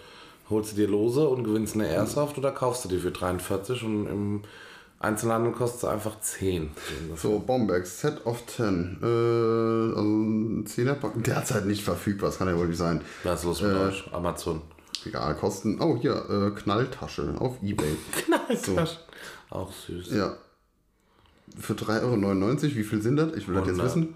holst 0.51 0.73
du 0.73 0.77
dir 0.77 0.89
Lose 0.89 1.27
und 1.27 1.45
gewinnst 1.45 1.75
eine 1.75 1.89
Airsoft 1.89 2.37
oder 2.37 2.53
kaufst 2.53 2.85
du 2.85 2.89
die 2.89 2.99
für 2.99 3.11
43 3.11 3.83
und 3.83 4.07
im 4.07 4.43
Einzelhandel 5.01 5.53
kostet 5.53 5.89
einfach 5.89 6.21
10. 6.21 6.71
So, 7.17 7.39
Bombex, 7.39 8.01
Set 8.01 8.25
of 8.27 8.47
10. 8.47 8.99
Äh, 9.03 9.07
also 9.07 10.03
ein 10.03 10.67
10er 10.67 10.95
Pack. 10.95 11.13
Derzeit 11.25 11.65
nicht 11.65 11.83
verfügbar, 11.83 12.29
das 12.29 12.39
kann 12.39 12.49
ja 12.49 12.57
wohl 12.57 12.69
nicht 12.69 12.77
sein. 12.77 13.01
Was 13.25 13.41
ist 13.41 13.47
los 13.47 13.63
mit 13.63 13.75
euch? 13.75 14.13
Amazon. 14.13 14.61
Egal, 15.07 15.35
Kosten. 15.37 15.81
Oh, 15.81 15.97
hier, 15.99 16.29
äh, 16.29 16.51
Knalltasche 16.51 17.35
auf 17.39 17.57
Ebay. 17.63 17.97
Knalltaschen. 18.13 18.99
Auch 19.49 19.73
süß. 19.73 20.13
Ja. 20.13 20.37
Für 21.59 21.73
3,99 21.73 22.03
Euro. 22.03 22.63
Wie 22.77 22.85
viel 22.85 23.01
sind 23.01 23.17
das? 23.17 23.33
Ich 23.35 23.49
will 23.49 23.55
das 23.55 23.69
jetzt 23.69 23.81
100. 23.81 23.87
wissen. 23.87 24.15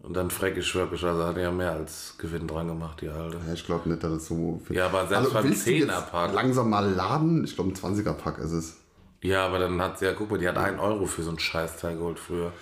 Und 0.00 0.14
dann 0.14 0.30
fränkisch 0.30 0.74
wirklich, 0.74 1.02
also 1.04 1.24
hat 1.24 1.38
ja 1.38 1.50
mehr 1.50 1.72
als 1.72 2.16
Gewinn 2.18 2.46
dran 2.46 2.68
gemacht, 2.68 3.00
die 3.00 3.08
alte. 3.08 3.38
Ja, 3.46 3.54
ich 3.54 3.64
glaube 3.64 3.88
nicht, 3.88 4.02
dass 4.02 4.12
das 4.12 4.26
so 4.26 4.60
viel 4.66 4.78
Also, 4.78 4.94
Ja, 4.94 4.98
aber 4.98 5.08
selbst 5.08 5.32
beim 5.32 5.44
du 5.44 5.50
jetzt 5.52 5.66
10er-Pack. 5.66 6.34
Langsam 6.34 6.68
mal 6.68 6.90
laden. 6.90 7.44
Ich 7.44 7.54
glaube, 7.54 7.70
ein 7.70 7.76
20er-Pack 7.76 8.38
ist 8.38 8.52
es. 8.52 8.76
Ja, 9.22 9.46
aber 9.46 9.60
dann 9.60 9.80
hat 9.80 9.98
sie 9.98 10.04
ja, 10.04 10.12
guck 10.12 10.30
mal, 10.30 10.38
die 10.38 10.48
hat 10.48 10.58
1 10.58 10.80
Euro 10.80 11.06
für 11.06 11.22
so 11.22 11.30
ein 11.30 11.38
Scheißteil 11.38 11.96
geholt 11.96 12.18
früher. 12.18 12.52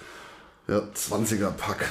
Ja, 0.68 0.82
20er-Pack. 0.94 1.88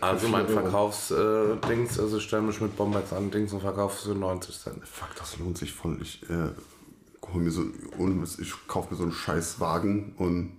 Also 0.00 0.28
mein. 0.28 0.48
Verkaufsdings, 0.48 2.00
also 2.00 2.16
ich 2.16 2.22
stelle 2.24 2.42
mich 2.42 2.60
mit 2.60 2.74
Bombex 2.76 3.12
an 3.12 3.30
Dings 3.30 3.52
und 3.52 3.60
verkaufe 3.60 4.08
für 4.08 4.14
90 4.14 4.58
Cent. 4.58 4.88
Fuck, 4.88 5.10
das 5.18 5.38
lohnt 5.38 5.58
sich 5.58 5.72
voll. 5.72 5.98
Ich 6.00 6.22
äh, 6.30 6.48
hol 7.32 7.42
mir 7.42 7.50
so, 7.50 7.64
ich 8.38 8.52
kaufe 8.66 8.92
mir 8.92 8.96
so 8.96 9.02
einen 9.02 9.12
scheiß 9.12 9.60
Wagen 9.60 10.14
und 10.16 10.52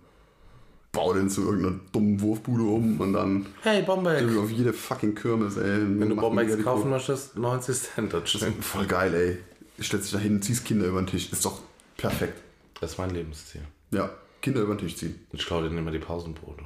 baue 0.92 1.16
den 1.16 1.30
zu 1.30 1.42
irgendeiner 1.42 1.80
dummen 1.92 2.22
Wurfbude 2.22 2.64
um 2.64 3.00
und 3.00 3.14
dann 3.14 3.48
Hey 3.64 3.82
Bombex! 3.82 4.38
auf 4.38 4.52
jede 4.52 4.74
fucking 4.74 5.16
Kirmes, 5.16 5.58
ey. 5.58 5.80
Wenn 6.00 6.10
du 6.10 6.16
Bombex 6.16 6.64
kaufen 6.64 6.92
möchtest, 6.92 7.36
90 7.36 7.76
Cent, 7.76 8.14
das 8.14 8.30
stimmt. 8.30 8.64
Voll 8.64 8.86
geil, 8.86 9.14
ey. 9.16 9.38
Ich 9.78 9.88
stellst 9.88 10.08
dich 10.08 10.14
da 10.14 10.20
hin, 10.20 10.42
ziehst 10.44 10.66
Kinder 10.66 10.86
über 10.86 11.02
den 11.02 11.08
Tisch. 11.08 11.32
Ist 11.32 11.44
doch 11.44 11.62
perfekt. 11.98 12.40
Das 12.82 12.92
ist 12.92 12.98
mein 12.98 13.12
Lebensziel. 13.12 13.62
Ja, 13.92 14.10
Kinder 14.42 14.62
über 14.62 14.76
den 14.76 14.80
Tisch 14.80 14.98
ziehen. 14.98 15.26
Ich 15.32 15.46
klaue 15.46 15.70
dir 15.70 15.78
immer 15.78 15.92
die 15.92 16.00
Pausenbrote. 16.00 16.64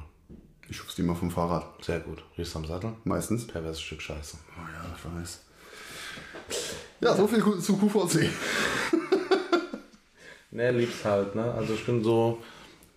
Ich 0.68 0.76
schub's 0.76 0.96
die 0.96 1.02
mal 1.02 1.14
vom 1.14 1.30
Fahrrad. 1.30 1.84
Sehr 1.84 2.00
gut. 2.00 2.24
Riechst 2.36 2.56
am 2.56 2.64
Sattel? 2.66 2.94
Meistens. 3.04 3.46
Perverses 3.46 3.80
Stück 3.80 4.02
Scheiße. 4.02 4.36
Oh 4.56 4.62
ja, 4.72 4.96
ich 4.96 5.20
weiß. 5.22 5.40
Ja, 7.00 7.14
so 7.14 7.28
viel 7.28 7.40
zu 7.60 7.76
QVC. 7.76 8.28
Ne, 10.52 10.70
lieb's 10.70 11.04
halt, 11.04 11.34
ne? 11.34 11.52
Also 11.52 11.74
ich 11.74 11.84
bin 11.84 12.02
so. 12.02 12.42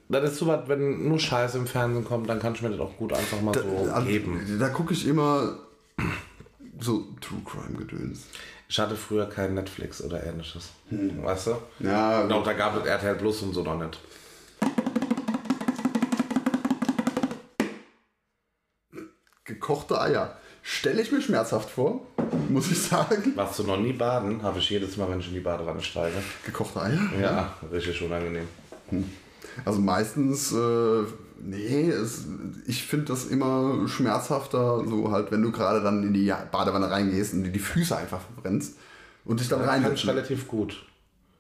Das 0.08 0.32
ist 0.32 0.38
so 0.38 0.48
was, 0.48 0.68
wenn 0.70 1.10
nur 1.10 1.20
Scheiße 1.20 1.58
im 1.58 1.68
Fernsehen 1.68 2.06
kommt, 2.06 2.30
dann 2.30 2.40
kann 2.40 2.54
ich 2.56 2.62
mir 2.62 2.70
das 2.70 2.80
auch 2.80 2.96
gut 2.96 3.12
einfach 3.12 3.42
mal 3.42 3.54
so 3.54 3.92
Also, 3.94 4.08
geben. 4.08 4.58
da 4.60 4.70
gucke 4.70 4.94
ich 4.94 5.06
immer 5.06 5.58
so 6.80 7.06
True 7.20 7.42
Crime 7.46 7.78
Gedöns. 7.78 8.28
Ich 8.72 8.78
hatte 8.78 8.96
früher 8.96 9.28
kein 9.28 9.56
Netflix 9.56 10.00
oder 10.00 10.24
ähnliches. 10.24 10.70
Weißt 10.92 11.48
du? 11.48 11.56
Ja, 11.80 12.22
Genau, 12.22 12.44
da 12.44 12.54
gab 12.54 12.78
es 12.78 12.86
RTL 12.86 13.16
Plus 13.16 13.42
und 13.42 13.54
so 13.54 13.64
noch 13.64 13.78
nicht. 13.80 14.00
gekochte 19.44 20.00
Eier. 20.00 20.38
Stelle 20.62 21.02
ich 21.02 21.12
mir 21.12 21.22
schmerzhaft 21.22 21.70
vor, 21.70 22.06
muss 22.50 22.70
ich 22.70 22.80
sagen. 22.82 23.34
Warst 23.36 23.58
du 23.60 23.64
noch 23.64 23.78
nie 23.80 23.94
baden? 23.94 24.44
Habe 24.44 24.60
ich 24.60 24.70
jedes 24.70 24.98
Mal, 24.98 25.10
wenn 25.10 25.20
ich 25.20 25.28
in 25.30 25.34
die 25.34 25.40
Badewanne 25.40 25.82
steige. 25.82 26.18
Gekochte 26.46 26.82
Eier? 26.82 27.00
Ja, 27.20 27.56
richtig 27.72 28.02
unangenehm. 28.04 28.48
Also 29.66 29.80
meistens, 29.80 30.52
äh, 30.52 31.04
nee, 31.44 31.90
es, 31.90 32.26
ich 32.68 32.84
finde 32.86 33.06
das 33.06 33.26
immer 33.28 33.88
schmerzhafter, 33.88 34.84
so 34.88 35.12
halt, 35.12 35.32
wenn 35.32 35.42
du 35.42 35.52
gerade 35.52 35.82
dann 35.82 36.04
in 36.04 36.14
die 36.14 36.34
Badewanne 36.52 36.90
reingehst 36.90 37.34
und 37.34 37.44
dir 37.44 37.52
die 37.52 37.60
Füße 37.60 37.96
einfach 37.96 38.20
verbrennst 38.22 38.76
und 39.26 39.40
dich 39.40 39.48
dann 39.50 39.60
Da 39.60 39.66
kann 39.68 39.80
ich 39.80 39.86
reinsetzt. 39.86 40.08
relativ 40.08 40.48
gut 40.48 40.84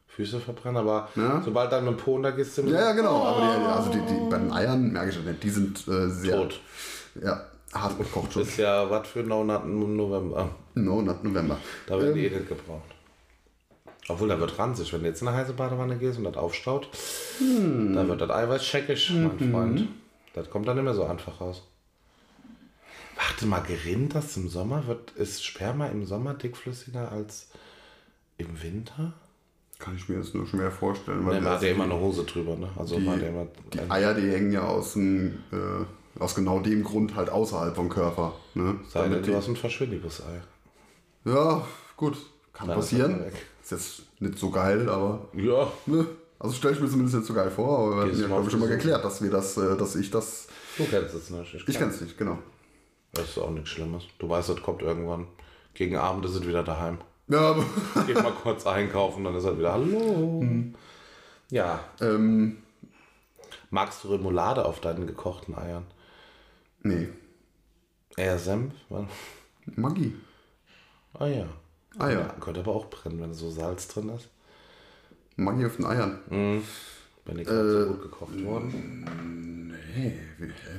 Füße 0.07 0.39
verbrennen, 0.39 0.77
aber 0.77 1.07
Ja. 1.15 1.41
sobald 1.43 1.71
dann 1.71 1.85
mit 1.85 1.93
dem 1.93 1.97
Po 2.03 2.15
und 2.15 2.23
da 2.23 2.31
gehst 2.31 2.57
du 2.57 2.63
mit 2.63 2.73
Ja, 2.73 2.81
ja, 2.81 2.91
genau. 2.93 3.23
Aber 3.25 3.41
die, 3.41 3.65
also 3.65 3.89
die, 3.91 4.01
die, 4.01 4.29
bei 4.29 4.37
den 4.37 4.51
Eiern 4.51 4.91
merke 4.91 5.09
ich 5.09 5.15
das 5.15 5.25
nicht. 5.25 5.43
Die 5.43 5.49
sind 5.49 5.87
äh, 5.87 6.09
sehr 6.09 6.35
tot. 6.35 6.59
Ja, 7.23 7.41
hart 7.73 7.97
gekocht 7.97 8.33
schon. 8.33 8.41
Ist 8.41 8.57
ja 8.57 8.89
was 8.89 9.07
für 9.07 9.23
No 9.23 9.41
im 9.41 9.95
November. 9.95 10.49
No, 10.75 11.01
not 11.01 11.23
November. 11.23 11.57
Da 11.87 11.99
wird 11.99 12.15
die 12.15 12.25
eh 12.25 12.29
nicht 12.31 12.49
gebraucht. 12.49 12.95
Obwohl, 14.09 14.27
da 14.27 14.39
wird 14.39 14.57
ranzig. 14.59 14.91
Wenn 14.91 15.01
du 15.01 15.07
jetzt 15.07 15.21
in 15.21 15.27
eine 15.29 15.37
heiße 15.37 15.53
Badewanne 15.53 15.97
gehst 15.97 16.17
und 16.17 16.25
das 16.25 16.35
aufstaut, 16.35 16.89
da 17.39 18.07
wird 18.07 18.19
das 18.21 18.29
Eiweiß 18.29 18.61
checkig, 18.63 19.11
mein 19.11 19.51
Freund. 19.51 19.87
Das 20.33 20.49
kommt 20.49 20.67
dann 20.67 20.75
nicht 20.75 20.83
mehr 20.83 20.93
so 20.93 21.05
einfach 21.05 21.39
raus. 21.39 21.63
Warte 23.15 23.45
mal, 23.45 23.59
gerinnt 23.61 24.15
das 24.15 24.35
im 24.37 24.47
Sommer? 24.49 24.87
Wird, 24.87 25.11
ist 25.11 25.43
Sperma 25.45 25.87
im 25.87 26.05
Sommer 26.05 26.33
dickflüssiger 26.33 27.11
als 27.11 27.49
im 28.37 28.61
Winter? 28.61 29.13
Kann 29.77 29.95
ich 29.95 30.07
mir 30.09 30.17
jetzt 30.17 30.33
nur 30.35 30.45
schwer 30.47 30.71
vorstellen. 30.71 31.25
Weil 31.25 31.35
Ne, 31.35 31.41
man 31.41 31.53
hat 31.53 31.61
ja 31.61 31.69
immer 31.71 31.83
eine 31.85 31.99
Hose 31.99 32.23
drüber, 32.23 32.55
ne? 32.55 32.69
Also 32.77 33.03
war 33.05 33.15
der 33.17 33.29
immer. 33.29 33.47
die 33.73 33.79
Eier, 33.89 34.13
die 34.13 34.29
hängen 34.29 34.51
ja 34.51 34.63
aus, 34.65 34.93
dem, 34.93 35.43
äh, 35.51 36.19
aus 36.21 36.35
genau 36.35 36.59
dem 36.59 36.83
Grund 36.83 37.15
halt 37.15 37.29
außerhalb 37.29 37.75
vom 37.75 37.89
Körper. 37.89 38.33
Ne? 38.55 38.79
Sei 38.89 39.03
denn, 39.07 39.21
du 39.21 39.31
die- 39.31 39.35
hast 39.35 39.47
ein 39.47 39.55
Verschwindiges-Ei. 39.55 40.41
ja, 41.31 41.65
gut. 41.95 42.17
Kann 42.53 42.69
ist 42.69 42.75
passieren. 42.75 43.23
Ist 43.71 43.71
jetzt 43.71 44.21
nicht 44.21 44.37
so 44.39 44.49
geil, 44.49 44.89
aber. 44.89 45.27
Ja. 45.33 45.71
Ne? 45.85 46.05
Also 46.39 46.55
stelle 46.55 46.73
ich 46.75 46.79
mir 46.79 46.87
zumindest 46.89 47.15
nicht 47.17 47.27
so 47.27 47.33
geil 47.33 47.51
vor, 47.51 47.79
aber 47.79 47.97
wir 48.03 48.09
Gehst 48.09 48.21
ja, 48.21 48.27
glaube 48.27 48.45
ich, 48.45 48.51
schon 48.51 48.59
mal 48.61 48.69
geklärt, 48.69 49.03
dass 49.03 49.21
wir 49.21 49.29
das, 49.29 49.57
äh, 49.57 49.75
dass 49.77 49.95
ich 49.95 50.09
das. 50.09 50.47
Du 50.77 50.85
kennst 50.85 51.13
es 51.13 51.29
nicht. 51.29 51.53
Ich 51.55 51.63
kenn- 51.65 51.77
kenne 51.79 51.91
es 51.91 52.01
nicht, 52.01 52.17
genau. 52.17 52.39
Das 53.13 53.29
ist 53.29 53.37
auch 53.37 53.49
nichts 53.51 53.69
Schlimmes. 53.69 54.03
Du 54.19 54.29
weißt, 54.29 54.49
das 54.49 54.61
kommt 54.61 54.81
irgendwann. 54.81 55.27
Gegen 55.73 55.97
Abend 55.97 56.25
ist 56.25 56.35
es 56.35 56.47
wieder 56.47 56.63
daheim. 56.63 56.97
Ja, 57.27 57.39
aber. 57.51 57.65
Geht 58.07 58.15
mal 58.23 58.31
kurz 58.31 58.65
einkaufen, 58.65 59.23
dann 59.23 59.35
ist 59.35 59.43
er 59.43 59.57
wieder 59.57 59.73
Hallo. 59.73 60.43
Ja. 61.51 61.79
ähm, 62.01 62.57
Magst 63.71 64.03
du 64.03 64.07
Remoulade 64.09 64.65
auf 64.65 64.79
deinen 64.79 65.05
gekochten 65.07 65.55
Eiern? 65.55 65.85
nee. 66.83 67.09
Eher 68.17 68.37
Senf? 68.39 68.73
Magie. 69.75 70.13
Ah 71.13 71.27
ja. 71.27 71.45
Ah 71.97 72.09
ja. 72.09 72.23
Könnte 72.39 72.59
aber 72.61 72.73
auch 72.73 72.89
brennen, 72.89 73.19
wenn 73.19 73.33
so 73.33 73.49
Salz 73.49 73.87
drin 73.87 74.09
ist. 74.09 74.29
Magie 75.35 75.65
auf 75.65 75.77
den 75.77 75.85
Eiern. 75.85 76.19
Wenn 76.29 77.37
die 77.37 77.43
gerade 77.43 77.85
so 77.85 77.93
gut 77.93 78.01
gekocht 78.03 78.43
wurden. 78.43 79.73
Nee, 79.95 80.19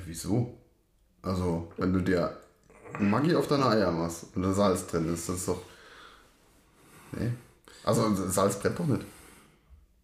wieso? 0.06 0.54
Also, 1.22 1.70
wenn 1.76 1.92
du 1.92 2.00
dir 2.00 2.36
Maggi 2.98 3.34
auf 3.34 3.46
deine 3.46 3.66
Eier 3.66 3.90
machst 3.90 4.26
und 4.34 4.42
da 4.42 4.52
Salz 4.52 4.86
drin 4.86 5.12
ist, 5.12 5.28
das 5.28 5.36
ist 5.36 5.48
doch. 5.48 5.62
Nee. 7.12 7.30
Also, 7.84 8.14
Salz 8.14 8.58
brennt 8.58 8.78
doch 8.78 8.86
nicht. 8.86 9.04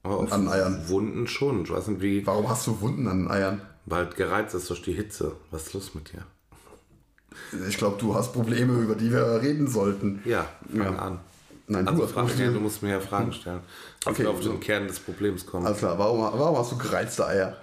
Aber 0.03 0.19
auf 0.19 0.33
An 0.33 0.49
Eiern. 0.49 0.89
Wunden 0.89 1.27
schon. 1.27 1.63
Ich 1.63 1.71
weiß 1.71 1.89
nicht 1.89 2.01
wie. 2.01 2.27
Warum 2.27 2.49
hast 2.49 2.67
du 2.67 2.81
Wunden 2.81 3.09
an 3.09 3.25
den 3.25 3.31
Eiern? 3.31 3.61
Weil 3.87 4.07
gereizt 4.07 4.55
ist 4.55 4.69
durch 4.71 4.83
die 4.83 4.93
Hitze. 4.93 5.37
Was 5.51 5.69
ist 5.69 5.75
los 5.75 5.95
mit 5.95 6.13
dir? 6.13 6.25
Ich 7.69 7.77
glaube, 7.79 7.97
du 8.01 8.15
hast 8.15 8.33
Probleme, 8.33 8.75
über 8.81 8.95
die 8.95 9.11
wir 9.11 9.41
reden 9.43 9.69
sollten. 9.69 10.21
Ja, 10.25 10.47
fang 10.71 10.95
Ja. 10.95 10.99
an. 10.99 11.21
Nein, 11.69 11.89
Also 11.89 12.03
du 12.03 12.09
Fragen, 12.09 12.29
ja, 12.29 12.33
Probleme. 12.35 12.53
du 12.55 12.61
musst 12.61 12.83
mir 12.83 12.91
ja 12.91 13.01
Fragen 13.01 13.33
stellen. 13.33 13.61
Dass 14.05 14.13
Okay, 14.13 14.23
wir 14.23 14.31
auf 14.31 14.43
so. 14.43 14.51
den 14.53 14.61
Kern 14.61 14.87
des 14.87 15.01
Problems 15.01 15.45
kommen. 15.47 15.67
Alles 15.67 15.79
klar, 15.79 15.99
warum, 15.99 16.21
warum 16.21 16.57
hast 16.59 16.73
du 16.73 16.79
gereizte 16.79 17.27
Eier? 17.27 17.57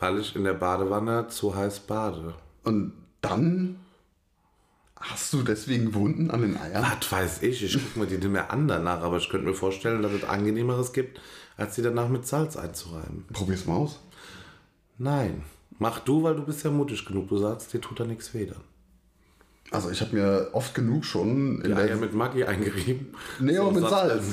Weil 0.00 0.18
ich 0.20 0.34
in 0.36 0.44
der 0.44 0.54
Badewanne 0.54 1.28
zu 1.28 1.54
heiß 1.54 1.80
bade. 1.80 2.34
Und 2.64 2.92
dann 3.20 3.76
Hast 5.00 5.32
du 5.32 5.42
deswegen 5.44 5.94
Wunden 5.94 6.28
an 6.32 6.42
den 6.42 6.56
Eiern? 6.56 6.82
Was 7.00 7.12
weiß 7.12 7.42
ich, 7.42 7.62
ich 7.62 7.74
gucke 7.74 8.00
mir 8.00 8.06
die 8.06 8.16
nicht 8.16 8.30
mehr 8.32 8.50
an 8.50 8.66
danach, 8.66 9.00
aber 9.02 9.18
ich 9.18 9.28
könnte 9.30 9.46
mir 9.46 9.54
vorstellen, 9.54 10.02
dass 10.02 10.10
es 10.10 10.24
angenehmeres 10.24 10.92
gibt, 10.92 11.20
als 11.56 11.76
die 11.76 11.82
danach 11.82 12.08
mit 12.08 12.26
Salz 12.26 12.56
einzureiben. 12.56 13.24
Probier's 13.32 13.64
mal 13.66 13.76
aus. 13.76 14.00
Nein. 14.98 15.44
Mach 15.78 16.00
du, 16.00 16.24
weil 16.24 16.34
du 16.34 16.42
bist 16.42 16.64
ja 16.64 16.70
mutig 16.72 17.04
genug. 17.06 17.28
Du 17.28 17.38
sagst, 17.38 17.72
dir 17.72 17.80
tut 17.80 18.00
da 18.00 18.04
nichts 18.04 18.34
weh 18.34 18.46
dann. 18.46 18.60
Also 19.70 19.90
ich 19.90 20.00
habe 20.00 20.16
mir 20.16 20.48
oft 20.52 20.74
genug 20.74 21.04
schon 21.04 21.60
in 21.62 21.70
Die. 21.70 21.74
Eier 21.74 21.96
mit 21.96 22.14
Maggi 22.14 22.44
eingerieben. 22.44 23.14
nee, 23.40 23.56
aber 23.58 23.66
So 23.68 23.72
mit 23.80 23.82
Satz- 23.84 23.90
Salz. 24.08 24.24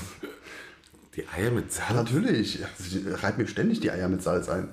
Die 1.15 1.27
Eier 1.27 1.51
mit 1.51 1.65
Ja, 1.75 1.88
Salz? 1.95 2.11
natürlich. 2.11 2.59
Also 2.63 2.97
Ich 2.99 3.23
reibe 3.23 3.41
mir 3.41 3.47
ständig 3.47 3.79
die 3.81 3.91
Eier 3.91 4.07
mit 4.07 4.21
Salz 4.23 4.47
ein. 4.49 4.69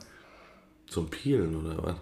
Zum 0.88 1.08
Peelen 1.08 1.56
oder 1.64 1.82
was? 1.82 1.94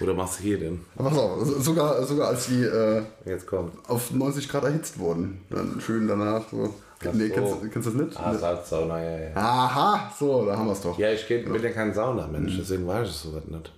Oder 0.00 0.14
machst 0.14 0.38
du 0.38 0.44
hier 0.44 0.58
denn? 0.58 0.80
Aber 0.96 1.10
so- 1.10 1.60
sogar, 1.60 2.04
sogar 2.06 2.28
als 2.28 2.46
die 2.46 2.62
äh, 2.62 3.02
Jetzt 3.26 3.46
kommt. 3.46 3.72
auf 3.88 4.12
90 4.12 4.48
Grad 4.48 4.64
erhitzt 4.64 4.98
wurden. 4.98 5.40
Dann 5.50 5.80
schön 5.80 6.06
danach 6.06 6.48
so. 6.50 6.72
nee, 7.12 7.28
so. 7.28 7.34
kennst, 7.34 7.52
du- 7.62 7.68
kennst 7.68 7.88
du 7.88 7.92
das 7.92 7.94
nicht? 8.06 8.16
Ah, 8.18 8.32
Salzsauna, 8.34 9.02
ja, 9.02 9.18
ja. 9.30 9.36
Aha, 9.36 10.12
so, 10.18 10.46
da 10.46 10.56
haben 10.56 10.66
wir 10.66 10.72
es 10.72 10.80
doch. 10.80 10.96
Ja, 10.98 11.10
ich 11.12 11.26
geh, 11.26 11.42
bin 11.42 11.62
ja 11.62 11.70
kein 11.70 11.92
Saunamensch, 11.92 12.56
deswegen 12.58 12.86
weiß 12.86 13.08
ich 13.08 13.14
sowas 13.14 13.42
nicht. 13.46 13.72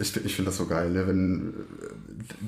Ich, 0.00 0.16
ich 0.16 0.34
finde 0.34 0.50
das 0.50 0.58
so 0.58 0.66
geil, 0.66 0.90
ne? 0.90 1.06
wenn 1.06 1.54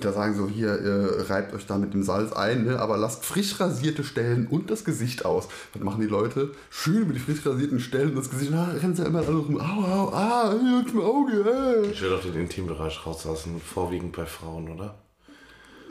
da 0.00 0.12
sagen 0.12 0.36
so, 0.36 0.48
hier, 0.48 0.70
äh, 0.70 1.22
reibt 1.22 1.54
euch 1.54 1.66
da 1.66 1.78
mit 1.78 1.94
dem 1.94 2.02
Salz 2.02 2.32
ein, 2.32 2.64
ne? 2.64 2.78
aber 2.78 2.96
lasst 2.96 3.24
frisch 3.24 3.60
rasierte 3.60 4.04
Stellen 4.04 4.46
und 4.46 4.70
das 4.70 4.84
Gesicht 4.84 5.24
aus. 5.24 5.48
Was 5.72 5.82
machen 5.82 6.00
die 6.00 6.06
Leute? 6.06 6.52
Schön 6.70 7.06
mit 7.06 7.16
den 7.16 7.22
frisch 7.22 7.44
rasierten 7.46 7.80
Stellen 7.80 8.10
und 8.10 8.16
das 8.16 8.30
Gesicht, 8.30 8.52
ah, 8.52 8.70
rennen 8.80 8.94
sie 8.94 9.04
immer 9.04 9.20
alle 9.20 9.36
rum, 9.36 9.60
au, 9.60 9.62
au, 9.62 10.12
ah, 10.12 10.54
hier 10.60 10.78
hat's 10.78 10.92
mein 10.92 11.04
Auge, 11.04 11.32
äh. 11.32 11.90
Ich 11.90 12.00
will 12.02 12.10
doch 12.10 12.22
den 12.22 12.34
Intimbereich 12.34 13.06
rauslassen, 13.06 13.60
vorwiegend 13.60 14.12
bei 14.14 14.26
Frauen, 14.26 14.68
oder? 14.68 14.94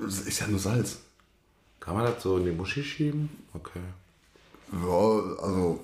Das 0.01 0.21
ist 0.21 0.39
ja 0.39 0.47
nur 0.47 0.59
Salz. 0.59 0.97
Kann 1.79 1.95
man 1.95 2.05
das 2.05 2.23
so 2.23 2.37
in 2.37 2.45
die 2.45 2.51
Muschi 2.51 2.83
schieben? 2.83 3.29
Okay. 3.53 3.79
Ja, 4.71 5.43
also, 5.43 5.79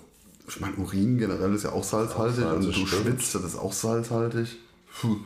ich 0.48 0.60
meine, 0.60 0.76
Urin 0.78 1.18
generell 1.18 1.54
ist 1.54 1.64
ja 1.64 1.72
auch 1.72 1.84
salzhaltig 1.84 2.44
Salz, 2.44 2.66
und 2.66 2.76
du 2.76 2.86
stimmt. 2.86 2.90
schwitzt, 2.90 3.36
das 3.36 3.44
ist 3.44 3.56
auch 3.58 3.72
salzhaltig. 3.72 4.58
Puh. 5.00 5.18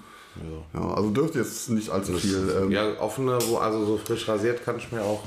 Ja. 0.74 0.80
Ja, 0.80 0.94
also 0.94 1.10
dürft 1.12 1.36
jetzt 1.36 1.70
nicht 1.70 1.90
allzu 1.90 2.14
viel. 2.14 2.54
Ähm, 2.62 2.72
Ja, 2.72 3.00
offene, 3.00 3.38
wo 3.48 3.58
also 3.58 3.86
so 3.86 3.98
frisch 3.98 4.28
rasiert, 4.28 4.64
kann 4.66 4.78
ich 4.78 4.92
mir 4.92 5.02
auch 5.02 5.24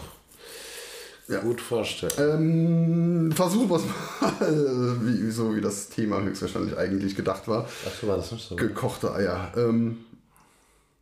Ja. 1.29 1.41
gut 1.41 1.61
vorstellen. 1.61 2.13
Ähm, 2.19 3.33
versuchen 3.33 3.69
wir 3.71 3.77
es 3.77 3.83
mal, 3.85 4.97
wie, 5.07 5.31
so 5.31 5.55
wie 5.55 5.61
das 5.61 5.89
Thema 5.89 6.21
höchstwahrscheinlich 6.23 6.77
eigentlich 6.77 7.17
gedacht 7.17 7.49
war. 7.49 7.67
Achso, 7.87 8.07
war 8.09 8.17
das 8.19 8.33
nicht 8.33 8.47
so? 8.49 8.57
Gekochte 8.57 9.13
Eier. 9.15 9.53
Ähm, 9.57 9.99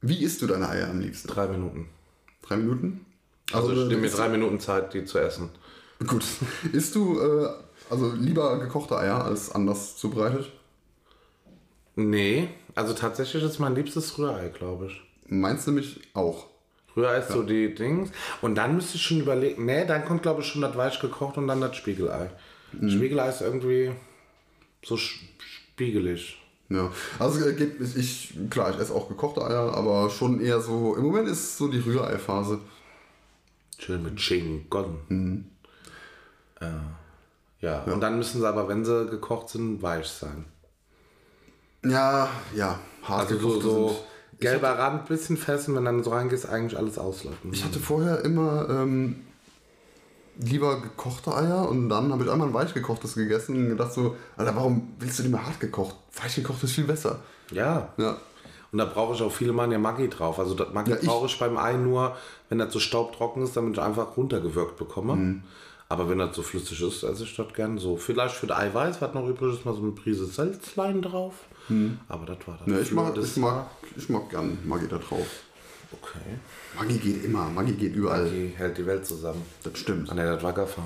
wie 0.03 0.23
isst 0.23 0.41
du 0.43 0.47
deine 0.47 0.69
Eier 0.69 0.89
am 0.91 1.01
liebsten? 1.01 1.29
Drei 1.29 1.49
Minuten. 1.49 1.89
Drei 2.43 2.57
Minuten? 2.57 3.05
Also, 3.53 3.73
ich 3.73 3.89
nehme 3.89 4.03
mir 4.03 4.11
drei 4.11 4.29
Minuten 4.29 4.61
Zeit, 4.61 4.93
die 4.95 5.05
zu 5.05 5.19
essen. 5.19 5.51
Gut. 6.07 6.25
Isst 6.73 6.95
du 6.95 7.19
äh, 7.21 7.49
also 7.91 8.13
lieber 8.13 8.59
gekochte 8.59 8.97
Eier 8.99 9.25
als 9.25 9.51
anders 9.53 9.97
zubereitet? 9.97 10.51
Nee, 11.95 12.49
also 12.77 12.95
tatsächlich 12.95 13.43
ist 13.43 13.59
mein 13.59 13.75
liebstes 13.75 14.17
Rührei, 14.19 14.49
glaube 14.51 14.87
ich. 14.87 15.01
Meinst 15.29 15.67
du 15.67 15.73
mich 15.73 16.01
auch? 16.15 16.47
Rührei 16.97 17.19
ist 17.19 17.31
so 17.31 17.43
die 17.43 17.75
Dings. 17.75 18.11
Und 18.41 18.55
dann 18.55 18.77
müsste 18.77 18.97
ich 18.97 19.03
schon 19.03 19.21
überlegen. 19.21 19.67
Nee, 19.67 19.85
dann 19.87 20.05
kommt, 20.05 20.23
glaube 20.23 20.41
ich, 20.43 20.47
schon 20.47 20.63
das 20.63 20.77
weich 20.77 20.99
gekocht 21.01 21.37
und 21.37 21.49
dann 21.49 21.61
das 21.61 21.77
Spiegelei. 21.77 22.31
Spiegelei 22.89 23.29
ist 23.29 23.41
irgendwie 23.43 23.91
so 24.85 24.97
spiegelig. 24.97 26.41
Ja, 26.69 26.91
also 27.19 27.47
äh, 27.47 27.53
geht- 27.55 27.81
ich, 27.97 28.35
klar, 28.51 28.71
ich 28.71 28.79
esse 28.79 28.93
auch 28.95 29.09
gekochte 29.09 29.41
Eier, 29.45 29.73
aber 29.75 30.11
schon 30.11 30.41
eher 30.41 30.61
so, 30.61 30.97
im 30.97 31.05
Moment 31.05 31.29
ist 31.29 31.59
so 31.59 31.69
die 31.69 31.79
Rührei-Phase. 31.79 32.59
Schön 33.79 34.03
mit 34.03 34.21
Schinken. 34.21 35.51
Äh, 36.61 36.67
ja. 37.61 37.83
und 37.85 38.01
dann 38.01 38.17
müssen 38.17 38.41
sie 38.41 38.49
aber, 38.49 38.69
wenn 38.69 38.85
sie 38.85 39.07
gekocht 39.07 39.49
sind, 39.51 39.81
weich 39.83 40.07
sein. 40.09 40.47
Ja, 41.91 42.29
ja, 42.55 42.79
hart 43.03 43.31
Also 43.31 43.39
so, 43.39 43.61
so 43.61 43.89
sind. 43.89 43.99
gelber 44.41 44.79
Rand, 44.79 45.07
bisschen 45.07 45.37
fest 45.37 45.69
und 45.69 45.77
wenn 45.77 45.85
dann 45.85 46.03
so 46.05 46.11
reingehst, 46.11 46.49
eigentlich 46.49 46.79
alles 46.79 46.99
auslaufen. 46.99 47.53
Ich 47.53 47.65
hatte 47.65 47.79
vorher 47.79 48.25
immer 48.25 48.69
ähm, 48.71 49.17
lieber 50.39 50.81
gekochte 50.81 51.35
Eier 51.35 51.69
und 51.69 51.89
dann 51.89 52.13
habe 52.13 52.25
ich 52.25 52.31
einmal 52.31 52.49
ein 52.49 52.55
weich 52.55 52.75
gekochtes 52.75 53.15
gegessen 53.15 53.57
und 53.57 53.69
gedacht 53.71 53.93
so, 53.93 54.17
Alter, 54.37 54.55
warum 54.57 54.93
willst 54.99 55.19
du 55.19 55.23
nicht 55.23 55.33
mehr 55.33 55.47
hart 55.47 55.61
gekocht? 55.61 55.97
Weich 56.23 56.35
gekocht 56.35 56.63
ist 56.65 56.73
viel 56.73 56.85
besser. 56.85 57.21
Ja. 57.51 57.89
Ja. 57.97 58.19
Und 58.73 58.79
da 58.79 58.85
brauche 58.85 59.15
ich 59.15 59.23
auch 59.23 59.33
viele 59.33 59.53
Mal 59.53 59.71
ja 59.73 59.79
Maggi 59.79 60.09
drauf. 60.11 60.39
Also 60.39 60.55
das 60.55 60.73
Maggi 60.75 60.91
Ja, 60.91 60.97
ich- 61.01 61.07
brauche 61.07 61.27
ich 61.27 61.39
beim 61.39 61.57
Ei 61.57 61.75
nur, 61.75 62.17
wenn 62.49 62.59
das 62.59 62.73
so 62.73 62.81
staubtrocken 62.81 63.43
ist, 63.43 63.57
damit 63.57 63.75
ich 63.75 63.83
einfach 63.83 64.17
runtergewirkt 64.17 64.77
bekomme. 64.77 65.15
Mhm. 65.17 65.43
Aber 65.89 66.09
wenn 66.11 66.19
das 66.19 66.35
so 66.35 66.43
flüssig 66.43 66.83
ist, 66.83 67.05
esse 67.05 67.23
ich 67.23 67.37
das 67.37 67.53
gern 67.55 67.79
so. 67.79 67.97
Vielleicht 67.97 68.35
für 68.35 68.49
das 68.49 68.59
Eiweiß, 68.59 69.01
was 69.01 69.15
noch 69.15 69.27
übrig 69.29 69.55
ist, 69.55 69.65
mal 69.65 69.73
so 69.75 69.83
eine 69.83 69.93
Prise 69.93 70.27
Salzlein 70.27 71.01
drauf. 71.01 71.35
Aber 72.09 72.27
das 72.27 72.39
war 72.47 72.57
dann. 72.59 72.69
Mhm. 72.69 72.75
Ja, 72.75 72.81
ich, 72.81 72.93
mag, 72.93 73.15
das- 73.15 73.27
ich, 73.33 73.37
mag, 73.39 73.67
ich 73.97 74.09
mag 74.09 74.29
gern 74.31 74.59
Maggi 74.65 74.87
da 74.89 74.99
drauf. 74.99 75.27
Okay. 75.93 76.19
Maggi 76.77 76.99
geht 76.99 77.25
immer, 77.25 77.49
Maggi 77.49 77.73
geht 77.73 77.95
überall. 77.95 78.29
Die 78.29 78.49
hält 78.57 78.77
die 78.79 78.87
Welt 78.87 79.07
zusammen. 79.07 79.43
Das 79.63 79.79
stimmt. 79.79 80.11
Ah 80.11 80.15
ne, 80.15 80.25
das 80.25 80.43
war 80.43 80.53
Gaffer. 80.53 80.83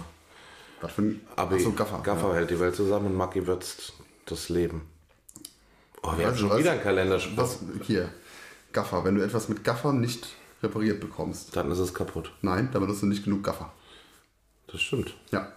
Was 0.81 0.93
für 0.93 1.03
ein 1.03 1.21
Aber 1.37 1.57
Achso, 1.57 1.73
Gaffer. 1.73 2.01
Gaffer 2.03 2.29
Ja. 2.29 2.35
hält 2.35 2.51
die 2.51 2.61
Welt 2.61 2.75
zusammen 2.77 3.07
und 3.07 3.17
Maggi 3.17 3.47
würzt 3.47 3.93
das 4.27 4.49
Leben. 4.49 4.83
Oh, 6.03 6.17
wir 6.17 6.27
haben 6.27 6.37
schon 6.37 6.51
was- 6.51 6.59
wieder 6.59 6.73
einen 6.73 6.83
Kalender. 6.83 7.21
Was, 7.37 7.59
hier, 7.83 8.09
Gaffer. 8.73 9.05
Wenn 9.05 9.15
du 9.17 9.23
etwas 9.23 9.49
mit 9.49 9.65
Gaffer 9.65 9.93
nicht 9.93 10.29
repariert 10.63 11.01
bekommst, 11.01 11.55
Dann 11.57 11.71
ist 11.71 11.79
es 11.79 11.93
kaputt. 11.95 12.33
nein, 12.43 12.69
dann 12.73 12.83
benutzt 12.83 13.03
du 13.03 13.07
nicht 13.07 13.25
genug 13.25 13.43
Gaffer. 13.43 13.73
Das 14.67 14.81
stimmt. 14.81 15.15
Ja. 15.33 15.53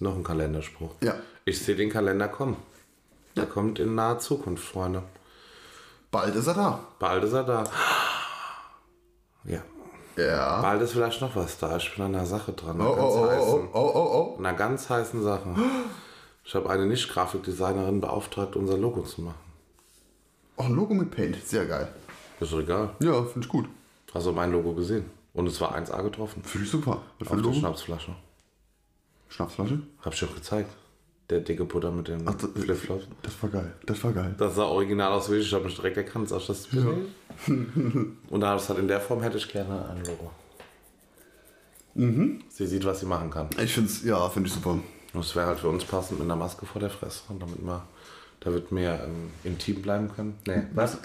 Noch 0.00 0.16
ein 0.16 0.24
Kalenderspruch. 0.24 0.94
Ja. 1.02 1.14
Ich 1.44 1.60
sehe 1.62 1.76
den 1.76 1.90
Kalender 1.90 2.28
kommen. 2.28 2.56
Der 3.36 3.46
kommt 3.46 3.78
in 3.78 3.94
naher 3.94 4.18
Zukunft, 4.18 4.64
Freunde. 4.64 5.02
Bald 6.10 6.34
ist 6.34 6.46
er 6.46 6.54
da. 6.54 6.80
Bald 6.98 7.24
ist 7.24 7.32
er 7.32 7.44
da. 7.44 7.64
Ja. 9.44 9.62
Ja. 10.16 10.60
Bald 10.60 10.82
ist 10.82 10.92
vielleicht 10.92 11.20
noch 11.22 11.34
was 11.34 11.58
da. 11.58 11.76
Ich 11.78 11.94
bin 11.94 12.04
an 12.04 12.14
einer 12.14 12.26
Sache 12.26 12.52
dran. 12.52 12.80
Oh, 12.80 12.84
Einer 12.84 12.92
oh, 12.92 12.96
ganz 12.96 13.14
oh, 13.14 13.18
oh, 13.18 13.30
heißen, 13.30 13.68
oh, 13.72 13.92
oh, 13.94 14.34
oh. 14.34 14.38
einer 14.38 14.52
ganz 14.52 14.90
heißen 14.90 15.22
Sache. 15.22 15.54
Ich 16.44 16.54
habe 16.54 16.68
eine 16.68 16.86
Nicht-Grafikdesignerin 16.86 18.00
beauftragt, 18.00 18.56
unser 18.56 18.76
Logo 18.76 19.02
zu 19.02 19.22
machen. 19.22 19.38
Oh, 20.56 20.64
ein 20.64 20.74
Logo 20.74 20.92
mit 20.92 21.10
Paint. 21.10 21.42
Sehr 21.46 21.64
geil. 21.64 21.88
Ist 22.40 22.52
doch 22.52 22.60
egal. 22.60 22.90
Ja, 23.00 23.22
finde 23.24 23.46
ich 23.46 23.48
gut. 23.48 23.66
Hast 24.12 24.26
du 24.26 24.32
mein 24.32 24.52
Logo 24.52 24.74
gesehen? 24.74 25.10
Und 25.32 25.46
es 25.46 25.58
war 25.60 25.74
1A 25.74 26.02
getroffen. 26.02 26.42
Finde 26.44 26.66
ich 26.66 26.70
super. 26.70 27.00
Was 27.18 27.30
Auf 27.30 27.40
der? 27.40 27.54
Schnapsflasche. 27.54 28.14
Schnapsflasche? 29.28 29.80
Hab 30.04 30.12
ich 30.12 30.20
doch 30.20 30.34
gezeigt. 30.34 30.70
Der 31.32 31.40
dicke 31.40 31.64
Butter 31.64 31.90
mit 31.90 32.08
den 32.08 32.28
Ach, 32.28 32.34
das- 32.34 32.50
Flipflops. 32.62 33.06
Das 33.22 33.42
war 33.42 33.48
geil. 33.48 33.72
Das 33.86 34.04
war 34.04 34.12
geil. 34.12 34.34
Das 34.36 34.54
sah 34.54 34.64
original 34.64 35.12
aus, 35.12 35.32
wie 35.32 35.36
ich 35.36 35.50
habe 35.54 35.64
mich 35.64 35.74
direkt 35.74 35.96
erkannt. 35.96 36.28
Sag 36.28 36.40
ich, 36.40 36.46
das 36.46 36.58
ist 36.66 36.68
Und 36.74 38.44
habe 38.44 38.56
ich 38.56 38.62
gesagt, 38.62 38.78
in 38.78 38.86
der 38.86 39.00
Form 39.00 39.22
hätte 39.22 39.38
ich 39.38 39.48
gerne 39.50 39.88
ein 39.88 40.04
Logo. 40.04 40.30
Mhm. 41.94 42.42
Sie 42.50 42.66
sieht, 42.66 42.84
was 42.84 43.00
sie 43.00 43.06
machen 43.06 43.30
kann. 43.30 43.48
Ich 43.62 43.72
finde 43.72 43.88
es, 43.88 44.04
ja, 44.04 44.28
finde 44.28 44.48
ich 44.48 44.54
super. 44.54 44.78
Es 45.18 45.34
wäre 45.34 45.46
halt 45.46 45.60
für 45.60 45.68
uns 45.70 45.84
passend 45.86 46.18
mit 46.18 46.26
einer 46.26 46.36
Maske 46.36 46.66
vor 46.66 46.80
der 46.80 46.90
Fresse. 46.90 47.22
Und 47.30 47.40
damit 47.40 47.62
wir, 47.64 47.82
damit 48.40 48.70
wir 48.70 48.92
ähm, 49.04 49.30
intim 49.42 49.80
bleiben 49.80 50.10
können. 50.14 50.36
Nee, 50.46 50.64
was? 50.74 50.98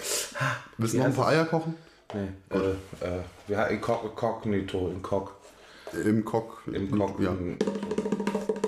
Willst 0.76 0.92
du 0.92 0.98
noch 0.98 1.06
ein 1.06 1.14
paar 1.14 1.28
Eier 1.28 1.46
kochen? 1.46 1.74
Nee, 2.12 2.28
äh, 2.50 2.58
äh, 3.06 3.20
wir 3.46 3.56
haben 3.58 3.74
Inkognito, 3.74 4.90
Inkog. 4.90 5.32
Im 6.04 6.22
Kock. 6.22 6.62
Im 6.70 6.90
Kock. 6.98 7.18
Ja. 7.18 7.34
Ich 7.34 8.67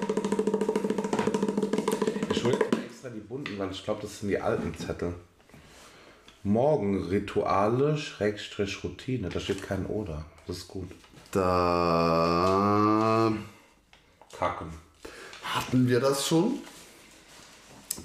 extra 3.11 3.11
die 3.11 3.21
bunten, 3.21 3.59
weil 3.59 3.71
ich 3.71 3.85
glaube, 3.85 4.03
das 4.03 4.21
sind 4.21 4.29
die 4.29 4.39
alten 4.39 4.77
Zettel. 4.77 5.15
Morgenrituale, 6.43 7.99
Schrägstrich 7.99 8.83
Routine. 8.83 9.29
Da 9.29 9.41
steht 9.41 9.63
kein 9.63 9.85
Oder. 9.87 10.25
Das 10.47 10.59
ist 10.59 10.69
gut. 10.69 10.91
Da 11.33 13.33
Kacken. 14.37 14.69
hatten 15.45 15.89
wir 15.89 16.01
das 16.01 16.27
schon. 16.27 16.59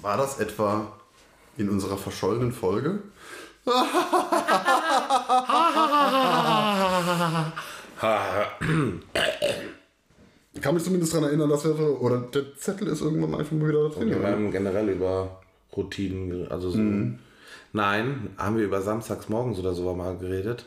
War 0.02 0.18
das 0.18 0.38
etwa 0.38 0.92
in 1.56 1.70
unserer 1.70 1.96
verschollenen 1.96 2.52
Folge? 2.52 3.02
Ich 10.56 10.62
kann 10.62 10.74
mich 10.74 10.84
zumindest 10.84 11.12
daran 11.12 11.28
erinnern, 11.28 11.50
dass 11.50 11.64
wir 11.64 12.00
oder 12.00 12.18
der 12.18 12.56
Zettel 12.56 12.88
ist 12.88 13.02
irgendwann 13.02 13.38
einfach 13.38 13.52
mal 13.52 13.68
wieder 13.68 13.90
da 13.90 13.94
drin. 13.94 14.08
Wir 14.08 14.26
haben 14.26 14.50
generell 14.50 14.88
über 14.88 15.42
Routinen, 15.76 16.48
also 16.50 16.70
so. 16.70 16.78
Nein, 17.72 18.30
haben 18.38 18.56
wir 18.56 18.64
über 18.64 18.80
Samstagsmorgens 18.80 19.58
oder 19.58 19.74
so 19.74 19.94
mal 19.94 20.16
geredet. 20.16 20.64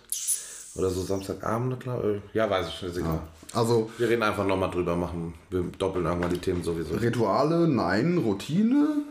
Oder 0.75 0.91
so 0.91 1.01
Samstagabend, 1.01 1.79
glaube 1.79 2.17
ich. 2.17 2.35
Ja, 2.35 2.47
weiß 2.47 2.67
ich 2.67 2.81
nicht, 2.83 2.91
ist 2.91 2.97
egal. 2.97 3.21
Also 3.51 3.89
Wir 3.97 4.09
reden 4.09 4.21
einfach 4.21 4.45
nochmal 4.45 4.69
drüber, 4.69 4.95
machen. 4.95 5.33
Wir 5.49 5.63
doppeln 5.79 6.05
irgendwann 6.05 6.29
die 6.29 6.37
Themen 6.37 6.63
sowieso. 6.63 6.93
Rituale, 6.93 7.67
nein, 7.67 8.19
Routine 8.19 9.05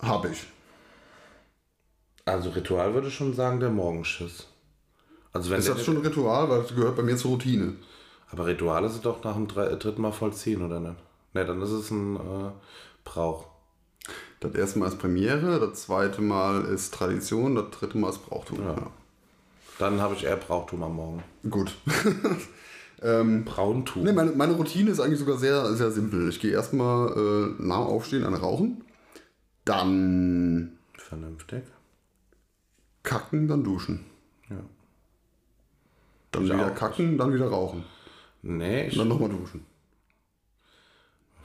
habe 0.00 0.30
ich. 0.30 0.46
Also 2.24 2.48
Ritual 2.50 2.94
würde 2.94 3.08
ich 3.08 3.14
schon 3.14 3.34
sagen, 3.34 3.60
der 3.60 3.68
Morgenschiss. 3.68 4.46
Also 5.34 5.50
wenn 5.50 5.58
Ist 5.58 5.68
das 5.68 5.84
schon 5.84 5.98
ein 5.98 6.06
Ritual, 6.06 6.48
weil 6.48 6.62
das 6.62 6.74
gehört 6.74 6.96
bei 6.96 7.02
mir 7.02 7.16
zur 7.18 7.32
Routine. 7.32 7.74
Aber 8.32 8.46
Rituale 8.46 8.88
sind 8.88 9.04
doch 9.04 9.22
nach 9.24 9.34
dem 9.34 9.46
drei, 9.48 9.68
dritten 9.76 10.02
Mal 10.02 10.12
vollziehen, 10.12 10.62
oder 10.62 10.80
nicht? 10.80 10.96
Ne, 11.34 11.44
dann 11.44 11.62
ist 11.62 11.70
es 11.70 11.90
ein 11.90 12.16
äh, 12.16 12.50
Brauch. 13.04 13.46
Das 14.40 14.54
erste 14.54 14.78
Mal 14.80 14.88
ist 14.88 14.98
Premiere, 14.98 15.60
das 15.60 15.82
zweite 15.82 16.20
Mal 16.20 16.64
ist 16.64 16.92
Tradition, 16.94 17.54
das 17.54 17.70
dritte 17.70 17.96
Mal 17.98 18.10
ist 18.10 18.26
Brauchtum. 18.26 18.60
Ja. 18.64 18.90
Dann 19.78 20.00
habe 20.00 20.14
ich 20.14 20.24
eher 20.24 20.36
Brauchtum 20.36 20.82
am 20.82 20.96
Morgen. 20.96 21.22
Gut. 21.48 21.74
Brauntum. 23.44 24.04
Nee, 24.04 24.12
meine, 24.12 24.30
meine 24.32 24.52
Routine 24.52 24.90
ist 24.90 25.00
eigentlich 25.00 25.18
sogar 25.18 25.36
sehr, 25.36 25.74
sehr 25.74 25.90
simpel. 25.90 26.28
Ich 26.28 26.38
gehe 26.38 26.52
erstmal 26.52 27.08
äh, 27.10 27.60
dem 27.60 27.84
Aufstehen 27.86 28.24
an 28.24 28.34
Rauchen, 28.34 28.84
dann 29.64 30.78
Vernünftig. 30.94 31.64
kacken, 33.02 33.48
dann 33.48 33.64
duschen. 33.64 34.04
Ja. 34.50 34.56
Dann 36.30 36.44
Ich 36.44 36.52
wieder 36.52 36.70
auch. 36.70 36.74
kacken, 36.76 37.18
dann 37.18 37.34
wieder 37.34 37.48
rauchen. 37.48 37.84
Nee, 38.42 38.86
ich. 38.88 38.92
Und 38.94 38.98
dann 39.00 39.08
nochmal 39.08 39.28
duschen. 39.28 39.64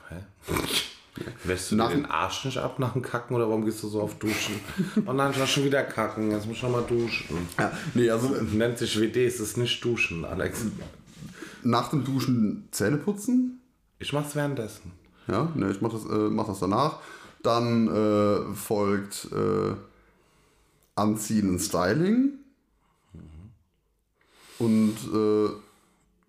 Hä? 0.10 0.16
Wäschst 1.44 1.72
du 1.72 1.76
Nach- 1.76 1.90
den 1.90 2.06
Arsch 2.06 2.46
nicht 2.46 2.58
ab 2.60 2.78
nach 2.80 2.94
dem 2.94 3.02
Kacken 3.02 3.36
oder 3.36 3.48
warum 3.50 3.66
gehst 3.66 3.82
du 3.82 3.88
so 3.88 4.02
oft 4.04 4.22
duschen? 4.22 4.60
Oh 5.08 5.14
nein, 5.14 5.32
ich 5.32 5.40
war 5.40 5.48
schon 5.48 5.64
wieder 5.66 5.84
kacken, 5.84 6.30
jetzt 6.32 6.46
muss 6.46 6.58
ich 6.58 6.64
noch 6.64 6.70
mal 6.72 6.84
duschen. 6.84 7.48
Ja, 7.58 7.72
nee, 7.96 8.08
also 8.10 8.36
äh, 8.36 8.44
Nennt 8.44 8.78
sich 8.78 9.00
WD, 9.00 9.18
es 9.26 9.40
ist 9.40 9.58
nicht 9.58 9.84
duschen, 9.84 10.26
Alex. 10.26 10.66
nach 11.64 11.90
dem 11.90 12.04
Duschen 12.04 12.68
Zähne 12.72 12.98
putzen. 12.98 13.60
Ich 14.00 14.14
mach's 14.14 14.36
währenddessen. 14.36 14.92
Ja, 15.28 15.52
ne, 15.56 15.72
ich 15.72 15.82
mach 15.82 15.92
das, 15.92 16.06
äh, 16.06 16.30
mach 16.30 16.46
das 16.46 16.60
danach. 16.60 17.00
Dann 17.42 17.88
äh, 17.88 18.54
folgt 18.56 19.28
äh, 19.32 19.74
Anziehen 20.96 21.50
und 21.50 21.60
Styling. 21.60 22.34
Und 24.60 24.96
äh, 25.14 25.50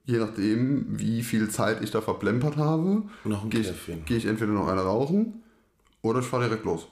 je 0.09 0.19
nachdem, 0.19 0.87
wie 0.99 1.23
viel 1.23 1.51
Zeit 1.51 1.83
ich 1.83 1.91
da 1.91 2.01
verplempert 2.01 2.57
habe, 2.57 3.03
gehe 3.51 3.61
ich, 3.61 3.73
geh 4.07 4.17
ich 4.17 4.25
entweder 4.25 4.53
noch 4.53 4.67
eine 4.67 4.81
rauchen 4.81 5.43
oder 6.01 6.21
ich 6.21 6.25
fahre 6.27 6.45
direkt 6.45 6.65
los. 6.65 6.89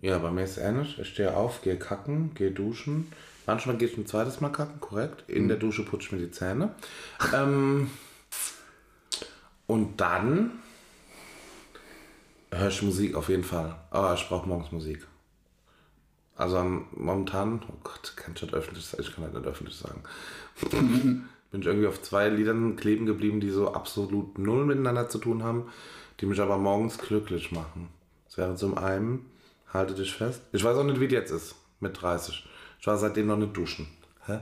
Ja, 0.00 0.18
bei 0.18 0.30
mir 0.30 0.44
ist 0.44 0.52
es 0.52 0.58
ähnlich. 0.58 0.98
Ich 0.98 1.08
stehe 1.08 1.36
auf, 1.36 1.60
gehe 1.60 1.76
kacken, 1.76 2.32
gehe 2.34 2.52
duschen. 2.52 3.12
Manchmal 3.46 3.76
gehe 3.76 3.86
ich 3.86 3.98
ein 3.98 4.06
zweites 4.06 4.40
Mal 4.40 4.48
kacken, 4.48 4.80
korrekt. 4.80 5.24
In 5.28 5.46
der 5.48 5.58
Dusche 5.58 5.84
putze 5.84 6.04
ich 6.04 6.12
mir 6.12 6.18
die 6.20 6.30
Zähne. 6.30 6.74
Ähm, 7.34 7.90
und 9.66 10.00
dann 10.00 10.52
höre 12.50 12.68
ich 12.68 12.80
Musik 12.80 13.14
auf 13.14 13.28
jeden 13.28 13.44
Fall. 13.44 13.76
Aber 13.90 14.14
ich 14.14 14.26
brauche 14.26 14.48
morgens 14.48 14.72
Musik. 14.72 15.06
Also 16.34 16.64
momentan, 16.92 17.60
oh 17.68 17.74
Gott, 17.84 18.14
kann 18.16 18.32
ich 18.34 18.40
das 18.40 18.54
öffentlich 18.54 18.86
sagen? 18.86 19.02
Ich 19.02 19.14
kann 19.14 19.24
das 19.24 19.34
nicht 19.34 19.46
öffentlich 19.46 19.76
sagen. 19.76 20.02
Bin 21.50 21.60
ich 21.62 21.66
irgendwie 21.66 21.88
auf 21.88 22.00
zwei 22.02 22.28
Liedern 22.28 22.76
kleben 22.76 23.06
geblieben, 23.06 23.40
die 23.40 23.50
so 23.50 23.72
absolut 23.72 24.38
null 24.38 24.66
miteinander 24.66 25.08
zu 25.08 25.18
tun 25.18 25.42
haben, 25.42 25.64
die 26.20 26.26
mich 26.26 26.40
aber 26.40 26.58
morgens 26.58 26.98
glücklich 26.98 27.50
machen. 27.50 27.88
Das 28.26 28.38
wäre 28.38 28.54
zum 28.54 28.78
einen, 28.78 29.26
halte 29.72 29.94
dich 29.94 30.12
fest. 30.12 30.42
Ich 30.52 30.62
weiß 30.62 30.76
auch 30.76 30.84
nicht, 30.84 31.00
wie 31.00 31.06
es 31.06 31.12
jetzt 31.12 31.30
ist, 31.32 31.56
mit 31.80 32.00
30. 32.00 32.46
Ich 32.78 32.86
war 32.86 32.96
seitdem 32.96 33.26
noch 33.26 33.36
nicht 33.36 33.56
duschen. 33.56 33.88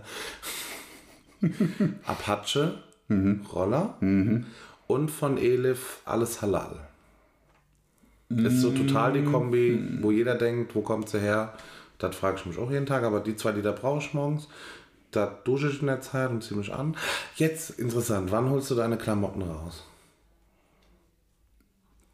Apache, 2.05 2.83
Roller 3.55 3.97
und 4.87 5.11
von 5.11 5.39
Elif 5.39 6.01
alles 6.05 6.43
halal. 6.43 6.89
Ist 8.29 8.61
so 8.61 8.71
total 8.73 9.15
die 9.15 9.25
Kombi, 9.25 10.03
wo 10.03 10.11
jeder 10.11 10.35
denkt, 10.35 10.75
wo 10.75 10.83
kommt 10.83 11.09
sie 11.09 11.19
her? 11.19 11.55
Das 11.97 12.15
frage 12.15 12.37
ich 12.39 12.47
mich 12.47 12.59
auch 12.59 12.71
jeden 12.71 12.85
Tag, 12.85 13.03
aber 13.03 13.21
die 13.21 13.37
zwei 13.37 13.53
Lieder 13.53 13.73
brauche 13.73 14.01
ich 14.01 14.13
morgens. 14.13 14.49
Da 15.11 15.27
dusche 15.45 15.69
ich 15.71 15.81
in 15.81 15.87
der 15.87 16.01
Zeit 16.01 16.31
und 16.31 16.43
ziehe 16.45 16.59
mich 16.59 16.73
an. 16.73 16.97
Jetzt 17.37 17.71
interessant, 17.79 18.31
wann 18.31 18.51
holst 18.51 18.71
du 18.71 18.75
deine 18.75 18.99
Klamotten 18.99 19.43
raus? 19.43 19.85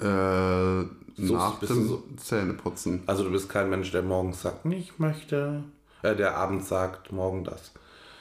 Äh, 0.00 0.82
nach 1.16 1.58
bist 1.60 1.70
du 1.70 1.74
dem 1.76 1.88
so- 1.88 2.02
Zähneputzen. 2.16 3.02
Also 3.06 3.24
du 3.24 3.30
bist 3.30 3.48
kein 3.48 3.70
Mensch, 3.70 3.90
der 3.92 4.02
morgens 4.02 4.42
sagt, 4.42 4.64
ich 4.66 4.98
möchte, 4.98 5.64
äh, 6.02 6.14
der 6.16 6.36
abends 6.36 6.68
sagt, 6.68 7.12
morgen 7.12 7.44
das. 7.44 7.72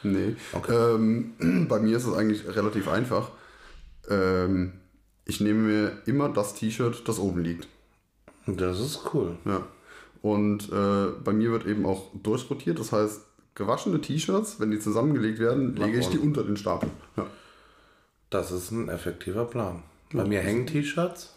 Nee. 0.03 0.36
Ähm, 0.69 1.34
bei 1.69 1.80
mir 1.80 1.97
ist 1.97 2.05
es 2.05 2.13
eigentlich 2.13 2.45
relativ 2.47 2.88
einfach. 2.88 3.30
Ähm, 4.09 4.74
ich 5.26 5.39
nehme 5.39 5.59
mir 5.59 5.91
immer 6.05 6.30
das 6.30 6.53
T-Shirt, 6.55 7.07
das 7.07 7.19
oben 7.19 7.41
liegt. 7.43 7.67
Das 8.45 8.80
ist 8.80 9.01
cool. 9.13 9.38
Ja. 9.45 9.63
Und 10.21 10.69
äh, 10.71 11.07
bei 11.24 11.32
mir 11.34 11.51
wird 11.51 11.65
eben 11.65 11.86
auch 11.86 12.11
durchrotiert. 12.21 12.80
Das 12.80 12.91
heißt, 12.91 13.21
gewaschene 13.56 14.01
T-Shirts, 14.01 14.60
wenn 14.60 14.72
die 14.72 14.80
zusammengelegt 14.80 15.39
werden, 15.39 15.76
lege 15.76 15.99
ich 15.99 16.08
die 16.08 16.18
unter 16.18 16.43
den 16.43 16.58
Stapel. 16.58 16.89
Ja. 17.18 17.26
Das 18.30 18.51
ist 18.51 18.72
ein 18.72 18.89
effektiver 18.89 19.45
Plan. 19.45 19.84
Bei 20.12 20.26
mir 20.26 20.41
hängen 20.41 20.66
T-Shirts, 20.68 21.36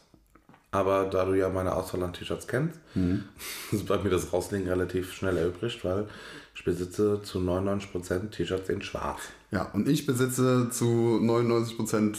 aber 0.70 1.04
da 1.04 1.24
du 1.24 1.34
ja 1.34 1.48
meine 1.48 1.74
Auswahl 1.74 2.02
an 2.02 2.12
T-Shirts 2.12 2.46
kennst, 2.46 2.78
ist 3.72 3.86
bei 3.86 3.98
mir 3.98 4.10
das 4.10 4.32
Rauslegen 4.32 4.68
relativ 4.68 5.12
schnell 5.12 5.36
erübrigt, 5.36 5.84
weil 5.84 6.06
ich 6.54 6.64
besitze 6.64 7.20
zu 7.22 7.38
99% 7.38 8.30
T-Shirts 8.30 8.68
in 8.70 8.82
schwarz. 8.82 9.20
ja, 9.50 9.70
und 9.72 9.88
ich 9.88 10.06
besitze 10.06 10.68
zu 10.70 10.84
99% 10.84 12.16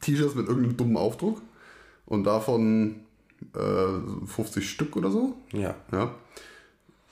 T-Shirts 0.00 0.34
mit 0.34 0.48
irgendeinem 0.48 0.76
dummen 0.76 0.96
Aufdruck. 0.96 1.40
Und 2.06 2.24
davon 2.24 2.96
äh, 3.54 4.26
50 4.26 4.68
Stück 4.68 4.96
oder 4.96 5.10
so. 5.10 5.36
Ja. 5.52 5.74
Ja. 5.90 6.14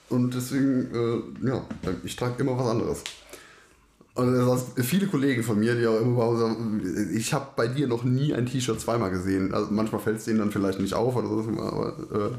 Und 0.09 0.33
deswegen, 0.33 0.93
äh, 0.93 1.47
ja, 1.47 1.65
ich 2.03 2.15
trage 2.15 2.41
immer 2.41 2.57
was 2.57 2.67
anderes. 2.67 3.03
Und 4.15 4.35
das 4.35 4.47
heißt, 4.47 4.67
viele 4.85 5.07
Kollegen 5.07 5.43
von 5.43 5.59
mir, 5.59 5.73
die 5.75 5.87
auch 5.87 5.99
immer 5.99 6.37
sagen, 6.37 7.09
ich 7.15 7.33
habe 7.33 7.47
bei 7.55 7.67
dir 7.67 7.87
noch 7.87 8.03
nie 8.03 8.33
ein 8.33 8.45
T-Shirt 8.45 8.79
zweimal 8.79 9.09
gesehen. 9.09 9.53
Also 9.53 9.71
manchmal 9.71 10.01
fällt 10.01 10.17
es 10.17 10.25
denen 10.25 10.39
dann 10.39 10.51
vielleicht 10.51 10.79
nicht 10.79 10.93
auf 10.93 11.15
oder 11.15 11.29
so, 11.29 11.39
aber 11.59 11.97
äh, 12.11 12.37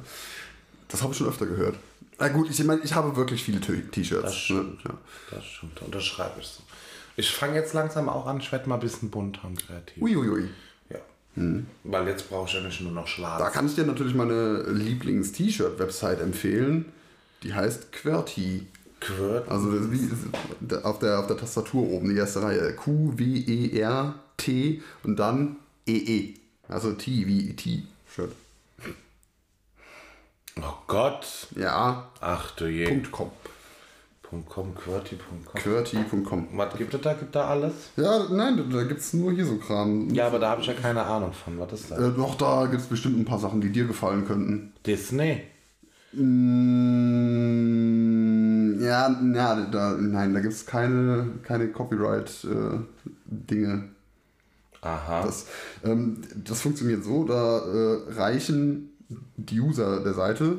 das 0.88 1.02
habe 1.02 1.12
ich 1.12 1.18
schon 1.18 1.26
öfter 1.26 1.46
gehört. 1.46 1.74
Na 2.20 2.28
gut, 2.28 2.48
ich 2.48 2.62
meine, 2.62 2.80
ich 2.82 2.94
habe 2.94 3.16
wirklich 3.16 3.42
viele 3.42 3.60
T-Shirts. 3.60 4.22
Das 4.22 4.36
stimmt. 4.36 4.84
Ne? 4.84 4.90
Ja. 4.92 5.36
Das 5.36 5.44
stimmt. 5.44 5.82
Und 5.82 5.92
das 5.92 6.04
schreibe 6.04 6.40
ich 6.40 6.46
so. 6.46 6.62
Ich 7.16 7.30
fange 7.32 7.56
jetzt 7.56 7.74
langsam 7.74 8.08
auch 8.08 8.26
an, 8.26 8.38
ich 8.38 8.52
werde 8.52 8.68
mal 8.68 8.76
ein 8.76 8.80
bisschen 8.80 9.10
bunter 9.10 9.44
und 9.44 9.66
kreativ. 9.66 10.00
Uiuiui. 10.00 10.48
Ja. 10.90 10.98
Weil 11.82 12.06
jetzt 12.06 12.28
brauche 12.28 12.48
ich 12.48 12.54
ja 12.54 12.60
nicht 12.60 12.80
nur 12.82 12.92
noch 12.92 13.08
schwarz. 13.08 13.40
Da 13.40 13.50
kann 13.50 13.66
ich 13.66 13.74
dir 13.74 13.84
natürlich 13.84 14.14
meine 14.14 14.62
Lieblings-T-Shirt-Website 14.62 16.20
empfehlen. 16.20 16.84
Die 17.44 17.54
heißt 17.54 17.92
QWERTY. 17.92 18.66
Quirt. 19.00 19.48
Also 19.48 19.70
das 19.70 19.86
ist 19.86 19.92
wie 19.92 20.76
auf 20.82 20.98
der, 20.98 21.20
auf 21.20 21.26
der 21.26 21.36
Tastatur 21.36 21.90
oben, 21.90 22.08
die 22.08 22.16
erste 22.16 22.42
Reihe. 22.42 22.74
Q-W-E-R-T 22.74 24.82
und 25.02 25.16
dann 25.16 25.56
E-E. 25.86 26.34
Also 26.68 26.92
T 26.92 27.26
wie 27.26 27.54
T-Shirt. 27.54 28.32
Oh 30.56 30.74
Gott. 30.86 31.48
Ja, 31.56 32.08
Ach 32.20 32.50
du 32.52 32.66
je. 32.66 32.86
Punkt 32.86 33.12
.com. 33.12 33.30
.com, 34.48 34.74
QWERTY.com. 34.74 35.54
QWERTY.com. 35.54 36.48
Was 36.54 36.76
gibt 36.76 36.92
es 36.92 37.00
da? 37.00 37.12
Gibt 37.12 37.36
da 37.36 37.46
alles? 37.46 37.72
Ja, 37.96 38.26
nein, 38.30 38.56
da, 38.56 38.78
da 38.78 38.84
gibt 38.84 39.00
es 39.00 39.12
nur 39.12 39.32
hier 39.32 39.46
so 39.46 39.58
Kram. 39.58 40.12
Ja, 40.12 40.26
aber 40.26 40.40
da 40.40 40.50
habe 40.50 40.60
ich 40.60 40.66
ja 40.66 40.74
keine 40.74 41.04
Ahnung 41.04 41.32
von. 41.32 41.58
Was 41.60 41.72
ist 41.72 41.90
das? 41.90 42.00
Äh, 42.00 42.10
doch, 42.16 42.34
da 42.34 42.66
gibt 42.66 42.82
es 42.82 42.88
bestimmt 42.88 43.18
ein 43.18 43.24
paar 43.24 43.38
Sachen, 43.38 43.60
die 43.60 43.70
dir 43.70 43.86
gefallen 43.86 44.26
könnten. 44.26 44.72
Disney. 44.86 45.42
Mm, 46.16 47.74
ja, 48.80 49.08
ja 49.34 49.66
da, 49.70 49.96
nein, 49.98 50.34
da 50.34 50.40
gibt 50.40 50.54
es 50.54 50.66
keine, 50.66 51.26
keine 51.42 51.68
Copyright-Dinge. 51.68 53.84
Aha. 54.80 55.22
Das, 55.22 55.46
ähm, 55.82 56.20
das 56.44 56.60
funktioniert 56.60 57.04
so, 57.04 57.24
da 57.24 57.58
äh, 57.58 58.12
reichen 58.12 58.90
die 59.36 59.60
User 59.60 60.00
der 60.00 60.14
Seite, 60.14 60.56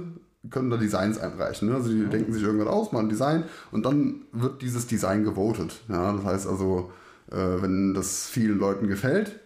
können 0.50 0.70
da 0.70 0.78
Designs 0.78 1.20
einreichen. 1.20 1.70
Ne? 1.70 1.76
Also 1.76 1.90
die 1.90 2.06
denken 2.06 2.34
sich 2.34 2.44
irgendwas 2.44 2.68
aus, 2.68 2.92
machen 2.92 3.06
ein 3.06 3.10
Design 3.10 3.44
und 3.72 3.86
dann 3.86 4.22
wird 4.32 4.62
dieses 4.62 4.88
Design 4.88 5.24
gewotet. 5.24 5.82
Ja? 5.90 6.14
Das 6.14 6.26
heißt 6.26 6.48
also, 6.48 6.92
äh, 7.32 7.62
wenn 7.62 7.94
das 7.94 8.28
vielen 8.28 8.58
Leuten 8.58 8.88
gefällt, 8.88 9.40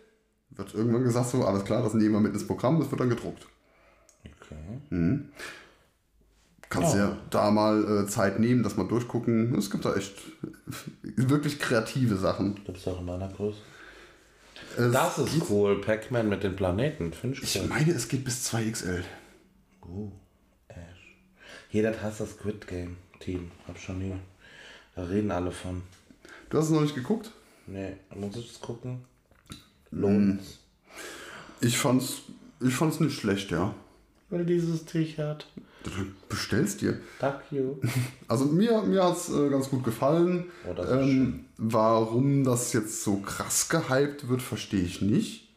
wird 0.51 0.73
irgendwann 0.73 1.03
gesagt 1.03 1.29
so, 1.29 1.45
alles 1.45 1.63
klar, 1.63 1.83
das 1.83 1.93
nehmen 1.93 2.13
wir 2.13 2.19
mit 2.19 2.33
ins 2.33 2.47
Programm, 2.47 2.79
das 2.79 2.91
wird 2.91 3.01
dann 3.01 3.09
gedruckt. 3.09 3.47
okay. 4.25 5.19
Kannst 6.69 6.93
Ja. 6.95 7.09
ja 7.09 7.17
da 7.31 7.49
mal 7.51 8.03
äh, 8.03 8.07
Zeit 8.07 8.39
nehmen, 8.39 8.61
das 8.63 8.77
mal 8.77 8.87
durchgucken. 8.87 9.55
Es 9.57 9.71
gibt 9.71 9.85
da 9.85 9.95
echt 9.95 10.13
wirklich 11.15 11.59
kreative 11.59 12.15
Sachen. 12.15 12.63
Gibt's 12.63 12.87
auch 12.87 12.99
in 12.99 13.05
meiner 13.05 13.27
Größe. 13.27 13.57
Es 14.77 14.91
Das 14.91 15.17
ist 15.17 15.33
geht- 15.33 15.49
cool. 15.49 15.81
Pac-Man 15.81 16.29
mit 16.29 16.43
den 16.43 16.55
Planeten. 16.55 17.11
Finde 17.11 17.37
ich 17.37 17.43
Ich 17.43 17.59
cool. 17.61 17.67
meine, 17.67 17.91
es 17.93 18.07
geht 18.07 18.23
bis 18.23 18.45
2XL. 18.53 19.03
Uh, 19.83 20.11
Ash. 20.67 20.77
Jeder 21.71 21.93
hasst 22.03 22.19
das 22.19 22.31
Squid 22.33 22.67
Game 22.67 22.97
Team. 23.19 23.49
Hab 23.67 23.79
schon 23.79 23.97
nie. 23.99 24.13
Da 24.95 25.03
reden 25.03 25.31
alle 25.31 25.51
von. 25.51 25.81
Du 26.51 26.57
hast 26.59 26.65
es 26.65 26.71
noch 26.71 26.81
nicht 26.81 26.95
geguckt? 26.95 27.31
Nee, 27.65 27.93
muss 28.15 28.35
ich 28.35 28.47
das 28.51 28.61
gucken? 28.61 28.99
Lohnt's. 29.91 30.59
Ich 31.61 31.77
fand's, 31.77 32.21
ich 32.61 32.73
fand's 32.75 32.99
nicht 32.99 33.19
schlecht, 33.19 33.49
ja. 33.51 33.73
Will 34.29 34.45
dieses 34.45 34.85
T-Shirt. 34.85 35.47
Du 35.83 35.91
bestellst 36.27 36.81
dir. 36.81 36.99
Fuck 37.19 37.41
you. 37.51 37.75
Also 38.27 38.45
mir, 38.45 38.81
mir 38.83 39.03
hat 39.03 39.17
es 39.17 39.29
äh, 39.29 39.49
ganz 39.49 39.69
gut 39.69 39.83
gefallen. 39.83 40.45
Oh, 40.69 40.73
das 40.73 40.91
ähm, 40.91 41.45
warum 41.57 42.43
das 42.43 42.73
jetzt 42.73 43.03
so 43.03 43.17
krass 43.17 43.69
gehypt 43.69 44.29
wird, 44.29 44.41
verstehe 44.41 44.83
ich 44.83 45.01
nicht. 45.01 45.47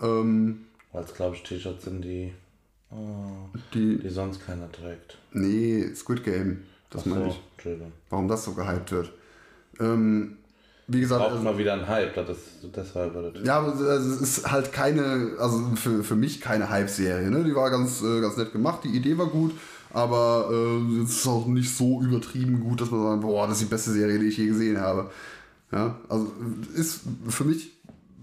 Ähm, 0.00 0.64
Weil 0.92 1.04
es, 1.04 1.14
glaube 1.14 1.36
ich, 1.36 1.42
T-Shirts 1.44 1.84
sind, 1.84 2.02
die, 2.02 2.32
oh, 2.90 3.48
die. 3.72 3.98
die 3.98 4.08
sonst 4.08 4.44
keiner 4.44 4.70
trägt. 4.72 5.18
Nee, 5.32 5.94
Squid 5.94 6.24
Game. 6.24 6.64
Das 6.90 7.02
Ach 7.02 7.04
so, 7.04 7.10
meine 7.10 7.28
ich. 7.28 7.40
Entschuldigung. 7.52 7.92
Warum 8.10 8.28
das 8.28 8.44
so 8.44 8.54
gehypt 8.54 8.90
wird. 8.90 9.12
Ähm, 9.78 10.38
wie 10.86 11.00
gesagt, 11.00 11.20
Braucht 11.20 11.32
also, 11.32 11.44
mal 11.44 11.56
wieder 11.56 11.72
einen 11.72 11.88
Hype, 11.88 12.14
das 12.14 12.36
deshalb 12.62 13.14
es. 13.16 13.46
ja, 13.46 13.58
aber 13.58 13.74
es 13.74 14.20
ist 14.20 14.50
halt 14.50 14.72
keine, 14.72 15.36
also 15.38 15.58
für, 15.76 16.04
für 16.04 16.16
mich 16.16 16.40
keine 16.40 16.68
Hype-Serie. 16.68 17.30
Ne? 17.30 17.44
Die 17.44 17.54
war 17.54 17.70
ganz, 17.70 18.02
äh, 18.02 18.20
ganz 18.20 18.36
nett 18.36 18.52
gemacht, 18.52 18.80
die 18.84 18.88
Idee 18.88 19.16
war 19.16 19.28
gut, 19.28 19.52
aber 19.92 20.50
äh, 20.52 21.02
es 21.02 21.18
ist 21.18 21.26
auch 21.26 21.46
nicht 21.46 21.74
so 21.74 22.02
übertrieben 22.02 22.60
gut, 22.60 22.80
dass 22.80 22.90
man 22.90 23.02
sagt, 23.02 23.22
boah, 23.22 23.46
das 23.46 23.60
ist 23.60 23.68
die 23.68 23.70
beste 23.70 23.92
Serie, 23.92 24.18
die 24.18 24.26
ich 24.26 24.36
je 24.36 24.46
gesehen 24.46 24.78
habe. 24.78 25.10
Ja, 25.72 25.98
also 26.08 26.30
ist 26.74 27.00
für 27.28 27.44
mich 27.44 27.72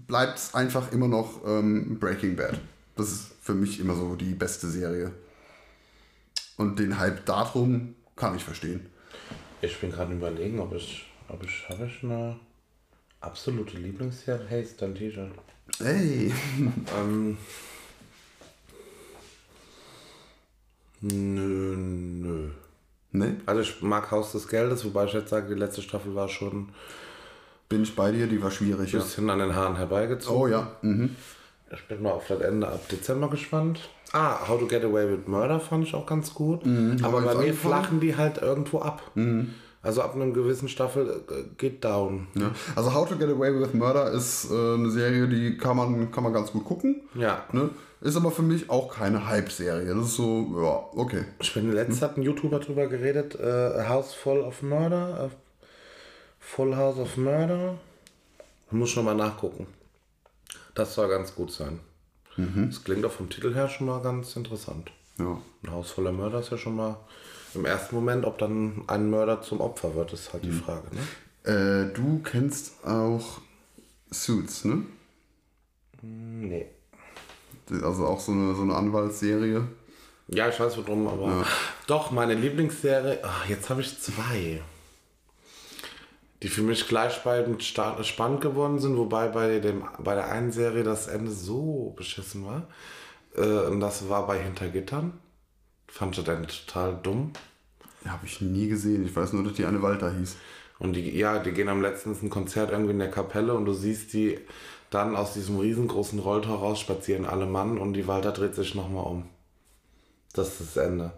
bleibt 0.06 0.38
es 0.38 0.54
einfach 0.54 0.92
immer 0.92 1.08
noch 1.08 1.40
ähm, 1.46 1.98
Breaking 1.98 2.36
Bad. 2.36 2.60
Das 2.96 3.10
ist 3.10 3.32
für 3.40 3.54
mich 3.54 3.80
immer 3.80 3.94
so 3.94 4.14
die 4.14 4.34
beste 4.34 4.68
Serie. 4.68 5.10
Und 6.56 6.78
den 6.78 6.98
Hype 6.98 7.26
darum 7.26 7.94
kann 8.14 8.36
ich 8.36 8.44
verstehen. 8.44 8.86
Ich 9.62 9.80
bin 9.80 9.90
gerade 9.90 10.12
überlegen, 10.12 10.60
ob 10.60 10.74
ich, 10.74 11.10
ob 11.28 11.42
ich, 11.42 11.68
habe 11.68 11.86
ich 11.86 12.04
eine 12.04 12.36
absolute 13.22 13.76
Lieblingsserie? 13.78 14.44
Hey, 14.48 14.62
ist 14.62 14.80
dein 14.80 14.94
T-Shirt. 14.94 15.30
Hey! 15.78 16.32
Ähm. 16.98 17.36
Nö, 21.00 21.76
nö. 21.76 22.48
Ne? 23.10 23.36
Also 23.44 23.60
ich 23.62 23.82
mag 23.82 24.10
Haus 24.10 24.32
des 24.32 24.46
Geldes, 24.48 24.84
wobei 24.84 25.04
ich 25.04 25.12
jetzt 25.12 25.30
sage, 25.30 25.48
die 25.52 25.58
letzte 25.58 25.82
Staffel 25.82 26.14
war 26.14 26.28
schon 26.28 26.52
ein 26.52 26.74
Bin 27.68 27.82
ich 27.82 27.94
bei 27.96 28.12
dir, 28.12 28.26
die 28.26 28.42
war 28.42 28.50
schwierig, 28.50 28.92
ja. 28.92 29.00
bisschen 29.00 29.28
an 29.28 29.40
den 29.40 29.54
Haaren 29.54 29.76
herbeigezogen. 29.76 30.40
Oh 30.40 30.46
ja. 30.46 30.76
Mhm. 30.82 31.16
Ich 31.72 31.88
bin 31.88 32.02
mal 32.02 32.12
auf 32.12 32.26
das 32.28 32.40
Ende 32.40 32.68
ab 32.68 32.88
Dezember 32.88 33.28
gespannt. 33.30 33.88
Ah, 34.12 34.46
How 34.46 34.60
to 34.60 34.66
Get 34.66 34.84
Away 34.84 35.10
with 35.10 35.26
Murder 35.26 35.58
fand 35.58 35.86
ich 35.86 35.94
auch 35.94 36.06
ganz 36.06 36.32
gut. 36.34 36.62
hab 36.64 37.04
Aber 37.04 37.22
bei 37.22 37.34
mir 37.34 37.54
flachen 37.54 37.98
die 37.98 38.14
halt 38.16 38.38
irgendwo 38.38 38.80
ab. 38.80 39.10
Also 39.82 40.02
ab 40.02 40.14
einer 40.14 40.28
gewissen 40.28 40.68
Staffel 40.68 41.24
äh, 41.28 41.42
geht 41.58 41.84
down. 41.84 42.28
Ja. 42.34 42.52
Also 42.76 42.94
How 42.94 43.08
to 43.08 43.16
Get 43.16 43.28
Away 43.28 43.58
with 43.58 43.74
Murder 43.74 44.12
ist 44.12 44.50
äh, 44.50 44.54
eine 44.54 44.90
Serie, 44.90 45.26
die 45.26 45.58
kann 45.58 45.76
man, 45.76 46.12
kann 46.12 46.22
man 46.22 46.32
ganz 46.32 46.52
gut 46.52 46.64
gucken. 46.64 47.02
Ja. 47.14 47.44
Ne? 47.52 47.70
Ist 48.00 48.16
aber 48.16 48.30
für 48.30 48.42
mich 48.42 48.70
auch 48.70 48.94
keine 48.94 49.26
Hype-Serie. 49.26 49.94
Das 49.94 50.06
ist 50.06 50.16
so, 50.16 50.46
ja, 50.56 51.00
okay. 51.00 51.24
Ich 51.40 51.52
bin 51.54 51.72
letztens 51.72 52.02
hat 52.02 52.16
ein 52.16 52.22
YouTuber 52.22 52.60
drüber 52.60 52.86
geredet, 52.86 53.38
äh, 53.40 53.80
A 53.80 53.88
House 53.88 54.14
Full 54.14 54.40
of 54.40 54.62
Murder. 54.62 55.30
Äh, 55.30 55.66
Full 56.38 56.76
House 56.76 56.98
of 56.98 57.16
Murder. 57.16 57.74
Muss 58.70 58.90
schon 58.90 59.04
mal 59.04 59.14
nachgucken. 59.14 59.66
Das 60.74 60.94
soll 60.94 61.08
ganz 61.08 61.34
gut 61.34 61.52
sein. 61.52 61.80
Das 62.36 62.82
klingt 62.82 63.04
auch 63.04 63.12
vom 63.12 63.28
Titel 63.28 63.54
her 63.54 63.68
schon 63.68 63.86
mal 63.86 64.00
ganz 64.00 64.34
interessant. 64.36 64.90
Ja. 65.18 65.38
Ein 65.62 65.70
Haus 65.70 65.90
voller 65.90 66.12
Mörder 66.12 66.40
ist 66.40 66.50
ja 66.50 66.56
schon 66.56 66.76
mal 66.76 66.96
im 67.54 67.64
ersten 67.64 67.94
Moment, 67.94 68.24
ob 68.24 68.38
dann 68.38 68.82
ein 68.86 69.10
Mörder 69.10 69.42
zum 69.42 69.60
Opfer 69.60 69.94
wird, 69.94 70.12
ist 70.12 70.32
halt 70.32 70.44
die 70.44 70.52
Frage. 70.52 70.86
Ne? 70.94 71.00
Äh, 71.44 71.94
du 71.94 72.20
kennst 72.22 72.84
auch 72.84 73.40
Suits, 74.10 74.64
ne? 74.64 74.84
Nee. 76.02 76.66
Also 77.82 78.06
auch 78.06 78.20
so 78.20 78.32
eine, 78.32 78.54
so 78.54 78.62
eine 78.62 78.74
Anwaltsserie. 78.74 79.66
Ja, 80.28 80.48
ich 80.48 80.58
weiß 80.58 80.76
worum, 80.78 81.08
aber. 81.08 81.44
Doch, 81.86 82.10
meine 82.10 82.34
Lieblingsserie. 82.34 83.20
Ach, 83.22 83.46
jetzt 83.48 83.70
habe 83.70 83.80
ich 83.80 84.00
zwei. 84.00 84.62
Die 86.42 86.48
für 86.48 86.62
mich 86.62 86.88
gleichbleibend 86.88 87.62
spannend 87.62 88.40
geworden 88.40 88.80
sind, 88.80 88.96
wobei 88.96 89.28
bei, 89.28 89.60
dem, 89.60 89.84
bei 89.98 90.14
der 90.14 90.30
einen 90.30 90.50
Serie 90.50 90.82
das 90.82 91.06
Ende 91.06 91.30
so 91.30 91.94
beschissen 91.96 92.44
war. 92.44 92.66
Äh, 93.36 93.68
und 93.68 93.80
das 93.80 94.08
war 94.08 94.26
bei 94.26 94.38
Hintergittern. 94.38 95.18
Fand 95.92 96.16
ich 96.16 96.24
dann 96.24 96.46
total 96.46 96.98
dumm. 97.02 97.32
Habe 98.06 98.24
ich 98.24 98.40
nie 98.40 98.66
gesehen. 98.66 99.04
Ich 99.04 99.14
weiß 99.14 99.34
nur, 99.34 99.44
dass 99.44 99.52
die 99.52 99.66
eine 99.66 99.82
Walter 99.82 100.10
hieß. 100.10 100.36
Und 100.78 100.94
die, 100.94 101.16
ja, 101.16 101.38
die 101.38 101.52
gehen 101.52 101.68
am 101.68 101.82
letzten 101.82 102.16
ein 102.20 102.30
Konzert 102.30 102.70
irgendwie 102.70 102.92
in 102.92 102.98
der 102.98 103.10
Kapelle 103.10 103.52
und 103.52 103.66
du 103.66 103.74
siehst 103.74 104.14
die 104.14 104.38
dann 104.88 105.14
aus 105.14 105.34
diesem 105.34 105.58
riesengroßen 105.58 106.18
Rolltor 106.18 106.60
raus 106.60 106.80
spazieren 106.80 107.26
alle 107.26 107.44
Mann 107.44 107.76
und 107.76 107.92
die 107.92 108.06
Walter 108.06 108.32
dreht 108.32 108.54
sich 108.54 108.74
nochmal 108.74 109.04
um. 109.04 109.28
Das 110.32 110.60
ist 110.60 110.76
das 110.76 110.76
Ende. 110.78 111.12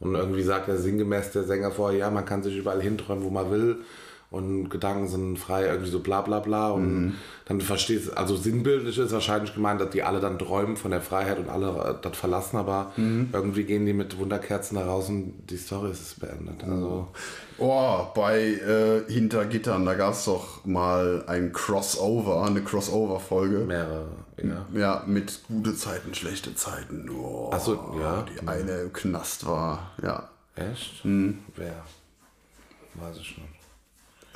Und 0.00 0.16
irgendwie 0.16 0.42
sagt 0.42 0.68
er 0.68 0.78
sinngemäß 0.78 1.30
der 1.30 1.44
Sänger 1.44 1.70
vorher, 1.70 2.00
ja, 2.00 2.10
man 2.10 2.24
kann 2.24 2.42
sich 2.42 2.56
überall 2.56 2.82
hinträumen, 2.82 3.24
wo 3.24 3.30
man 3.30 3.52
will. 3.52 3.84
Und 4.32 4.70
Gedanken 4.70 5.06
sind 5.08 5.38
frei, 5.38 5.66
irgendwie 5.66 5.90
so 5.90 6.00
bla 6.00 6.22
bla 6.22 6.40
bla. 6.40 6.70
Und 6.70 7.14
dann 7.44 7.60
verstehst 7.60 8.08
du, 8.08 8.16
also 8.16 8.34
sinnbildlich 8.34 8.96
ist 8.98 9.12
wahrscheinlich 9.12 9.54
gemeint, 9.54 9.80
dass 9.80 9.90
die 9.90 10.02
alle 10.02 10.20
dann 10.20 10.38
träumen 10.38 10.76
von 10.76 10.90
der 10.90 11.02
Freiheit 11.02 11.38
und 11.38 11.48
alle 11.50 11.68
äh, 11.68 11.94
das 12.02 12.16
verlassen, 12.16 12.56
aber 12.56 12.92
irgendwie 12.96 13.64
gehen 13.64 13.84
die 13.86 13.92
mit 13.92 14.18
Wunderkerzen 14.18 14.76
da 14.78 14.86
raus 14.86 15.08
und 15.10 15.34
die 15.50 15.56
Story 15.58 15.90
ist 15.90 16.18
beendet. 16.18 16.64
Also, 16.64 17.08
Oh, 17.58 18.06
bei 18.14 18.40
äh, 18.40 19.02
Hintergittern, 19.12 19.84
da 19.84 19.94
gab 19.94 20.14
es 20.14 20.24
doch 20.24 20.64
mal 20.64 21.22
ein 21.28 21.52
Crossover, 21.52 22.42
eine 22.44 22.62
Crossover-Folge. 22.62 23.58
mehrere, 23.58 24.06
ja. 24.42 24.66
Ja, 24.74 25.02
mit 25.06 25.40
gute 25.46 25.76
Zeiten, 25.76 26.14
schlechte 26.14 26.54
Zeiten. 26.54 27.08
Oh, 27.10 27.50
Ach 27.52 27.60
so, 27.60 27.74
ja. 28.00 28.24
Die 28.24 28.48
eine 28.48 28.72
im 28.80 28.92
Knast 28.92 29.46
war, 29.46 29.92
ja. 30.02 30.28
Echt? 30.56 31.02
Wer? 31.04 31.84
Weiß 32.94 33.16
ich 33.18 33.36
nicht. 33.38 33.51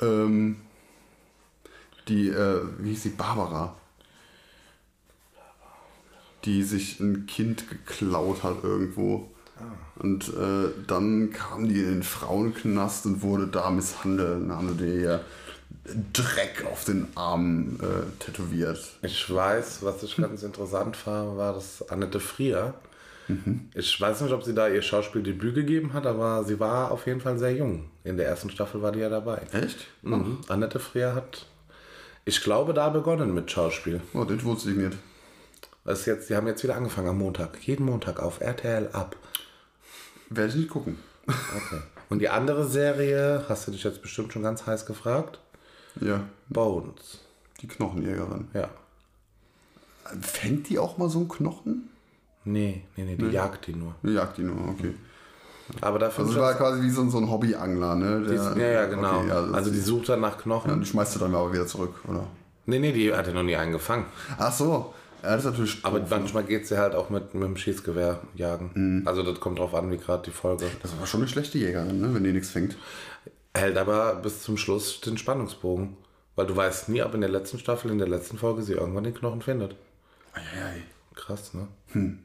Ähm, 0.01 0.57
die, 2.07 2.29
äh, 2.29 2.61
wie 2.79 2.89
hieß 2.89 3.03
sie? 3.03 3.09
Barbara. 3.09 3.75
Die 6.45 6.63
sich 6.63 6.99
ein 6.99 7.25
Kind 7.25 7.69
geklaut 7.69 8.43
hat 8.43 8.63
irgendwo. 8.63 9.29
Und 9.95 10.29
äh, 10.29 10.69
dann 10.85 11.31
kam 11.31 11.67
die 11.67 11.79
in 11.79 11.89
den 11.89 12.03
Frauenknast 12.03 13.07
und 13.07 13.21
wurde 13.21 13.47
da 13.47 13.69
misshandelt. 13.71 14.41
Dann 14.41 14.51
haben 14.51 14.77
sie 14.77 15.01
ihr 15.01 15.25
Dreck 16.13 16.65
auf 16.71 16.83
den 16.85 17.07
Arm 17.15 17.79
äh, 17.81 18.23
tätowiert. 18.23 18.79
Ich 19.01 19.33
weiß, 19.33 19.79
was 19.81 20.03
ich 20.03 20.17
ganz 20.17 20.43
interessant 20.43 20.95
fand, 20.95 21.37
war 21.37 21.53
das 21.53 21.89
Annette 21.89 22.19
Frier. 22.19 22.73
Ich 23.73 23.99
weiß 23.99 24.21
nicht, 24.21 24.31
ob 24.31 24.43
sie 24.43 24.53
da 24.53 24.67
ihr 24.69 24.81
Schauspieldebüt 24.81 25.53
gegeben 25.55 25.93
hat, 25.93 26.05
aber 26.05 26.43
sie 26.45 26.59
war 26.59 26.91
auf 26.91 27.07
jeden 27.07 27.19
Fall 27.19 27.37
sehr 27.37 27.53
jung. 27.53 27.89
In 28.03 28.17
der 28.17 28.27
ersten 28.27 28.49
Staffel 28.49 28.81
war 28.81 28.91
die 28.91 28.99
ja 28.99 29.09
dabei. 29.09 29.41
Echt? 29.51 29.87
Mhm. 30.01 30.39
Annette 30.47 30.79
Frier 30.79 31.13
hat, 31.13 31.45
ich 32.23 32.41
glaube, 32.41 32.73
da 32.73 32.89
begonnen 32.89 33.33
mit 33.33 33.51
Schauspiel. 33.51 34.01
Oh, 34.13 34.23
das 34.23 34.43
wusste 34.43 34.71
ich 34.71 34.77
nicht. 34.77 34.97
Das 35.83 36.05
jetzt, 36.05 36.29
die 36.29 36.35
haben 36.35 36.47
jetzt 36.47 36.63
wieder 36.63 36.75
angefangen 36.75 37.09
am 37.09 37.17
Montag. 37.17 37.65
Jeden 37.65 37.85
Montag 37.85 38.21
auf 38.21 38.41
RTL 38.41 38.89
ab. 38.93 39.15
Werde 40.29 40.49
ich 40.49 40.55
nicht 40.55 40.69
gucken. 40.69 40.97
Okay. 41.27 41.81
Und 42.09 42.19
die 42.19 42.29
andere 42.29 42.65
Serie, 42.67 43.45
hast 43.49 43.67
du 43.67 43.71
dich 43.71 43.83
jetzt 43.83 44.01
bestimmt 44.01 44.31
schon 44.31 44.43
ganz 44.43 44.65
heiß 44.65 44.85
gefragt? 44.85 45.39
Ja, 45.99 46.23
Bones. 46.49 47.19
die 47.61 47.67
Knochenjägerin. 47.67 48.47
Ja. 48.53 48.69
Fängt 50.21 50.69
die 50.69 50.79
auch 50.79 50.97
mal 50.97 51.09
so 51.09 51.19
einen 51.19 51.27
Knochen? 51.27 51.89
Nee, 52.47 52.81
nee, 52.95 53.03
nee, 53.03 53.15
die 53.15 53.27
jagt 53.27 53.67
die 53.67 53.75
nur. 53.75 53.95
Die 54.03 54.11
jagt 54.13 54.37
die 54.37 54.43
nur, 54.43 54.69
okay. 54.69 54.93
Aber 55.81 55.99
dafür 55.99 56.25
Also 56.25 56.39
war 56.39 56.53
quasi 56.53 56.81
wie 56.81 56.89
so, 56.89 57.01
ein- 57.01 57.09
so 57.09 57.17
ein 57.17 57.29
Hobbyangler, 57.29 57.95
ne? 57.95 58.21
Der, 58.21 58.35
ja, 58.57 58.67
ja, 58.81 58.85
genau. 58.85 59.19
Okay, 59.19 59.27
das- 59.27 59.53
also 59.53 59.71
die 59.71 59.79
sucht 59.81 60.07
dann 60.09 60.21
nach 60.21 60.37
Knochen. 60.37 60.71
ja, 60.71 60.77
die 60.77 60.85
schmeißt 60.85 61.15
du 61.15 61.19
dann 61.19 61.35
aber 61.35 61.51
wieder 61.51 61.67
zurück, 61.67 61.93
oder? 62.07 62.25
Nee, 62.65 62.79
nee, 62.79 62.91
die 62.93 63.13
hat 63.13 63.27
ja 63.27 63.33
noch 63.33 63.43
nie 63.43 63.55
einen 63.57 63.73
gefangen. 63.73 64.05
Ach 64.37 64.51
so, 64.53 64.93
ja, 65.23 65.29
das 65.35 65.43
ist 65.43 65.51
natürlich 65.51 65.79
Aber 65.83 65.99
doof. 65.99 66.09
manchmal 66.09 66.43
geht 66.45 66.67
sie 66.67 66.77
halt 66.77 66.95
auch 66.95 67.09
mit, 67.09 67.33
mit 67.33 67.43
dem 67.43 67.57
Schießgewehr 67.57 68.19
jagen. 68.35 69.03
Also 69.05 69.23
das 69.23 69.39
kommt 69.41 69.59
drauf 69.59 69.73
an, 69.75 69.91
wie 69.91 69.97
gerade 69.97 70.23
die 70.23 70.31
Folge. 70.31 70.65
Das 70.81 70.97
war 70.99 71.05
schon 71.05 71.21
eine 71.21 71.27
schlechte 71.29 71.57
Jägerin, 71.57 71.99
ne? 71.99 72.13
wenn 72.13 72.23
die 72.23 72.31
nichts 72.31 72.49
fängt. 72.49 72.77
Hält 73.53 73.77
aber 73.77 74.15
bis 74.15 74.43
zum 74.43 74.55
Schluss 74.57 75.01
den 75.01 75.17
Spannungsbogen. 75.17 75.97
Weil 76.37 76.45
du 76.45 76.55
weißt 76.55 76.89
nie, 76.89 77.01
ob 77.01 77.13
in 77.15 77.21
der 77.21 77.29
letzten 77.31 77.57
Staffel, 77.59 77.89
in 77.91 77.97
der 77.97 78.07
letzten 78.07 78.37
Folge 78.37 78.61
sie 78.61 78.73
irgendwann 78.73 79.03
den 79.03 79.15
Knochen 79.15 79.41
findet. 79.41 79.75
Eieiei. 80.33 80.83
Krass, 81.17 81.53
ne? 81.53 81.67
Hm. 81.91 82.19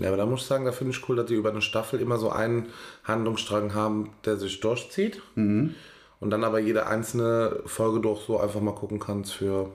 Ja, 0.00 0.08
aber 0.08 0.16
da 0.16 0.26
muss 0.26 0.40
ich 0.42 0.46
sagen, 0.46 0.64
da 0.64 0.72
finde 0.72 0.92
ich 0.92 1.08
cool, 1.08 1.16
dass 1.16 1.26
die 1.26 1.34
über 1.34 1.50
eine 1.50 1.60
Staffel 1.62 2.00
immer 2.00 2.18
so 2.18 2.30
einen 2.30 2.66
Handlungsstrang 3.04 3.74
haben, 3.74 4.10
der 4.24 4.36
sich 4.36 4.60
durchzieht. 4.60 5.20
Und 6.20 6.30
dann 6.30 6.42
aber 6.42 6.58
jede 6.58 6.86
einzelne 6.86 7.60
Folge 7.66 8.00
doch 8.00 8.26
so 8.26 8.40
einfach 8.40 8.60
mal 8.60 8.74
gucken 8.74 8.98
kannst 8.98 9.34
für. 9.34 9.70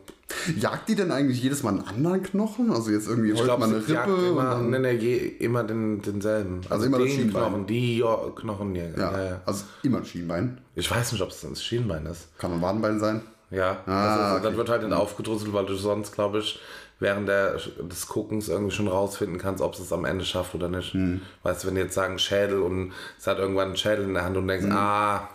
Jagt 0.57 0.89
die 0.89 0.95
denn 0.95 1.11
eigentlich 1.11 1.41
jedes 1.41 1.63
Mal 1.63 1.69
einen 1.69 1.87
anderen 1.87 2.23
Knochen? 2.23 2.71
Also 2.71 2.91
jetzt 2.91 3.07
irgendwie 3.07 3.29
Ich 3.31 3.35
heute 3.35 3.45
glaube, 3.45 3.67
mal 3.67 3.75
eine 3.75 3.87
Rippe 3.87 4.27
immer, 4.27 4.43
dann, 4.49 4.69
nee, 4.71 4.79
nee, 4.79 5.17
immer 5.39 5.63
den, 5.63 6.01
denselben. 6.01 6.61
Also, 6.69 6.85
immer 6.87 6.97
das 6.97 7.07
den 7.07 7.15
Schienbein. 7.15 7.43
Knochen, 7.43 7.67
die 7.67 8.03
Knochen. 8.35 8.75
Ja, 8.75 8.83
ja, 8.97 9.23
ja. 9.23 9.41
Also 9.45 9.65
immer 9.83 9.99
ein 9.99 10.05
Schienbein. 10.05 10.57
Ich 10.75 10.89
weiß 10.89 11.11
nicht, 11.13 11.21
ob 11.21 11.29
es 11.29 11.41
das 11.41 11.63
Schienbein 11.63 12.05
ist. 12.07 12.37
Kann 12.39 12.51
ein 12.51 12.61
Wadenbein 12.61 12.99
sein. 12.99 13.21
Ja, 13.51 13.77
Ah, 13.85 14.05
das, 14.05 14.37
ist, 14.37 14.43
das 14.45 14.47
okay. 14.49 14.57
wird 14.57 14.69
halt 14.69 14.83
nicht 14.83 14.93
aufgedröselt, 14.93 15.53
weil 15.53 15.65
du 15.67 15.75
sonst, 15.75 16.11
glaube 16.11 16.39
ich, 16.39 16.59
während 16.99 17.27
der, 17.27 17.57
des 17.81 18.07
Guckens 18.07 18.47
irgendwie 18.47 18.73
schon 18.73 18.87
rausfinden 18.87 19.37
kannst, 19.37 19.61
ob 19.61 19.73
es 19.73 19.79
es 19.79 19.91
am 19.91 20.05
Ende 20.05 20.25
schafft 20.25 20.55
oder 20.55 20.69
nicht. 20.69 20.95
Weißt 21.43 21.63
du, 21.63 21.67
wenn 21.67 21.75
die 21.75 21.81
jetzt 21.81 21.95
sagen 21.95 22.19
Schädel 22.19 22.61
und 22.61 22.93
es 23.19 23.27
hat 23.27 23.39
irgendwann 23.39 23.67
einen 23.67 23.77
Schädel 23.77 24.05
in 24.05 24.13
der 24.13 24.23
Hand 24.23 24.37
und 24.37 24.47
denkst, 24.47 24.67
ah, 24.71 25.29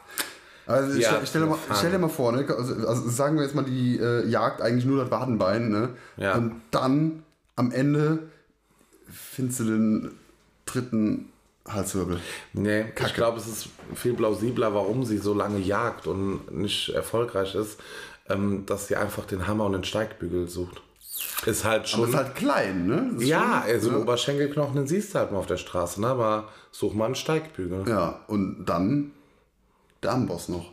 Also 0.66 0.98
ich, 0.98 1.06
stell, 1.06 1.20
stell, 1.24 1.40
dir 1.42 1.46
mal, 1.48 1.58
stell 1.74 1.90
dir 1.90 1.98
mal 1.98 2.08
vor, 2.08 2.32
ne? 2.32 2.44
also, 2.48 2.74
also 2.86 3.08
sagen 3.08 3.36
wir 3.36 3.42
jetzt 3.42 3.54
mal, 3.54 3.64
die 3.64 3.98
äh, 3.98 4.26
jagt 4.26 4.60
eigentlich 4.60 4.84
nur 4.84 5.02
das 5.02 5.10
Wadenbein, 5.10 5.70
ne? 5.70 5.90
Ja. 6.18 6.34
Und 6.34 6.60
dann 6.70 7.22
am 7.56 7.72
Ende 7.72 8.18
findest 9.10 9.60
du 9.60 9.64
den 9.64 10.10
dritten 10.66 11.30
Halswirbel. 11.66 12.20
Nee, 12.52 12.86
ich 12.98 13.14
glaube, 13.14 13.38
es 13.38 13.46
ist 13.46 13.68
viel 13.94 14.14
plausibler, 14.14 14.74
warum 14.74 15.04
sie 15.04 15.18
so 15.18 15.34
lange 15.34 15.58
jagt 15.58 16.06
und 16.06 16.50
nicht 16.54 16.90
erfolgreich 16.90 17.54
ist, 17.54 17.80
ähm, 18.28 18.66
dass 18.66 18.88
sie 18.88 18.96
einfach 18.96 19.24
den 19.24 19.46
Hammer 19.46 19.64
und 19.64 19.72
den 19.72 19.84
Steigbügel 19.84 20.48
sucht. 20.48 20.82
Ist 21.46 21.64
halt 21.64 21.80
Aber 21.80 21.86
schon. 21.88 22.08
ist 22.08 22.14
halt 22.14 22.34
klein, 22.34 22.86
ne? 22.86 23.10
Ist 23.16 23.26
ja, 23.28 23.40
schon, 23.62 23.72
also 23.72 23.90
einen 23.90 24.02
Oberschenkelknochen, 24.02 24.74
den 24.76 24.86
siehst 24.86 25.14
du 25.14 25.18
halt 25.18 25.32
mal 25.32 25.38
auf 25.38 25.46
der 25.46 25.56
Straße, 25.56 26.00
ne? 26.00 26.08
aber 26.08 26.48
such 26.70 26.94
mal 26.94 27.06
einen 27.06 27.14
Steigbügel. 27.14 27.88
Ja, 27.88 28.20
und 28.28 28.64
dann 28.66 29.12
der 30.02 30.12
Amboss 30.12 30.48
noch. 30.48 30.70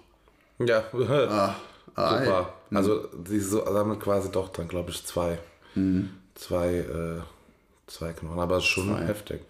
Ja, 0.59 0.83
Ah, 0.93 1.55
ah, 1.95 2.17
ey. 2.19 2.25
super. 2.25 2.53
Also 2.73 3.07
sie 3.25 3.39
so, 3.39 3.63
sammelt 3.65 3.99
quasi 4.01 4.31
doch 4.31 4.49
dann, 4.49 4.67
glaube 4.67 4.91
ich, 4.91 5.05
zwei. 5.05 5.37
Mhm. 5.75 6.09
Zwei, 6.35 6.75
äh, 6.79 7.21
zwei 7.87 8.11
Knochen, 8.13 8.39
aber 8.39 8.57
ist 8.57 8.65
schon 8.65 8.97
heftig. 9.05 9.41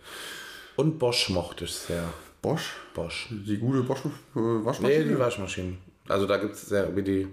Und 0.76 1.00
Bosch 1.00 1.30
mochte 1.30 1.66
ich 1.66 1.74
sehr. 1.74 2.04
Bosch? 2.42 2.74
Bosch. 2.94 3.28
Die 3.32 3.58
gute 3.58 3.82
Bosch 3.82 4.00
äh, 4.06 4.10
Nee, 4.40 4.66
Waschmaschine? 4.66 5.06
die 5.06 5.18
Waschmaschinen. 5.20 5.78
Also 6.08 6.26
da 6.26 6.38
gibt 6.38 6.54
es 6.54 6.68
sehr, 6.68 6.96
wie 6.96 7.02
die, 7.02 7.28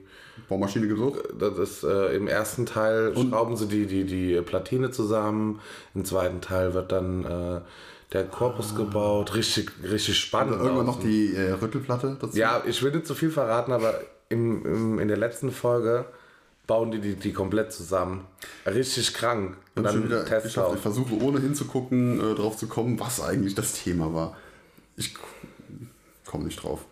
Baumaschine 0.48 0.88
gesucht? 0.88 1.20
das 1.38 1.58
ist 1.58 1.84
äh, 1.84 2.16
im 2.16 2.26
ersten 2.26 2.66
Teil 2.66 3.14
schrauben 3.14 3.56
sie 3.56 3.66
die, 3.66 3.86
die, 3.86 4.04
die 4.04 4.40
Platine 4.42 4.90
zusammen, 4.90 5.60
im 5.94 6.04
zweiten 6.04 6.40
Teil 6.40 6.74
wird 6.74 6.92
dann 6.92 7.24
äh, 7.24 7.60
der 8.12 8.24
Korpus 8.24 8.74
gebaut, 8.74 9.34
richtig, 9.34 9.70
richtig 9.82 10.18
spannend. 10.18 10.56
Ah. 10.58 10.64
Irgendwann 10.64 10.88
auch. 10.88 10.96
noch 10.96 11.00
die 11.00 11.34
äh, 11.34 11.52
Rüttelplatte 11.52 12.18
dazu? 12.20 12.36
Ja, 12.36 12.62
ich 12.66 12.82
will 12.82 12.92
nicht 12.92 13.06
zu 13.06 13.14
viel 13.14 13.30
verraten, 13.30 13.72
aber 13.72 14.00
im, 14.28 14.64
im, 14.66 14.98
in 14.98 15.08
der 15.08 15.16
letzten 15.16 15.50
Folge 15.50 16.04
bauen 16.66 16.90
die 16.90 17.00
die, 17.00 17.14
die 17.14 17.32
komplett 17.32 17.72
zusammen. 17.72 18.26
Richtig 18.66 19.14
krank. 19.14 19.56
Und 19.74 19.82
Ich 19.82 19.86
hab 19.86 19.92
schon 19.92 20.02
dann 20.02 20.10
wieder 20.10 20.24
Test 20.26 20.44
geschafft. 20.44 20.68
auch. 20.68 20.74
Ich 20.74 20.80
versuche 20.80 21.14
ohne 21.22 21.40
hinzugucken, 21.40 22.20
äh, 22.20 22.34
drauf 22.34 22.56
zu 22.56 22.66
kommen, 22.66 23.00
was 23.00 23.20
eigentlich 23.22 23.54
das 23.54 23.82
Thema 23.82 24.12
war. 24.12 24.36
Ich 24.96 25.14
komme 26.26 26.44
nicht 26.44 26.62
drauf. 26.62 26.84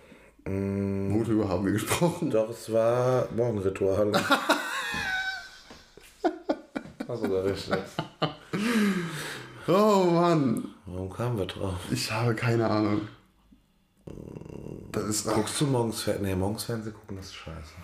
Mm. 0.45 1.13
Worüber 1.15 1.49
haben 1.49 1.65
wir 1.65 1.73
gesprochen? 1.73 2.31
Doch, 2.31 2.49
es 2.51 2.73
war 2.73 3.29
Morgenritual. 3.37 4.13
war 7.07 7.17
sogar 7.17 7.45
richtig. 7.45 7.77
Oh 9.69 10.05
Mann, 10.13 10.65
Warum 10.87 11.11
kamen 11.11 11.39
wir 11.39 11.47
drauf? 11.47 11.79
ich 11.91 12.11
habe 12.11 12.35
keine 12.35 12.69
Ahnung. 12.69 13.03
Das 14.93 15.05
ist, 15.05 15.27
Guckst 15.29 15.61
du 15.61 15.67
morgens 15.67 16.03
Fernsehen? 16.03 16.25
Nee, 16.27 16.35
morgens 16.35 16.65
Fernsehen 16.65 16.95
gucken, 16.95 17.17
das 17.17 17.27
ist 17.27 17.35
scheiße. 17.35 17.75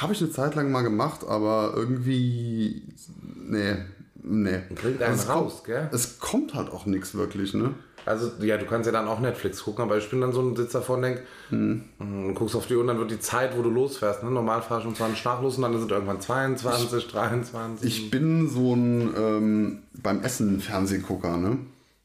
habe 0.00 0.12
ich 0.12 0.20
eine 0.20 0.30
Zeit 0.30 0.54
lang 0.56 0.72
mal 0.72 0.82
gemacht, 0.82 1.24
aber 1.24 1.72
irgendwie, 1.76 2.82
nee, 3.36 3.76
nee. 4.24 4.60
Bringt 4.74 5.02
einen 5.02 5.14
es 5.14 5.28
raus, 5.28 5.54
kommt, 5.56 5.64
gell? 5.66 5.88
Es 5.92 6.18
kommt 6.18 6.54
halt 6.54 6.70
auch 6.70 6.86
nichts 6.86 7.14
wirklich, 7.14 7.54
ne? 7.54 7.74
Also, 8.06 8.30
ja, 8.40 8.58
du 8.58 8.66
kannst 8.66 8.86
ja 8.86 8.92
dann 8.92 9.08
auch 9.08 9.20
Netflix 9.20 9.62
gucken, 9.64 9.84
aber 9.84 9.96
ich 9.96 10.10
bin 10.10 10.20
dann 10.20 10.32
so 10.32 10.42
ein 10.42 10.54
Sitzer 10.54 10.80
davor 10.80 10.96
und 10.96 11.02
denk, 11.02 11.22
Hm. 11.48 12.34
guckst 12.34 12.54
auf 12.54 12.66
die 12.66 12.74
Uhr 12.74 12.82
und 12.82 12.88
dann 12.88 12.98
wird 12.98 13.10
die 13.10 13.20
Zeit, 13.20 13.56
wo 13.56 13.62
du 13.62 13.70
losfährst. 13.70 14.22
Ne? 14.22 14.30
Normal 14.30 14.60
fahre 14.60 14.82
ich 14.82 14.86
um 14.86 14.94
20 14.94 15.24
nach 15.24 15.40
los 15.40 15.56
und 15.56 15.62
dann 15.62 15.78
sind 15.78 15.90
irgendwann 15.90 16.20
22, 16.20 17.08
23. 17.08 17.88
Ich 17.88 18.10
bin 18.10 18.48
so 18.50 18.74
ein 18.74 19.14
ähm, 19.16 19.78
beim 20.02 20.22
Essen 20.22 20.60
Fernsehgucker, 20.60 21.38
ne? 21.38 21.58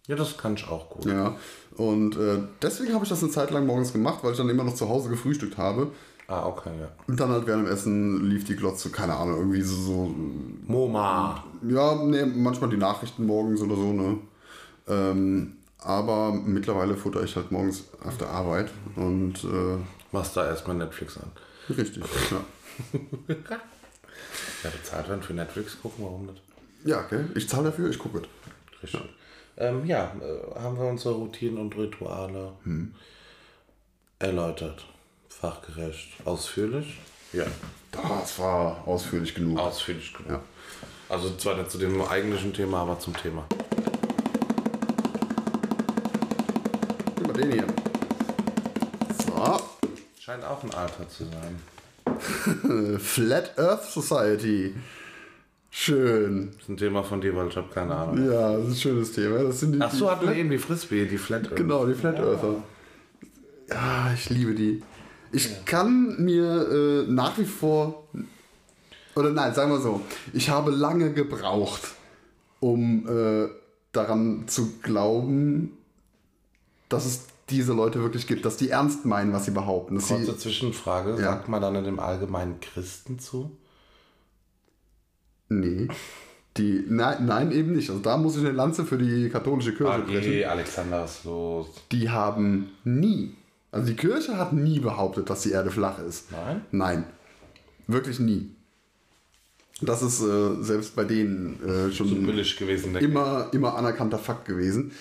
ja, 0.08 0.16
das 0.16 0.38
kann 0.38 0.56
ich 0.56 0.68
auch 0.68 0.90
gut. 0.90 1.06
Ja. 1.06 1.36
Und 1.76 2.18
äh, 2.18 2.40
deswegen 2.62 2.94
habe 2.94 3.04
ich 3.04 3.10
das 3.10 3.22
eine 3.22 3.32
Zeit 3.32 3.52
lang 3.52 3.66
morgens 3.66 3.94
gemacht, 3.94 4.20
weil 4.24 4.32
ich 4.32 4.38
dann 4.38 4.50
immer 4.50 4.64
noch 4.64 4.76
zu 4.76 4.90
Hause 4.90 5.10
gefrühstückt 5.10 5.58
habe. 5.58 5.92
Ah, 6.30 6.46
okay, 6.46 6.70
ja. 6.80 6.88
Und 7.08 7.20
dann 7.20 7.30
halt 7.30 7.48
während 7.48 7.66
dem 7.66 7.74
Essen 7.74 8.30
lief 8.30 8.44
die 8.46 8.56
Glotze, 8.56 8.92
keine 8.92 9.16
Ahnung, 9.16 9.38
irgendwie 9.38 9.62
so, 9.64 9.76
so 9.76 10.16
MoMA. 10.68 11.44
ja, 11.68 11.96
nee, 12.04 12.24
manchmal 12.24 12.70
die 12.70 12.78
Nachrichten 12.78 13.26
morgens 13.26 13.62
oder 13.62 13.76
so, 13.76 13.92
ne? 13.94 14.18
Ähm, 14.88 15.58
aber 15.80 16.32
mittlerweile 16.32 16.96
futter 16.96 17.24
ich 17.24 17.36
halt 17.36 17.52
morgens 17.52 17.86
auf 18.06 18.18
der 18.18 18.30
Arbeit 18.30 18.70
und 18.96 19.44
äh, 19.44 19.78
Machst 20.12 20.38
da 20.38 20.46
erstmal 20.46 20.76
Netflix 20.78 21.18
an. 21.18 21.32
richtig, 21.76 22.04
ja. 22.32 22.42
Ja, 24.64 24.70
bezahlt 24.70 25.10
werden 25.10 25.24
für 25.24 25.34
Netflix 25.34 25.82
gucken, 25.82 26.06
warum 26.06 26.28
nicht? 26.28 26.42
Ja, 26.86 27.00
okay. 27.02 27.26
Ich 27.36 27.50
zahle 27.50 27.66
dafür, 27.66 27.90
ich 27.90 27.98
gucke. 27.98 28.22
Richtig. 28.84 29.02
Ähm, 29.58 29.84
ja, 29.86 30.14
äh, 30.22 30.60
haben 30.60 30.78
wir 30.78 30.86
unsere 30.86 31.16
Routinen 31.16 31.58
und 31.58 31.76
Rituale 31.76 32.54
erläutert. 34.20 34.86
Fachgerecht. 35.40 36.10
Ausführlich? 36.26 37.00
Ja. 37.32 37.46
Das 37.92 38.38
war 38.40 38.84
ausführlich 38.86 39.34
genug. 39.34 39.58
Ausführlich 39.58 40.14
genug. 40.14 40.42
Also 41.08 41.36
zwar 41.38 41.56
nicht 41.56 41.72
zu 41.72 41.78
dem 41.78 42.02
eigentlichen 42.02 42.54
Thema, 42.54 42.82
aber 42.82 43.00
zum 43.00 43.16
Thema. 43.16 43.46
Mal 47.26 47.34
den 47.34 47.52
hier. 47.52 47.66
So. 49.26 49.60
Scheint 50.20 50.44
auch 50.44 50.64
ein 50.64 50.74
Alter 50.74 51.08
zu 51.08 51.26
sein. 51.26 53.00
Flat 53.00 53.58
Earth 53.58 53.86
Society. 53.86 54.76
Schön. 55.72 56.52
Das 56.52 56.64
ist 56.64 56.70
ein 56.70 56.78
Thema 56.78 57.04
von 57.04 57.22
dir, 57.22 57.36
weil 57.36 57.48
ich 57.48 57.56
habe 57.56 57.70
keine 57.74 57.96
Ahnung. 57.96 58.30
Ja, 58.30 58.58
das 58.58 58.66
ist 58.66 58.72
ein 58.72 58.76
schönes 58.76 59.12
Thema. 59.14 59.44
Das 59.44 59.60
sind 59.62 59.74
die, 59.74 59.82
Ach 59.82 59.92
so, 59.92 60.12
hatten 60.12 60.28
wir 60.28 60.36
eben 60.36 60.50
die 60.50 60.58
Frisbee, 60.58 61.06
die 61.06 61.18
Flat 61.18 61.46
Earth. 61.46 61.56
Genau, 61.56 61.86
die 61.86 61.94
Flat 61.94 62.20
Earther. 62.20 62.56
Ja, 63.70 64.12
ich 64.14 64.30
liebe 64.30 64.54
die. 64.54 64.82
Ich 65.32 65.66
kann 65.66 66.24
mir 66.24 67.06
äh, 67.08 67.12
nach 67.12 67.38
wie 67.38 67.46
vor. 67.46 68.04
Oder 69.16 69.32
nein, 69.32 69.54
sagen 69.54 69.72
wir 69.72 69.80
so. 69.80 70.02
Ich 70.34 70.50
habe 70.50 70.72
lange 70.72 71.14
gebraucht, 71.14 71.82
um 72.60 73.08
äh, 73.08 73.48
daran 73.92 74.48
zu 74.48 74.74
glauben, 74.82 75.78
dass 76.90 77.06
es 77.06 77.26
diese 77.50 77.74
Leute 77.74 78.02
wirklich 78.02 78.28
gibt, 78.28 78.46
dass 78.46 78.58
die 78.58 78.70
ernst 78.70 79.06
meinen, 79.06 79.34
was 79.34 79.46
sie 79.46 79.52
behaupten. 79.52 79.96
Dass 79.96 80.08
Kurze 80.08 80.26
sie, 80.34 80.38
Zwischenfrage, 80.38 81.12
Ja. 81.12 81.18
sagt 81.18 81.50
man 81.50 81.62
dann 81.62 81.76
in 81.76 81.84
dem 81.84 82.00
Allgemeinen 82.00 82.60
Christen 82.60 83.20
zu? 83.20 83.52
nee. 85.50 85.88
Die, 86.58 86.84
nein, 86.90 87.26
nein, 87.26 87.52
eben 87.52 87.74
nicht. 87.74 87.90
Also 87.90 88.02
da 88.02 88.18
muss 88.18 88.36
ich 88.36 88.42
eine 88.42 88.52
Lanze 88.52 88.84
für 88.84 88.98
die 88.98 89.30
katholische 89.30 89.74
Kirche 89.74 90.00
brechen. 90.00 90.34
AG, 90.44 90.46
Alexander 90.46 91.06
ist 91.06 91.24
los. 91.24 91.68
Die 91.92 92.10
haben 92.10 92.72
nie, 92.84 93.34
also 93.72 93.88
die 93.88 93.96
Kirche 93.96 94.38
hat 94.38 94.54
nie 94.54 94.80
behauptet, 94.80 95.30
dass 95.30 95.42
die 95.42 95.52
Erde 95.52 95.72
flach 95.72 96.00
ist. 96.00 96.32
Nein? 96.32 96.62
Nein, 96.72 97.04
wirklich 97.88 98.20
nie. 98.20 98.52
Das 99.82 100.02
ist 100.02 100.22
äh, 100.22 100.62
selbst 100.62 100.96
bei 100.96 101.06
denen 101.06 101.60
äh, 101.64 101.92
schon 101.94 102.10
So 102.10 102.16
gewesen, 102.16 102.94
der 102.94 103.02
immer, 103.02 103.48
immer 103.54 103.78
anerkannter 103.78 104.18
Fakt 104.18 104.46
gewesen. 104.46 104.92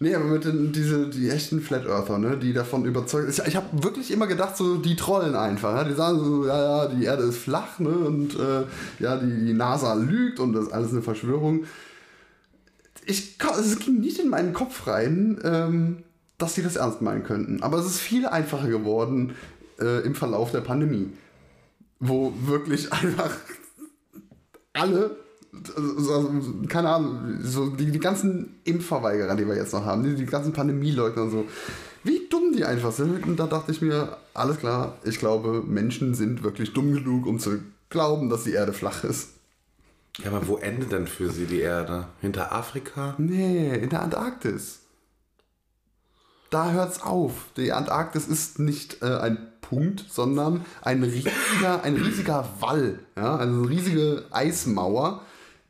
Nee, 0.00 0.14
aber 0.14 0.26
mit 0.26 0.44
den, 0.44 0.72
diese, 0.72 1.08
die 1.08 1.28
echten 1.28 1.60
Flat 1.60 1.86
Earther, 1.86 2.18
ne, 2.18 2.36
die 2.36 2.52
davon 2.52 2.84
überzeugt 2.84 3.28
Ich, 3.30 3.44
ich 3.44 3.56
habe 3.56 3.66
wirklich 3.82 4.12
immer 4.12 4.28
gedacht, 4.28 4.56
so, 4.56 4.76
die 4.76 4.94
trollen 4.94 5.34
einfach. 5.34 5.74
Ja? 5.74 5.84
Die 5.84 5.94
sagen 5.94 6.22
so, 6.22 6.46
ja, 6.46 6.84
ja, 6.84 6.88
die 6.88 7.04
Erde 7.04 7.24
ist 7.24 7.38
flach, 7.38 7.80
ne, 7.80 7.88
und 7.88 8.38
äh, 8.38 8.64
ja, 9.00 9.16
die, 9.16 9.46
die 9.46 9.54
NASA 9.54 9.94
lügt 9.94 10.38
und 10.38 10.52
das 10.52 10.66
ist 10.66 10.72
alles 10.72 10.92
eine 10.92 11.02
Verschwörung. 11.02 11.64
Ich, 13.06 13.38
es 13.58 13.78
ging 13.80 13.98
nicht 14.00 14.20
in 14.20 14.28
meinen 14.28 14.52
Kopf 14.52 14.86
rein, 14.86 15.40
ähm, 15.42 16.04
dass 16.38 16.54
sie 16.54 16.62
das 16.62 16.76
ernst 16.76 17.02
meinen 17.02 17.24
könnten. 17.24 17.62
Aber 17.62 17.78
es 17.78 17.86
ist 17.86 17.98
viel 17.98 18.26
einfacher 18.26 18.68
geworden 18.68 19.34
äh, 19.80 20.04
im 20.04 20.14
Verlauf 20.14 20.52
der 20.52 20.60
Pandemie. 20.60 21.12
Wo 21.98 22.32
wirklich 22.46 22.92
einfach 22.92 23.36
alle, 24.72 25.16
also, 25.74 26.12
also, 26.14 26.52
keine 26.68 26.90
Ahnung, 26.90 27.38
so 27.42 27.70
die, 27.70 27.90
die 27.90 27.98
ganzen 27.98 28.60
Impfverweigerer, 28.64 29.34
die 29.34 29.46
wir 29.46 29.56
jetzt 29.56 29.72
noch 29.72 29.84
haben, 29.84 30.04
die, 30.04 30.14
die 30.14 30.26
ganzen 30.26 30.52
Pandemieleugner 30.52 31.22
und 31.22 31.30
so, 31.30 31.44
wie 32.04 32.28
dumm 32.30 32.52
die 32.56 32.64
einfach 32.64 32.92
sind. 32.92 33.26
Und 33.26 33.40
da 33.40 33.46
dachte 33.46 33.72
ich 33.72 33.82
mir, 33.82 34.16
alles 34.34 34.58
klar, 34.58 34.98
ich 35.04 35.18
glaube, 35.18 35.64
Menschen 35.66 36.14
sind 36.14 36.44
wirklich 36.44 36.72
dumm 36.72 36.94
genug, 36.94 37.26
um 37.26 37.40
zu 37.40 37.58
glauben, 37.90 38.28
dass 38.28 38.44
die 38.44 38.52
Erde 38.52 38.72
flach 38.72 39.02
ist. 39.02 39.30
Ja, 40.22 40.30
aber 40.30 40.46
wo 40.48 40.56
endet 40.56 40.92
denn 40.92 41.06
für 41.06 41.30
sie 41.30 41.46
die 41.46 41.60
Erde? 41.60 42.08
Hinter 42.20 42.52
Afrika? 42.52 43.14
Nee, 43.18 43.76
in 43.76 43.88
der 43.88 44.02
Antarktis. 44.02 44.80
Da 46.50 46.72
hört's 46.72 47.02
auf. 47.02 47.32
Die 47.56 47.72
Antarktis 47.72 48.26
ist 48.26 48.58
nicht 48.58 49.02
äh, 49.02 49.06
ein 49.06 49.38
Punkt, 49.60 50.06
sondern 50.08 50.64
ein 50.82 51.02
riesiger, 51.02 51.82
ein 51.82 51.96
riesiger 51.96 52.48
Wall. 52.60 53.00
Ja? 53.16 53.36
Also 53.36 53.58
eine 53.60 53.68
riesige 53.68 54.24
Eismauer, 54.30 55.22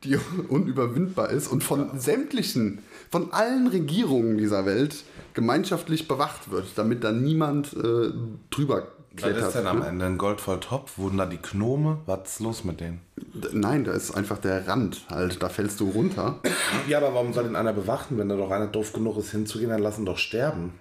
die 0.03 0.17
unüberwindbar 0.47 1.31
ist 1.31 1.47
und 1.47 1.63
von 1.63 1.99
sämtlichen, 1.99 2.79
von 3.11 3.33
allen 3.33 3.67
Regierungen 3.67 4.37
dieser 4.37 4.65
Welt 4.65 5.03
gemeinschaftlich 5.33 6.07
bewacht 6.07 6.49
wird, 6.51 6.67
damit 6.75 7.03
da 7.03 7.11
niemand 7.11 7.73
äh, 7.73 8.11
drüber 8.49 8.87
Was 9.21 9.47
ist 9.47 9.55
denn 9.55 9.67
am 9.67 9.81
Ende? 9.81 10.05
Ein 10.05 10.17
goldvoll 10.17 10.59
Topf? 10.59 10.97
Wurden 10.97 11.17
da 11.17 11.25
die 11.25 11.41
Gnome? 11.41 11.99
Was 12.05 12.31
ist 12.33 12.39
los 12.39 12.63
mit 12.63 12.79
denen? 12.79 13.01
Nein, 13.53 13.83
da 13.83 13.91
ist 13.91 14.11
einfach 14.11 14.37
der 14.37 14.67
Rand 14.67 15.01
halt, 15.09 15.41
da 15.41 15.49
fällst 15.49 15.79
du 15.79 15.89
runter. 15.89 16.39
Ja, 16.87 16.97
aber 16.97 17.13
warum 17.13 17.33
soll 17.33 17.43
denn 17.43 17.55
einer 17.55 17.73
bewachen? 17.73 18.17
Wenn 18.17 18.29
da 18.29 18.35
doch 18.35 18.51
einer 18.51 18.67
doof 18.67 18.93
genug 18.93 19.17
ist 19.17 19.31
hinzugehen, 19.31 19.69
dann 19.69 19.81
lassen 19.81 20.05
doch 20.05 20.17
sterben. 20.17 20.73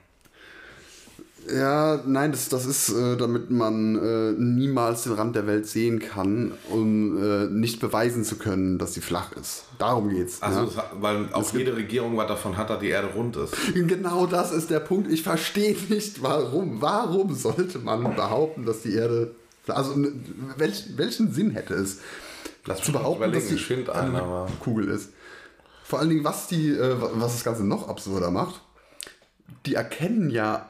Ja, 1.52 2.00
nein, 2.06 2.32
das, 2.32 2.48
das 2.48 2.66
ist, 2.66 2.90
äh, 2.90 3.16
damit 3.16 3.50
man 3.50 3.96
äh, 3.96 4.32
niemals 4.32 5.04
den 5.04 5.12
Rand 5.12 5.34
der 5.36 5.46
Welt 5.46 5.66
sehen 5.66 5.98
kann, 5.98 6.52
um 6.70 7.16
äh, 7.22 7.46
nicht 7.46 7.80
beweisen 7.80 8.24
zu 8.24 8.36
können, 8.36 8.78
dass 8.78 8.94
sie 8.94 9.00
flach 9.00 9.32
ist. 9.32 9.64
Darum 9.78 10.10
geht's. 10.10 10.42
Also, 10.42 10.60
ja? 10.60 10.66
es- 10.66 10.76
weil 11.02 11.28
auch 11.32 11.52
jede 11.52 11.76
Regierung 11.76 12.16
was 12.16 12.28
davon 12.28 12.56
hat, 12.56 12.70
dass 12.70 12.80
die 12.80 12.88
Erde 12.88 13.08
rund 13.14 13.36
ist. 13.36 13.54
Genau 13.74 14.26
das 14.26 14.52
ist 14.52 14.70
der 14.70 14.80
Punkt. 14.80 15.10
Ich 15.10 15.22
verstehe 15.22 15.76
nicht, 15.88 16.22
warum. 16.22 16.80
Warum 16.82 17.34
sollte 17.34 17.78
man 17.78 18.14
behaupten, 18.14 18.66
dass 18.66 18.82
die 18.82 18.94
Erde. 18.94 19.32
Also, 19.68 19.94
welch, 20.56 20.84
welchen 20.96 21.32
Sinn 21.32 21.50
hätte 21.52 21.74
es, 21.74 21.98
Lass 22.66 22.82
zu 22.82 22.92
behaupten, 22.92 23.32
dass 23.32 23.46
die 23.48 23.56
einen, 23.74 23.88
eine 23.88 24.22
aber. 24.22 24.48
Kugel 24.60 24.88
ist? 24.88 25.10
Vor 25.84 26.00
allen 26.00 26.10
Dingen, 26.10 26.24
was, 26.24 26.48
die, 26.48 26.68
äh, 26.70 26.96
was 26.98 27.32
das 27.32 27.44
Ganze 27.44 27.64
noch 27.64 27.88
absurder 27.88 28.30
macht, 28.30 28.60
die 29.64 29.74
erkennen 29.74 30.28
ja 30.30 30.68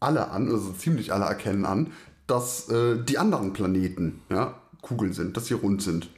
alle 0.00 0.30
an, 0.30 0.50
also 0.50 0.72
ziemlich 0.72 1.12
alle 1.12 1.26
erkennen 1.26 1.66
an, 1.66 1.92
dass 2.26 2.68
äh, 2.68 2.96
die 3.02 3.18
anderen 3.18 3.52
Planeten 3.52 4.22
ja, 4.30 4.60
Kugeln 4.82 5.12
sind, 5.12 5.36
dass 5.36 5.46
sie 5.46 5.54
rund 5.54 5.82
sind. 5.82 6.08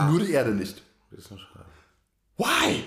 Nur 0.00 0.20
die 0.20 0.32
Erde 0.32 0.52
nicht. 0.52 0.82
Why? 2.36 2.84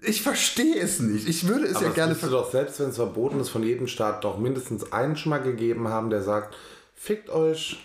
Ich 0.00 0.22
verstehe 0.22 0.76
es 0.76 1.00
nicht. 1.00 1.28
Ich 1.28 1.48
würde 1.48 1.66
es 1.66 1.76
Aber 1.76 1.86
ja 1.86 1.92
gerne 1.92 2.12
müsste 2.12 2.30
doch, 2.30 2.50
selbst 2.50 2.78
wenn 2.80 2.90
es 2.90 2.96
verboten 2.96 3.40
ist, 3.40 3.48
von 3.48 3.62
jedem 3.62 3.86
Staat 3.88 4.22
doch 4.24 4.38
mindestens 4.38 4.92
einen 4.92 5.16
schon 5.16 5.30
mal 5.30 5.42
gegeben 5.42 5.88
haben, 5.88 6.10
der 6.10 6.22
sagt, 6.22 6.54
fickt 6.94 7.30
euch, 7.30 7.84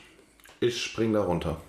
ich 0.59 0.83
spring 0.83 1.13
da 1.13 1.23
runter. 1.23 1.59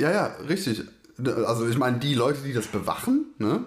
Ja, 0.00 0.10
ja, 0.10 0.26
richtig. 0.48 0.82
Also 1.24 1.68
ich 1.68 1.76
meine, 1.76 1.98
die 1.98 2.14
Leute, 2.14 2.40
die 2.42 2.52
das 2.52 2.68
bewachen, 2.68 3.34
ne? 3.38 3.64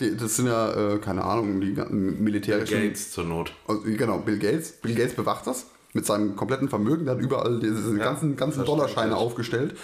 Die, 0.00 0.16
das 0.16 0.36
sind 0.36 0.46
ja, 0.46 0.94
äh, 0.94 0.98
keine 0.98 1.24
Ahnung, 1.24 1.60
die 1.60 1.74
ganzen 1.74 2.22
militärischen... 2.22 2.82
Gates 2.82 3.12
zur 3.12 3.24
Not. 3.24 3.52
Also, 3.66 3.82
genau, 3.82 4.18
Bill 4.18 4.38
Gates. 4.38 4.72
Bill 4.72 4.94
Gates 4.94 5.14
bewacht 5.14 5.46
das 5.46 5.66
mit 5.94 6.04
seinem 6.04 6.36
kompletten 6.36 6.68
Vermögen. 6.68 7.06
Der 7.06 7.14
hat 7.14 7.22
überall 7.22 7.58
diese 7.58 7.94
ganzen, 7.96 8.36
ganzen 8.36 8.58
das 8.58 8.66
Dollarscheine 8.66 9.12
stimmt. 9.12 9.22
aufgestellt. 9.22 9.76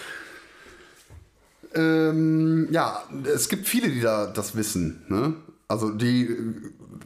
Ähm, 1.73 2.67
ja, 2.71 3.03
es 3.33 3.49
gibt 3.49 3.67
viele, 3.67 3.89
die 3.89 4.01
da 4.01 4.27
das 4.27 4.55
wissen. 4.55 5.03
Ne? 5.09 5.33
Also 5.67 5.89
die 5.89 6.25
äh, 6.25 6.53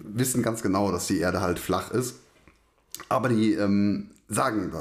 wissen 0.03 0.43
ganz 0.43 0.61
genau, 0.61 0.91
dass 0.91 1.07
die 1.07 1.19
Erde 1.19 1.41
halt 1.41 1.59
flach 1.59 1.91
ist. 1.91 2.15
Aber 3.07 3.29
die 3.29 3.53
ähm, 3.53 4.09
sagen, 4.29 4.71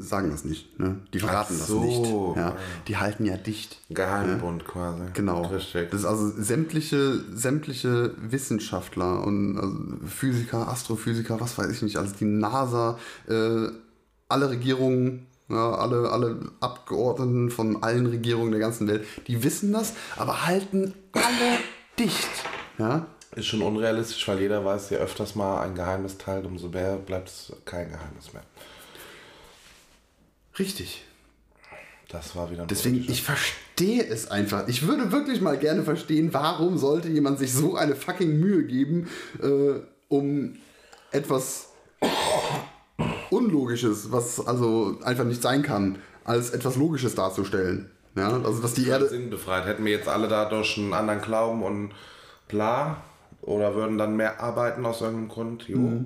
sagen 0.00 0.30
das 0.30 0.44
nicht. 0.44 0.78
Ne? 0.78 1.00
Die 1.12 1.20
verraten 1.20 1.54
so. 1.54 1.78
das 1.78 1.86
nicht. 1.86 2.36
Ja? 2.36 2.56
Die 2.88 2.96
halten 2.96 3.24
ja 3.24 3.36
dicht. 3.36 3.78
Geheimbund 3.88 4.64
quasi. 4.64 5.02
Genau. 5.14 5.46
Richtig. 5.46 5.90
Das 5.90 6.00
ist 6.00 6.06
also 6.06 6.30
sämtliche, 6.30 7.20
sämtliche 7.32 8.14
Wissenschaftler 8.18 9.24
und 9.24 9.58
also 9.58 9.76
Physiker, 10.06 10.68
Astrophysiker, 10.68 11.40
was 11.40 11.56
weiß 11.56 11.70
ich 11.70 11.82
nicht, 11.82 11.96
also 11.98 12.14
die 12.18 12.24
NASA, 12.24 12.98
äh, 13.28 13.68
alle 14.28 14.50
Regierungen, 14.50 15.26
ja, 15.48 15.74
alle, 15.74 16.10
alle 16.10 16.38
Abgeordneten 16.60 17.50
von 17.50 17.82
allen 17.82 18.06
Regierungen 18.06 18.50
der 18.50 18.60
ganzen 18.60 18.88
Welt, 18.88 19.04
die 19.26 19.42
wissen 19.42 19.72
das, 19.72 19.94
aber 20.16 20.46
halten 20.46 20.94
alle 21.12 21.58
dicht. 21.98 22.28
Ja? 22.78 23.06
Ist 23.36 23.46
schon 23.46 23.62
unrealistisch, 23.62 24.26
weil 24.26 24.40
jeder 24.40 24.64
weiß, 24.64 24.90
je 24.90 24.96
öfters 24.96 25.36
mal 25.36 25.60
ein 25.62 25.76
Geheimnis 25.76 26.18
teilt, 26.18 26.46
umso 26.46 26.68
mehr 26.68 26.96
bleibt 26.96 27.28
es 27.28 27.52
kein 27.64 27.88
Geheimnis 27.88 28.32
mehr. 28.32 28.42
Richtig. 30.58 31.04
Das 32.08 32.34
war 32.34 32.50
wieder 32.50 32.62
ein 32.62 32.68
Deswegen, 32.68 33.04
ich 33.08 33.22
verstehe 33.22 34.04
es 34.04 34.30
einfach. 34.30 34.66
Ich 34.66 34.86
würde 34.86 35.12
wirklich 35.12 35.40
mal 35.40 35.56
gerne 35.56 35.84
verstehen, 35.84 36.34
warum 36.34 36.76
sollte 36.76 37.08
jemand 37.08 37.38
sich 37.38 37.52
so 37.52 37.76
eine 37.76 37.94
fucking 37.94 38.40
Mühe 38.40 38.64
geben, 38.64 39.08
äh, 39.40 39.80
um 40.08 40.56
etwas 41.12 41.68
Unlogisches, 43.30 44.10
was 44.10 44.44
also 44.44 44.98
einfach 45.04 45.24
nicht 45.24 45.40
sein 45.40 45.62
kann, 45.62 45.98
als 46.24 46.50
etwas 46.50 46.74
Logisches 46.76 47.14
darzustellen. 47.14 47.90
Ja, 48.16 48.42
also 48.42 48.60
dass 48.60 48.74
die 48.74 48.88
Erde. 48.88 49.08
Sinn 49.08 49.30
befreit. 49.30 49.66
Hätten 49.66 49.84
wir 49.84 49.92
jetzt 49.92 50.08
alle 50.08 50.26
dadurch 50.26 50.76
einen 50.78 50.92
anderen 50.92 51.20
Glauben 51.20 51.62
und 51.62 51.92
bla, 52.48 53.04
oder 53.40 53.76
würden 53.76 53.98
dann 53.98 54.16
mehr 54.16 54.40
arbeiten 54.40 54.84
aus 54.84 55.00
irgendeinem 55.00 55.28
Grund, 55.28 55.68
jo. 55.68 55.78
Ja 55.78 56.04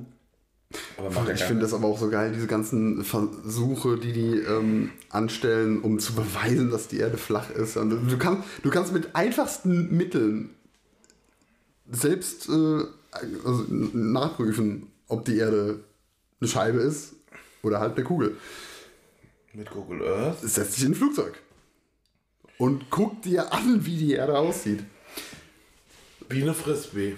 Ich 1.34 1.44
finde 1.44 1.62
das 1.62 1.74
aber 1.74 1.86
auch 1.86 1.98
so 1.98 2.10
geil, 2.10 2.32
diese 2.32 2.46
ganzen 2.46 3.04
Versuche, 3.04 3.98
die 3.98 4.12
die 4.12 4.38
ähm, 4.38 4.90
anstellen, 5.10 5.80
um 5.80 5.98
zu 5.98 6.14
beweisen, 6.14 6.70
dass 6.70 6.88
die 6.88 6.98
Erde 6.98 7.16
flach 7.16 7.50
ist. 7.50 7.76
Und 7.76 7.90
du, 7.90 8.18
kannst, 8.18 8.48
du 8.62 8.70
kannst 8.70 8.92
mit 8.92 9.14
einfachsten 9.14 9.96
Mitteln 9.96 10.50
selbst 11.90 12.48
äh, 12.48 12.84
also 13.44 13.64
nachprüfen, 13.68 14.88
ob 15.08 15.24
die 15.24 15.36
Erde 15.36 15.80
eine 16.40 16.48
Scheibe 16.48 16.80
ist 16.80 17.14
oder 17.62 17.80
halt 17.80 17.96
eine 17.96 18.04
Kugel. 18.04 18.36
Mit 19.52 19.70
Google 19.70 20.06
Earth. 20.06 20.40
Setz 20.42 20.74
dich 20.74 20.84
in 20.84 20.92
ein 20.92 20.94
Flugzeug 20.94 21.34
und 22.58 22.90
guck 22.90 23.22
dir 23.22 23.52
an, 23.52 23.84
wie 23.84 23.96
die 23.96 24.12
Erde 24.12 24.38
aussieht. 24.38 24.84
Wie 26.28 26.42
eine 26.42 26.54
Frisbee. 26.54 27.16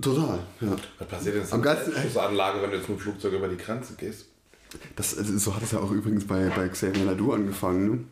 Total, 0.00 0.38
ja. 0.60 0.76
Was 0.98 1.08
passiert 1.08 1.34
denn 1.36 1.52
Am 1.52 1.62
geilsten- 1.62 2.18
Anlage, 2.18 2.62
wenn 2.62 2.70
du 2.70 2.76
jetzt 2.76 2.88
mit 2.88 2.98
dem 2.98 3.02
Flugzeug 3.02 3.34
über 3.34 3.48
die 3.48 3.56
Grenze 3.58 3.94
gehst? 3.94 4.26
Das, 4.96 5.16
äh, 5.18 5.24
so 5.24 5.54
hat 5.54 5.62
es 5.62 5.72
ja 5.72 5.80
auch 5.80 5.90
übrigens 5.90 6.26
bei, 6.26 6.48
bei 6.54 6.68
Xavier 6.68 7.04
Nadu 7.04 7.32
angefangen. 7.32 7.90
Ne? 7.90 8.04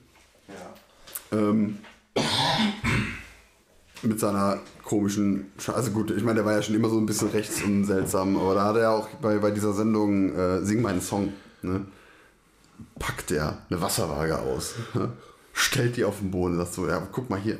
Ja. 1.32 1.38
Ähm, 1.38 1.78
mit 4.02 4.18
seiner 4.20 4.58
komischen, 4.84 5.52
Sche- 5.58 5.72
also 5.72 5.90
gut, 5.90 6.10
ich 6.10 6.22
meine, 6.22 6.36
der 6.36 6.44
war 6.44 6.54
ja 6.54 6.62
schon 6.62 6.74
immer 6.74 6.88
so 6.88 6.98
ein 6.98 7.06
bisschen 7.06 7.28
rechts 7.30 7.62
und 7.62 7.84
seltsam, 7.84 8.36
aber 8.36 8.54
da 8.54 8.64
hat 8.64 8.76
er 8.76 8.92
auch 8.92 9.08
bei, 9.22 9.38
bei 9.38 9.50
dieser 9.50 9.72
Sendung 9.72 10.34
äh, 10.34 10.62
Sing 10.64 10.80
meinen 10.82 11.00
Song, 11.00 11.32
ne, 11.62 11.86
packt 12.98 13.30
er 13.30 13.58
eine 13.70 13.80
Wasserwaage 13.80 14.38
aus, 14.38 14.74
ne, 14.94 15.12
stellt 15.52 15.96
die 15.96 16.04
auf 16.04 16.18
den 16.18 16.30
Boden, 16.30 16.56
sagt 16.56 16.72
so, 16.74 16.86
ja, 16.88 17.06
guck 17.12 17.28
mal 17.30 17.38
hier, 17.40 17.58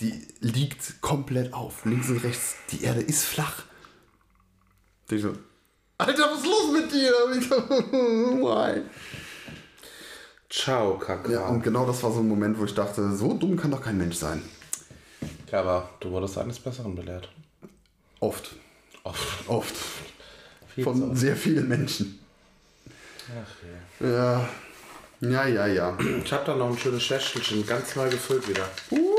die 0.00 0.26
liegt 0.40 1.00
komplett 1.00 1.52
auf, 1.52 1.84
links 1.84 2.08
und 2.08 2.22
rechts, 2.22 2.56
die 2.70 2.82
Erde 2.82 3.00
ist 3.00 3.24
flach. 3.24 3.64
Ich 5.10 5.22
so, 5.22 5.32
Alter, 5.98 6.30
was 6.30 6.38
ist 6.38 6.46
los 6.46 6.72
mit 6.72 6.92
dir? 6.92 7.10
Why? 8.42 8.82
Ciao, 10.50 10.98
Kacke. 10.98 11.32
Ja, 11.32 11.46
und 11.46 11.62
genau 11.62 11.86
das 11.86 12.02
war 12.02 12.12
so 12.12 12.20
ein 12.20 12.28
Moment, 12.28 12.58
wo 12.58 12.64
ich 12.64 12.74
dachte, 12.74 13.16
so 13.16 13.34
dumm 13.34 13.56
kann 13.56 13.70
doch 13.70 13.82
kein 13.82 13.96
Mensch 13.96 14.16
sein. 14.16 14.42
Ja, 15.50 15.60
aber 15.60 15.88
du 16.00 16.10
wurdest 16.10 16.36
eines 16.38 16.58
Besseren 16.58 16.94
belehrt. 16.94 17.28
Oft. 18.20 18.56
Oft. 19.04 19.48
Oft. 19.48 19.74
Viel 20.74 20.84
Von 20.84 21.10
oft. 21.10 21.18
sehr 21.18 21.36
vielen 21.36 21.68
Menschen. 21.68 22.18
Ach 23.28 24.00
je. 24.00 24.08
Ja. 24.08 24.48
Ja, 25.20 25.46
ja, 25.46 25.66
ja. 25.66 25.98
Ich 26.22 26.32
hab 26.32 26.44
da 26.44 26.54
noch 26.54 26.70
ein 26.70 26.78
schönes 26.78 27.02
Schächtelchen, 27.02 27.66
ganz 27.66 27.96
neu 27.96 28.10
gefüllt 28.10 28.46
wieder. 28.48 28.68
Uh. 28.90 29.15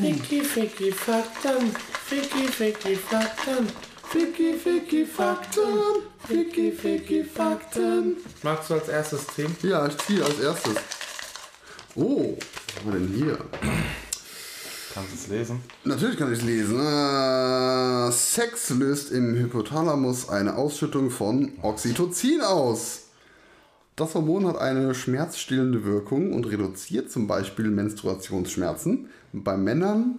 Ficky, 0.00 0.40
ficky, 0.42 0.92
Fakten. 0.92 1.72
Ficky, 2.06 2.48
ficky, 2.48 2.96
Fakten. 2.96 3.68
Ficky, 4.10 4.54
ficky, 4.54 5.06
Fakten. 5.06 6.02
Ficky, 6.26 6.72
ficky, 6.72 7.24
Fakten. 7.24 8.16
Magst 8.42 8.70
du 8.70 8.74
als 8.74 8.88
erstes 8.88 9.26
ziehen? 9.34 9.56
Ja, 9.62 9.86
ich 9.86 9.96
ziehe 9.98 10.24
als 10.24 10.40
erstes. 10.40 10.74
Oh, 11.94 12.36
was 12.36 12.76
haben 12.76 12.92
wir 12.92 12.98
denn 13.00 13.14
hier? 13.14 13.38
Kannst 14.94 15.12
du 15.12 15.16
es 15.16 15.26
lesen? 15.28 15.60
Natürlich 15.84 16.16
kann 16.18 16.32
ich 16.32 16.40
es 16.40 16.44
lesen. 16.44 16.80
Äh, 16.80 18.10
Sex 18.12 18.70
löst 18.70 19.12
im 19.12 19.34
Hypothalamus 19.36 20.28
eine 20.28 20.56
Ausschüttung 20.56 21.10
von 21.10 21.52
Oxytocin 21.62 22.40
aus. 22.40 23.03
Das 23.96 24.14
Hormon 24.16 24.48
hat 24.48 24.58
eine 24.58 24.92
schmerzstillende 24.92 25.84
Wirkung 25.84 26.32
und 26.32 26.46
reduziert 26.46 27.12
zum 27.12 27.28
Beispiel 27.28 27.66
Menstruationsschmerzen. 27.66 29.08
Bei 29.32 29.56
Männern 29.56 30.18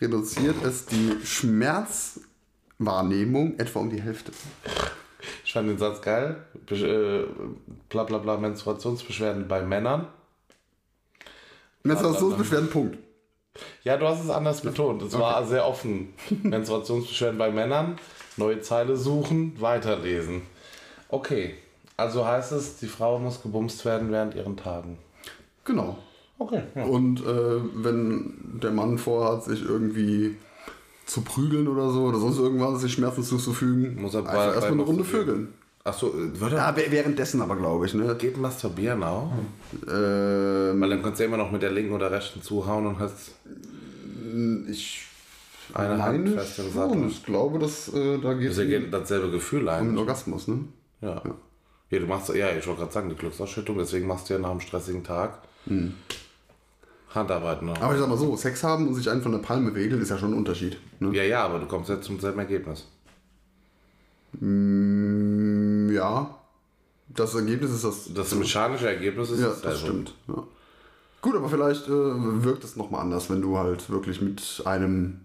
reduziert 0.00 0.56
es 0.64 0.86
die 0.86 1.24
Schmerzwahrnehmung 1.24 3.60
etwa 3.60 3.78
um 3.78 3.90
die 3.90 4.02
Hälfte. 4.02 4.32
Ich 5.44 5.52
fand 5.52 5.68
den 5.68 5.78
Satz 5.78 6.02
geil. 6.02 6.44
Be 6.66 6.74
äh, 6.74 7.28
bla 7.88 8.02
bla 8.02 8.18
bla 8.18 8.38
Menstruationsbeschwerden 8.38 9.46
bei 9.46 9.62
Männern. 9.62 10.08
Menstruationsbeschwerden, 11.84 12.70
Punkt. 12.70 12.98
Ja, 13.84 13.98
du 13.98 14.08
hast 14.08 14.24
es 14.24 14.30
anders 14.30 14.62
betont. 14.62 15.00
Es 15.02 15.16
war 15.16 15.46
sehr 15.46 15.64
offen. 15.64 16.12
Menstruationsbeschwerden 16.42 17.38
bei 17.38 17.52
Männern, 17.52 18.00
neue 18.36 18.62
Zeile 18.62 18.96
suchen, 18.96 19.60
weiterlesen. 19.60 20.42
Okay, 21.08 21.54
also 22.02 22.26
heißt 22.26 22.52
es, 22.52 22.76
die 22.76 22.86
Frau 22.86 23.18
muss 23.18 23.42
gebumst 23.42 23.84
werden 23.84 24.10
während 24.12 24.34
ihren 24.34 24.56
Tagen. 24.56 24.98
Genau. 25.64 25.98
Okay. 26.38 26.62
Ja. 26.74 26.84
Und 26.84 27.20
äh, 27.20 27.60
wenn 27.74 28.58
der 28.62 28.70
Mann 28.72 28.98
vorhat, 28.98 29.44
sich 29.44 29.62
irgendwie 29.64 30.36
zu 31.06 31.22
prügeln 31.22 31.68
oder 31.68 31.90
so 31.90 32.02
oder 32.04 32.18
sonst 32.18 32.38
irgendwas, 32.38 32.80
sich 32.80 32.92
Schmerzen 32.92 33.22
zuzufügen, 33.22 34.00
Muss 34.00 34.14
er 34.14 34.20
einfach 34.20 34.32
bei- 34.34 34.44
erstmal 34.46 34.62
bei 34.70 34.74
eine 34.74 34.82
Runde 34.82 35.04
vögeln. 35.04 35.48
Achso, 35.84 36.12
würde 36.14 36.56
Ja, 36.56 36.76
wär- 36.76 36.90
währenddessen 36.92 37.42
aber, 37.42 37.56
glaube 37.56 37.86
ich, 37.86 37.94
ne? 37.94 38.14
geht 38.16 38.36
masturbieren 38.38 39.02
auch? 39.02 39.32
Ähm, 39.88 40.80
Weil 40.80 40.90
dann 40.90 41.02
kannst 41.02 41.18
du 41.18 41.24
ja 41.24 41.28
immer 41.28 41.36
noch 41.38 41.50
mit 41.50 41.60
der 41.62 41.72
linken 41.72 41.92
oder 41.92 42.10
rechten 42.10 42.40
zuhauen 42.40 42.86
und 42.86 42.98
hast 43.00 43.32
ich 44.70 45.02
eine 45.74 46.02
Hand 46.02 46.28
fest 46.30 46.58
im. 46.60 46.70
Sattel. 46.72 47.06
Ich 47.08 47.24
glaube, 47.24 47.58
dass 47.58 47.92
äh, 47.92 48.18
da 48.18 48.34
geht 48.34 48.52
es 48.52 48.58
ergibt 48.58 48.92
dasselbe 48.94 49.30
Gefühl 49.30 49.62
um 49.62 49.68
ein. 49.68 49.86
den 49.88 49.98
Orgasmus, 49.98 50.46
ne? 50.48 50.60
Ja. 51.00 51.20
ja. 51.24 51.34
Du 52.00 52.06
machst, 52.06 52.28
ja, 52.34 52.50
ich 52.50 52.66
wollte 52.66 52.80
gerade 52.80 52.92
sagen, 52.92 53.08
die 53.08 53.16
Glücksausschüttung, 53.16 53.78
deswegen 53.78 54.06
machst 54.06 54.28
du 54.28 54.34
ja 54.34 54.40
nach 54.40 54.50
einem 54.50 54.60
stressigen 54.60 55.04
Tag 55.04 55.38
Handarbeit 57.14 57.62
noch. 57.62 57.80
Aber 57.80 57.94
ich 57.94 58.00
sag 58.00 58.08
mal 58.08 58.16
so, 58.16 58.36
Sex 58.36 58.62
haben 58.64 58.88
und 58.88 58.94
sich 58.94 59.08
einen 59.10 59.22
von 59.22 59.32
der 59.32 59.38
Palme 59.38 59.74
wedeln 59.74 60.00
ist 60.00 60.10
ja 60.10 60.18
schon 60.18 60.32
ein 60.32 60.38
Unterschied. 60.38 60.78
Ne? 61.00 61.14
Ja, 61.14 61.22
ja, 61.22 61.44
aber 61.44 61.58
du 61.58 61.66
kommst 61.66 61.90
jetzt 61.90 62.06
zum 62.06 62.18
selben 62.20 62.38
Ergebnis. 62.38 62.86
Mm, 64.32 65.90
ja. 65.92 66.38
Das 67.08 67.34
Ergebnis 67.34 67.70
ist 67.72 67.84
das. 67.84 68.14
Das 68.14 68.34
mechanische 68.34 68.88
Ergebnis 68.88 69.30
ist 69.30 69.40
ja, 69.40 69.48
dasselbe. 69.48 69.68
das 69.68 69.80
stimmt. 69.80 70.14
Ja. 70.28 70.42
Gut, 71.20 71.36
aber 71.36 71.48
vielleicht 71.48 71.86
äh, 71.86 71.90
wirkt 71.90 72.64
es 72.64 72.76
nochmal 72.76 73.02
anders, 73.02 73.28
wenn 73.30 73.42
du 73.42 73.58
halt 73.58 73.90
wirklich 73.90 74.20
mit 74.20 74.62
einem 74.64 75.20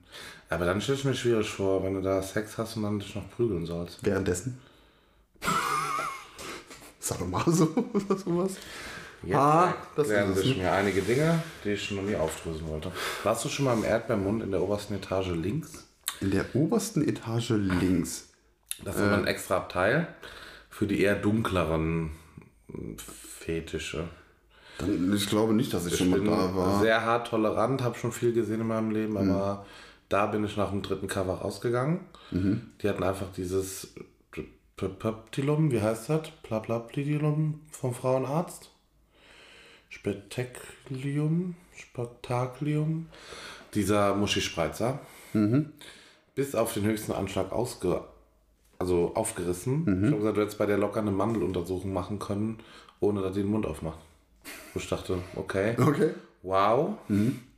Aber 0.49 0.65
dann 0.65 0.81
stelle 0.81 0.97
ich 0.97 1.05
mir 1.05 1.15
schwierig 1.15 1.49
vor, 1.49 1.83
wenn 1.83 1.95
du 1.95 2.01
da 2.01 2.21
Sex 2.21 2.57
hast 2.57 2.75
und 2.75 2.83
dann 2.83 2.99
dich 2.99 3.15
noch 3.15 3.29
prügeln 3.31 3.65
sollst. 3.65 4.03
währenddessen. 4.03 4.59
Sag 6.99 7.19
doch 7.19 7.27
mal 7.27 7.43
so 7.47 7.67
oder 7.93 8.17
sowas. 8.17 8.55
Jetzt 9.23 9.35
Ah, 9.35 9.73
das 9.95 10.09
es, 10.09 10.39
sich 10.39 10.57
mir 10.57 10.71
einige 10.71 11.01
Dinge, 11.01 11.41
die 11.63 11.71
ich 11.71 11.89
noch 11.91 12.03
nie 12.03 12.15
aufdröseln 12.15 12.67
wollte. 12.69 12.91
Warst 13.23 13.43
du 13.45 13.49
schon 13.49 13.65
mal 13.65 13.73
im 13.75 13.83
Erdbeermund 13.83 14.43
in 14.43 14.51
der 14.51 14.61
obersten 14.61 14.93
Etage 14.93 15.29
links? 15.31 15.87
In 16.21 16.31
der 16.31 16.45
obersten 16.55 17.07
Etage 17.07 17.49
links. 17.51 18.29
Das 18.83 18.95
ist 18.95 19.01
immer 19.01 19.17
ein 19.17 19.25
extra 19.27 19.57
Abteil 19.57 20.07
für 20.69 20.85
die 20.85 21.01
eher 21.01 21.15
dunkleren 21.15 22.11
Fetische. 22.97 24.07
Dann, 24.77 25.11
ich 25.15 25.27
glaube 25.27 25.53
nicht, 25.53 25.73
dass 25.73 25.87
ich, 25.87 25.97
schon 25.97 26.07
Ich 26.07 26.11
mal 26.13 26.19
bin 26.19 26.27
da 26.29 26.55
war. 26.55 26.79
sehr 26.79 27.03
hart 27.03 27.27
tolerant, 27.27 27.81
habe 27.81 27.97
schon 27.97 28.11
viel 28.11 28.33
gesehen 28.33 28.61
in 28.61 28.67
meinem 28.67 28.91
Leben, 28.91 29.17
aber 29.17 29.65
da 30.09 30.27
bin 30.27 30.45
ich 30.45 30.55
nach 30.57 30.69
dem 30.69 30.83
dritten 30.83 31.07
Cover 31.07 31.33
rausgegangen. 31.35 32.01
Die 32.31 32.87
hatten 32.89 33.03
einfach 33.03 33.31
dieses 33.35 33.93
Peptilum, 34.77 35.71
wie 35.71 35.81
heißt 35.81 36.09
das? 36.09 36.29
Plaplaplidilum 36.43 37.61
vom 37.71 37.95
Frauenarzt. 37.95 38.69
Spektaklium, 39.89 41.55
Spektaklium. 41.75 43.07
Dieser 43.73 44.15
Muschispreizer. 44.15 44.99
Bis 46.35 46.53
auf 46.53 46.73
den 46.73 46.83
höchsten 46.83 47.11
Anschlag 47.11 47.51
ausge 47.51 48.03
also 48.79 49.13
aufgerissen. 49.15 49.81
Ich 50.03 50.11
habe 50.11 50.17
gesagt, 50.17 50.37
du 50.37 50.41
hättest 50.41 50.59
bei 50.59 50.67
der 50.67 50.77
locker 50.77 50.99
eine 50.99 51.09
Mandeluntersuchung 51.09 51.91
machen 51.91 52.19
können, 52.19 52.59
ohne 52.99 53.21
dass 53.21 53.33
die 53.33 53.41
den 53.41 53.49
Mund 53.49 53.65
aufmacht. 53.65 53.97
Wo 54.73 54.79
ich 54.79 54.87
dachte, 54.87 55.17
okay. 55.35 55.75
Okay. 55.81 56.11
Wow, 56.43 56.93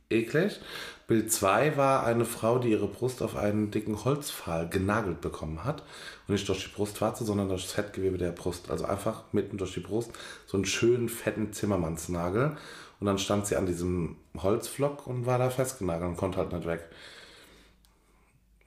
eklig. 0.08 0.58
Bild 1.06 1.30
2 1.32 1.76
war 1.76 2.06
eine 2.06 2.24
Frau, 2.24 2.58
die 2.58 2.70
ihre 2.70 2.86
Brust 2.86 3.22
auf 3.22 3.36
einen 3.36 3.70
dicken 3.70 4.04
Holzpfahl 4.04 4.68
genagelt 4.68 5.20
bekommen 5.20 5.64
hat. 5.64 5.82
Nicht 6.30 6.48
durch 6.48 6.64
die 6.64 6.70
Brustwarze, 6.70 7.24
sondern 7.24 7.48
durch 7.48 7.64
das 7.64 7.72
Fettgewebe 7.72 8.16
der 8.16 8.30
Brust. 8.30 8.70
Also 8.70 8.84
einfach 8.84 9.24
mitten 9.32 9.58
durch 9.58 9.74
die 9.74 9.80
Brust 9.80 10.12
so 10.46 10.56
einen 10.56 10.64
schönen, 10.64 11.08
fetten 11.08 11.52
Zimmermannsnagel. 11.52 12.56
Und 13.00 13.06
dann 13.06 13.18
stand 13.18 13.46
sie 13.46 13.56
an 13.56 13.66
diesem 13.66 14.16
Holzflock 14.38 15.06
und 15.06 15.26
war 15.26 15.38
da 15.38 15.50
festgenagelt 15.50 16.10
und 16.10 16.16
konnte 16.16 16.38
halt 16.38 16.52
nicht 16.52 16.66
weg. 16.66 16.84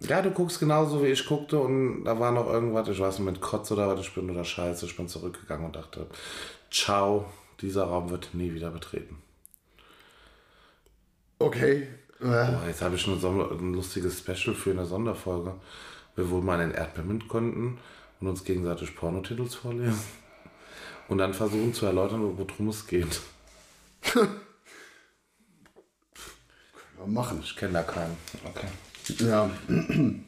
Ja, 0.02 0.22
du 0.22 0.32
guckst 0.32 0.60
genauso 0.60 1.02
wie 1.02 1.08
ich 1.08 1.26
guckte 1.26 1.60
und 1.60 2.04
da 2.04 2.20
war 2.20 2.32
noch 2.34 2.48
irgendwas, 2.52 2.90
ich 2.90 3.00
weiß 3.00 3.20
nicht, 3.20 3.26
mit 3.26 3.42
Kotz 3.42 3.72
oder 3.72 3.88
was 3.88 4.02
ich 4.02 4.14
bin 4.14 4.30
oder 4.30 4.44
Scheiße. 4.44 4.86
Ich 4.86 4.98
bin 4.98 5.08
zurückgegangen 5.08 5.66
und 5.68 5.76
dachte, 5.78 6.08
ciao, 6.70 7.26
dieser 7.62 7.86
Raum 7.86 8.10
wird 8.10 8.34
nie 8.34 8.54
wieder 8.54 8.72
betreten. 8.72 9.22
Okay. 11.40 11.88
Boah, 12.20 12.64
jetzt 12.68 12.82
habe 12.82 12.96
ich 12.96 13.08
nur 13.08 13.18
so 13.18 13.30
ein 13.30 13.74
lustiges 13.74 14.20
Special 14.20 14.56
für 14.56 14.72
eine 14.72 14.86
Sonderfolge. 14.86 15.56
Wir 16.16 16.30
wohl 16.30 16.42
mal 16.42 16.62
in 16.62 16.72
Erdbeermünd 16.72 17.28
konnten 17.28 17.80
und 18.20 18.28
uns 18.28 18.44
gegenseitig 18.44 18.96
Pornotitels 18.96 19.56
vorlesen. 19.56 20.00
Und 21.08 21.18
dann 21.18 21.34
versuchen 21.34 21.74
zu 21.74 21.86
erläutern, 21.86 22.38
worum 22.38 22.70
es 22.70 22.88
geht. 22.88 23.22
ja, 24.16 24.28
machen. 27.06 27.40
Ich 27.44 27.56
kenne 27.56 27.74
da 27.74 27.84
keinen. 27.84 28.16
Okay. 28.46 28.68
Ja. 29.26 29.50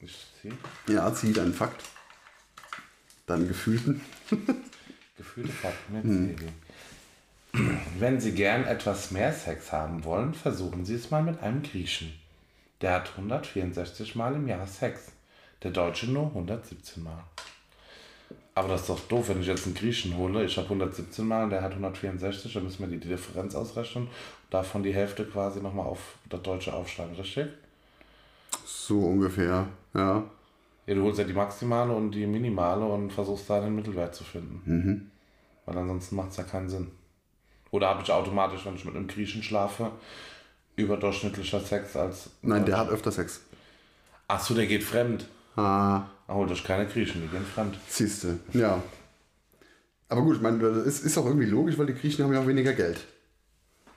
Ich 0.00 0.26
zieh. 0.42 0.52
ja, 0.92 1.14
zieh 1.14 1.32
deinen 1.32 1.54
Fakt. 1.54 1.82
Deinen 3.24 3.48
Gefühlten. 3.48 4.02
Gefühlte 5.16 5.50
Fakten 5.50 5.94
mit 5.94 6.36
Seele. 6.38 6.52
Wenn 7.98 8.20
Sie 8.20 8.32
gern 8.32 8.64
etwas 8.64 9.12
mehr 9.12 9.32
Sex 9.32 9.72
haben 9.72 10.04
wollen, 10.04 10.34
versuchen 10.34 10.84
Sie 10.84 10.96
es 10.96 11.10
mal 11.10 11.22
mit 11.22 11.40
einem 11.40 11.62
Griechen. 11.62 12.12
Der 12.82 12.92
hat 12.92 13.12
164 13.12 14.14
Mal 14.14 14.34
im 14.34 14.46
Jahr 14.46 14.66
Sex. 14.66 15.12
Der 15.64 15.70
Deutsche 15.70 16.10
nur 16.10 16.26
117 16.26 17.02
Mal. 17.02 17.24
Aber 18.54 18.68
das 18.68 18.82
ist 18.82 18.90
doch 18.90 19.00
doof, 19.00 19.30
wenn 19.30 19.40
ich 19.40 19.48
jetzt 19.48 19.66
einen 19.66 19.74
Griechen 19.74 20.16
hole. 20.16 20.44
Ich 20.44 20.56
habe 20.56 20.66
117 20.66 21.26
Mal 21.26 21.44
und 21.44 21.50
der 21.50 21.62
hat 21.62 21.72
164, 21.72 22.52
dann 22.52 22.64
müssen 22.64 22.80
wir 22.80 22.86
die 22.86 23.00
Differenz 23.00 23.54
ausrechnen. 23.56 24.08
Davon 24.50 24.84
die 24.84 24.94
Hälfte 24.94 25.24
quasi 25.24 25.60
nochmal 25.60 25.86
auf 25.86 26.18
das 26.28 26.42
Deutsche 26.42 26.72
aufschlagen, 26.72 27.16
richtig? 27.16 27.48
So 28.64 29.00
ungefähr. 29.00 29.66
Ja. 29.94 30.22
Ja, 30.86 30.94
du 30.94 31.02
holst 31.02 31.18
ja 31.18 31.24
die 31.24 31.32
maximale 31.32 31.92
und 31.94 32.12
die 32.12 32.26
minimale 32.26 32.84
und 32.84 33.10
versuchst 33.10 33.48
da 33.48 33.60
den 33.60 33.74
Mittelwert 33.74 34.14
zu 34.14 34.22
finden. 34.22 35.10
Weil 35.64 35.78
ansonsten 35.78 36.14
macht 36.14 36.30
es 36.30 36.36
ja 36.36 36.44
keinen 36.44 36.68
Sinn. 36.68 36.90
Oder 37.70 37.88
habe 37.88 38.02
ich 38.02 38.12
automatisch, 38.12 38.64
wenn 38.66 38.76
ich 38.76 38.84
mit 38.84 38.94
einem 38.94 39.08
Griechen 39.08 39.42
schlafe, 39.42 39.90
überdurchschnittlicher 40.76 41.58
Sex 41.58 41.96
als. 41.96 42.30
Nein, 42.42 42.66
der 42.66 42.76
hat 42.76 42.90
öfter 42.90 43.10
Sex. 43.10 43.40
Achso, 44.28 44.54
der 44.54 44.66
geht 44.66 44.84
fremd. 44.84 45.26
Ah, 45.56 46.04
Ah, 46.26 46.34
holt 46.34 46.50
euch 46.50 46.64
keine 46.64 46.86
Griechen, 46.86 47.20
die 47.22 47.28
gehen 47.28 47.44
fremd. 47.44 47.76
siehste. 47.88 48.38
Ja. 48.54 48.82
Aber 50.08 50.22
gut, 50.22 50.36
ich 50.36 50.42
meine, 50.42 50.58
das 50.58 50.86
ist, 50.86 51.04
ist 51.04 51.18
auch 51.18 51.26
irgendwie 51.26 51.46
logisch, 51.46 51.76
weil 51.76 51.86
die 51.86 51.94
Griechen 51.94 52.24
haben 52.24 52.32
ja 52.32 52.40
auch 52.40 52.46
weniger 52.46 52.72
Geld. 52.72 53.04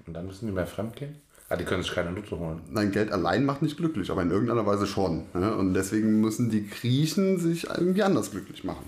Und 0.06 0.14
dann 0.14 0.26
müssen 0.28 0.46
die 0.48 0.52
mehr 0.52 0.68
fremd 0.68 0.96
gehen? 0.98 1.16
Ah, 1.50 1.56
die 1.56 1.64
können 1.64 1.84
sich 1.84 1.94
keine 1.94 2.12
Nutte 2.12 2.38
holen. 2.38 2.62
Nein, 2.70 2.92
Geld 2.92 3.12
allein 3.14 3.46
macht 3.46 3.62
nicht 3.62 3.78
glücklich, 3.78 4.12
aber 4.12 4.22
in 4.24 4.32
irgendeiner 4.32 4.66
Weise 4.66 4.86
schon. 4.88 5.24
Ne? 5.34 5.56
Und 5.56 5.74
deswegen 5.74 6.20
müssen 6.20 6.50
die 6.50 6.68
Griechen 6.70 7.40
sich 7.40 7.64
irgendwie 7.70 8.04
anders 8.04 8.32
glücklich 8.32 8.66
machen. 8.66 8.86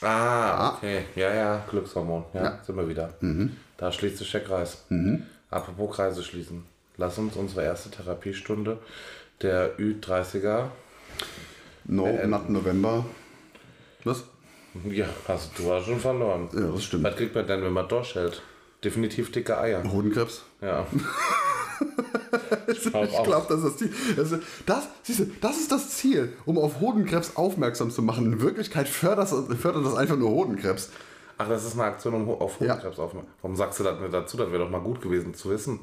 Ah, 0.00 0.74
okay. 0.76 1.04
Ja, 1.14 1.32
ja, 1.34 1.64
Glückshormon. 1.70 2.24
Ja, 2.34 2.42
Ja. 2.44 2.58
sind 2.64 2.76
wir 2.76 2.88
wieder. 2.88 3.14
Da 3.76 3.92
schließt 3.92 4.18
sich 4.18 4.30
der 4.32 4.42
Kreis. 4.44 4.84
Apropos 5.50 5.94
Kreise 5.96 6.22
schließen. 6.24 6.64
Lass 6.96 7.18
uns 7.18 7.36
unsere 7.36 7.62
erste 7.64 7.90
Therapiestunde 7.90 8.78
der 9.42 9.78
Ü30er. 9.78 10.66
No, 11.88 12.06
not 12.26 12.48
November. 12.50 13.04
Was? 14.04 14.24
Ja, 14.88 15.06
hast 15.26 15.58
du 15.58 15.72
hast 15.72 15.86
schon 15.86 15.98
verloren. 15.98 16.48
Ja, 16.54 16.60
das 16.70 16.84
stimmt. 16.84 17.02
Was 17.04 17.16
kriegt 17.16 17.34
man 17.34 17.46
denn, 17.46 17.62
wenn 17.64 17.72
man 17.72 17.88
durchhält? 17.88 18.42
Definitiv 18.84 19.32
dicke 19.32 19.58
Eier. 19.58 19.82
Hodenkrebs? 19.90 20.42
Ja. 20.62 20.86
Ich 22.70 23.22
glaube, 23.22 23.46
das 23.48 23.58
ist 23.58 23.64
das 23.64 23.76
Ziel. 23.78 23.92
Das, 24.16 24.32
ist- 24.32 24.42
das, 24.66 24.88
siehst 25.02 25.20
du, 25.20 25.24
das 25.40 25.56
ist 25.58 25.72
das 25.72 25.90
Ziel, 25.96 26.32
um 26.44 26.58
auf 26.58 26.80
Hodenkrebs 26.80 27.36
aufmerksam 27.36 27.90
zu 27.90 28.02
machen. 28.02 28.26
In 28.26 28.40
Wirklichkeit 28.40 28.88
fördert 28.88 29.30
das, 29.32 29.58
fördert 29.58 29.84
das 29.86 29.94
einfach 29.94 30.16
nur 30.16 30.30
Hodenkrebs. 30.30 30.90
Ach, 31.38 31.48
das 31.48 31.64
ist 31.64 31.74
eine 31.74 31.84
Aktion, 31.84 32.14
um 32.14 32.28
auf 32.28 32.60
Ja. 32.60 32.74
Hodenkrebs 32.74 32.98
aufzumachen. 32.98 33.28
Warum 33.42 33.56
sagst 33.56 33.80
du 33.80 33.84
das 33.84 34.00
nicht 34.00 34.12
dazu? 34.12 34.36
Das 34.36 34.50
wäre 34.50 34.62
doch 34.64 34.70
mal 34.70 34.80
gut 34.80 35.00
gewesen 35.00 35.34
zu 35.34 35.50
wissen. 35.50 35.80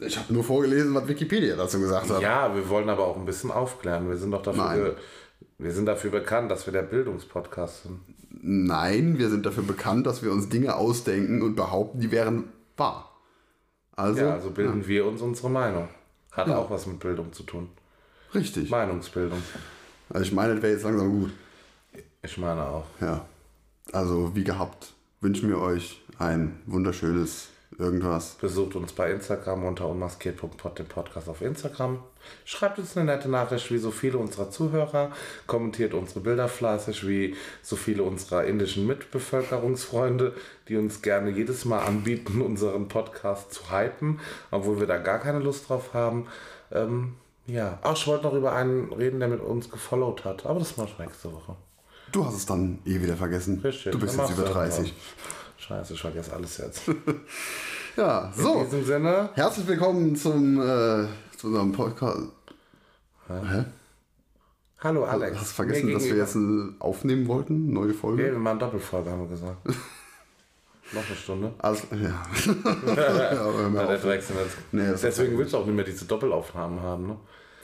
Ich 0.00 0.16
habe 0.18 0.32
nur 0.32 0.42
vorgelesen, 0.44 0.94
was 0.94 1.06
Wikipedia 1.08 1.56
dazu 1.56 1.78
gesagt 1.80 2.08
hat. 2.10 2.22
Ja, 2.22 2.54
wir 2.54 2.68
wollen 2.68 2.88
aber 2.88 3.06
auch 3.06 3.16
ein 3.16 3.26
bisschen 3.26 3.50
aufklären. 3.50 4.08
Wir 4.08 4.16
sind 4.16 4.30
doch 4.30 4.42
dafür, 4.42 4.96
wir 5.58 5.72
sind 5.72 5.86
dafür 5.86 6.10
bekannt, 6.10 6.50
dass 6.50 6.66
wir 6.66 6.72
der 6.72 6.82
Bildungspodcast 6.82 7.82
sind. 7.84 8.00
Nein, 8.42 9.18
wir 9.18 9.28
sind 9.28 9.44
dafür 9.44 9.62
bekannt, 9.62 10.06
dass 10.06 10.22
wir 10.22 10.32
uns 10.32 10.48
Dinge 10.48 10.76
ausdenken 10.76 11.42
und 11.42 11.54
behaupten, 11.54 12.00
die 12.00 12.10
wären 12.10 12.44
wahr. 12.78 13.10
Also, 13.94 14.22
Ja, 14.22 14.32
also 14.32 14.50
bilden 14.50 14.86
wir 14.86 15.04
uns 15.04 15.20
unsere 15.20 15.50
Meinung. 15.50 15.88
Hat 16.32 16.48
auch 16.48 16.70
was 16.70 16.86
mit 16.86 16.98
Bildung 17.00 17.32
zu 17.34 17.42
tun. 17.42 17.68
richtig. 18.34 18.70
Meinungsbildung. 18.70 19.42
Also 20.08 20.24
ich 20.24 20.32
meine, 20.32 20.54
das 20.54 20.62
wäre 20.62 20.72
jetzt 20.72 20.84
langsam 20.84 21.10
gut. 21.20 21.30
Ich 22.22 22.38
meine 22.38 22.62
auch. 22.64 22.86
Ja. 23.00 23.26
Also 23.92 24.34
wie 24.34 24.44
gehabt, 24.44 24.94
wünschen 25.20 25.48
wir 25.50 25.58
euch 25.58 26.00
ein 26.18 26.58
wunderschönes 26.66 27.49
irgendwas. 27.78 28.34
Besucht 28.40 28.74
uns 28.76 28.92
bei 28.92 29.10
Instagram 29.10 29.64
unter 29.64 29.88
unmaskiert.pod, 29.88 30.78
den 30.78 30.86
Podcast 30.86 31.28
auf 31.28 31.40
Instagram. 31.40 32.02
Schreibt 32.44 32.78
uns 32.78 32.96
eine 32.96 33.06
nette 33.06 33.28
Nachricht, 33.28 33.70
wie 33.70 33.78
so 33.78 33.90
viele 33.90 34.18
unserer 34.18 34.50
Zuhörer. 34.50 35.12
Kommentiert 35.46 35.94
unsere 35.94 36.20
Bilder 36.20 36.48
fleißig, 36.48 37.06
wie 37.06 37.36
so 37.62 37.76
viele 37.76 38.02
unserer 38.02 38.44
indischen 38.44 38.86
Mitbevölkerungsfreunde, 38.86 40.34
die 40.68 40.76
uns 40.76 41.02
gerne 41.02 41.30
jedes 41.30 41.64
Mal 41.64 41.80
anbieten, 41.80 42.40
unseren 42.42 42.88
Podcast 42.88 43.52
zu 43.52 43.70
hypen, 43.70 44.20
obwohl 44.50 44.80
wir 44.80 44.86
da 44.86 44.98
gar 44.98 45.18
keine 45.18 45.38
Lust 45.38 45.68
drauf 45.68 45.94
haben. 45.94 46.26
Ähm, 46.72 47.14
Ja, 47.46 47.78
auch 47.82 47.96
ich 47.96 48.06
wollte 48.06 48.24
noch 48.24 48.34
über 48.34 48.52
einen 48.52 48.92
reden, 48.92 49.20
der 49.20 49.28
mit 49.28 49.40
uns 49.40 49.70
gefollowt 49.70 50.24
hat, 50.24 50.46
aber 50.46 50.58
das 50.58 50.76
machen 50.76 50.92
wir 50.96 51.06
nächste 51.06 51.32
Woche. 51.32 51.56
Du 52.12 52.24
hast 52.24 52.34
es 52.34 52.46
dann 52.46 52.80
eh 52.84 53.00
wieder 53.00 53.16
vergessen. 53.16 53.60
Richtig. 53.60 53.92
Du 53.92 53.98
bist 53.98 54.18
jetzt 54.18 54.30
über 54.30 54.42
du 54.42 54.48
das 54.48 54.76
30. 54.76 54.94
Scheiße, 55.70 55.94
ich 55.94 56.00
vergesse 56.00 56.32
alles 56.32 56.58
jetzt. 56.58 56.82
Ja, 57.96 58.32
In 58.36 58.42
so. 58.42 58.64
diesem 58.64 58.84
Sinne, 58.84 59.30
Herzlich 59.34 59.68
willkommen 59.68 60.16
zum, 60.16 60.60
äh, 60.60 61.06
zu 61.36 61.46
unserem 61.46 61.70
Podcast. 61.70 62.26
Hä? 63.28 63.64
hallo 64.80 65.04
Alex. 65.04 65.38
Hast 65.38 65.50
du 65.50 65.54
vergessen, 65.54 65.92
dass 65.92 66.04
wir 66.06 66.16
jetzt 66.16 66.36
aufnehmen 66.80 67.28
wollten? 67.28 67.72
Neue 67.72 67.88
Nee, 67.88 67.92
Folge? 67.94 68.24
wir 68.24 68.38
machen 68.38 68.58
Doppelfolge, 68.58 69.10
haben 69.10 69.20
wir 69.20 69.28
gesagt. 69.28 69.64
noch 70.92 71.06
eine 71.06 71.16
Stunde. 71.16 71.52
Also, 71.58 71.84
ja. 71.92 71.98
ja 72.96 73.32
Ja, 73.32 73.86
der. 73.86 73.98
Drecksinn. 73.98 74.36
Nee, 74.72 74.92
Deswegen 75.00 75.38
willst 75.38 75.52
du 75.52 75.58
auch 75.58 75.66
nicht 75.66 75.76
mehr 75.76 75.84
diese 75.84 76.04
Doppelaufnahmen 76.04 76.80
haben, 76.80 77.06
ne? 77.06 77.16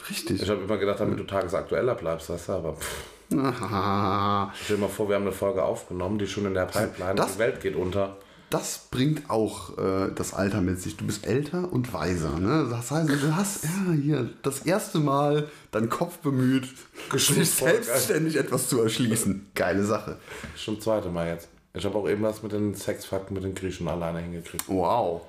Richtig. 0.09 0.43
Ich 0.43 0.49
habe 0.49 0.63
immer 0.63 0.77
gedacht, 0.77 1.01
damit 1.01 1.19
du 1.19 1.25
tagesaktueller 1.25 1.97
bleibst, 1.97 2.31
weißt 2.31 2.51
du, 2.51 2.53
aber 2.53 2.75
pff. 2.75 3.16
Stell 3.31 4.77
dir 4.77 4.81
mal 4.81 4.89
vor, 4.89 5.09
wir 5.09 5.17
haben 5.17 5.23
eine 5.23 5.33
Folge 5.33 5.63
aufgenommen, 5.65 6.19
die 6.19 6.27
schon 6.27 6.47
in 6.47 6.55
der 6.55 6.67
Pipeline, 6.67 7.15
Das- 7.15 7.35
die 7.35 7.39
Welt 7.41 7.61
geht 7.61 7.75
unter. 7.77 8.17
Das 8.49 8.87
bringt 8.93 9.29
auch 9.29 9.77
äh, 9.77 10.13
das 10.15 10.33
Alter 10.33 10.61
mit 10.61 10.81
sich. 10.81 10.97
Du 10.97 11.05
bist 11.05 11.27
älter 11.27 11.73
und 11.73 11.93
weiser. 11.93 12.39
Ne? 12.39 12.69
Das 12.71 12.93
heißt, 12.93 13.11
du 13.11 13.35
hast 13.35 13.65
ja, 13.65 13.71
hier 14.01 14.31
das 14.43 14.61
erste 14.61 15.01
Mal 15.01 15.49
deinen 15.73 15.89
Kopf 15.91 16.19
bemüht, 16.19 16.69
sich 17.13 17.51
selbstständig 17.51 18.37
etwas 18.37 18.69
zu 18.69 18.81
erschließen. 18.81 19.51
Geile 19.57 19.85
Sache. 19.85 20.19
Schon 20.57 20.81
zweite 20.81 21.09
Mal 21.09 21.27
jetzt. 21.27 21.49
Ich 21.75 21.85
habe 21.85 21.99
auch 21.99 22.09
eben 22.09 22.23
was 22.23 22.45
mit 22.45 22.53
den 22.53 22.77
Sexfakten 22.77 23.35
mit 23.35 23.43
den 23.43 23.57
Griechen 23.57 23.89
alleine 23.89 24.21
hingekriegt. 24.21 24.65
Wow. 24.69 25.23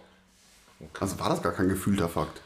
Also 1.00 1.20
war 1.20 1.30
das 1.30 1.42
gar 1.42 1.54
kein 1.54 1.70
gefühlter 1.70 2.10
Fakt. 2.10 2.40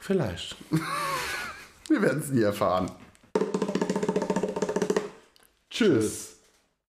Vielleicht. 0.00 0.56
Wir 1.88 2.00
werden 2.00 2.22
es 2.22 2.30
nie 2.30 2.40
erfahren. 2.42 2.90
Tschüss. 5.78 6.37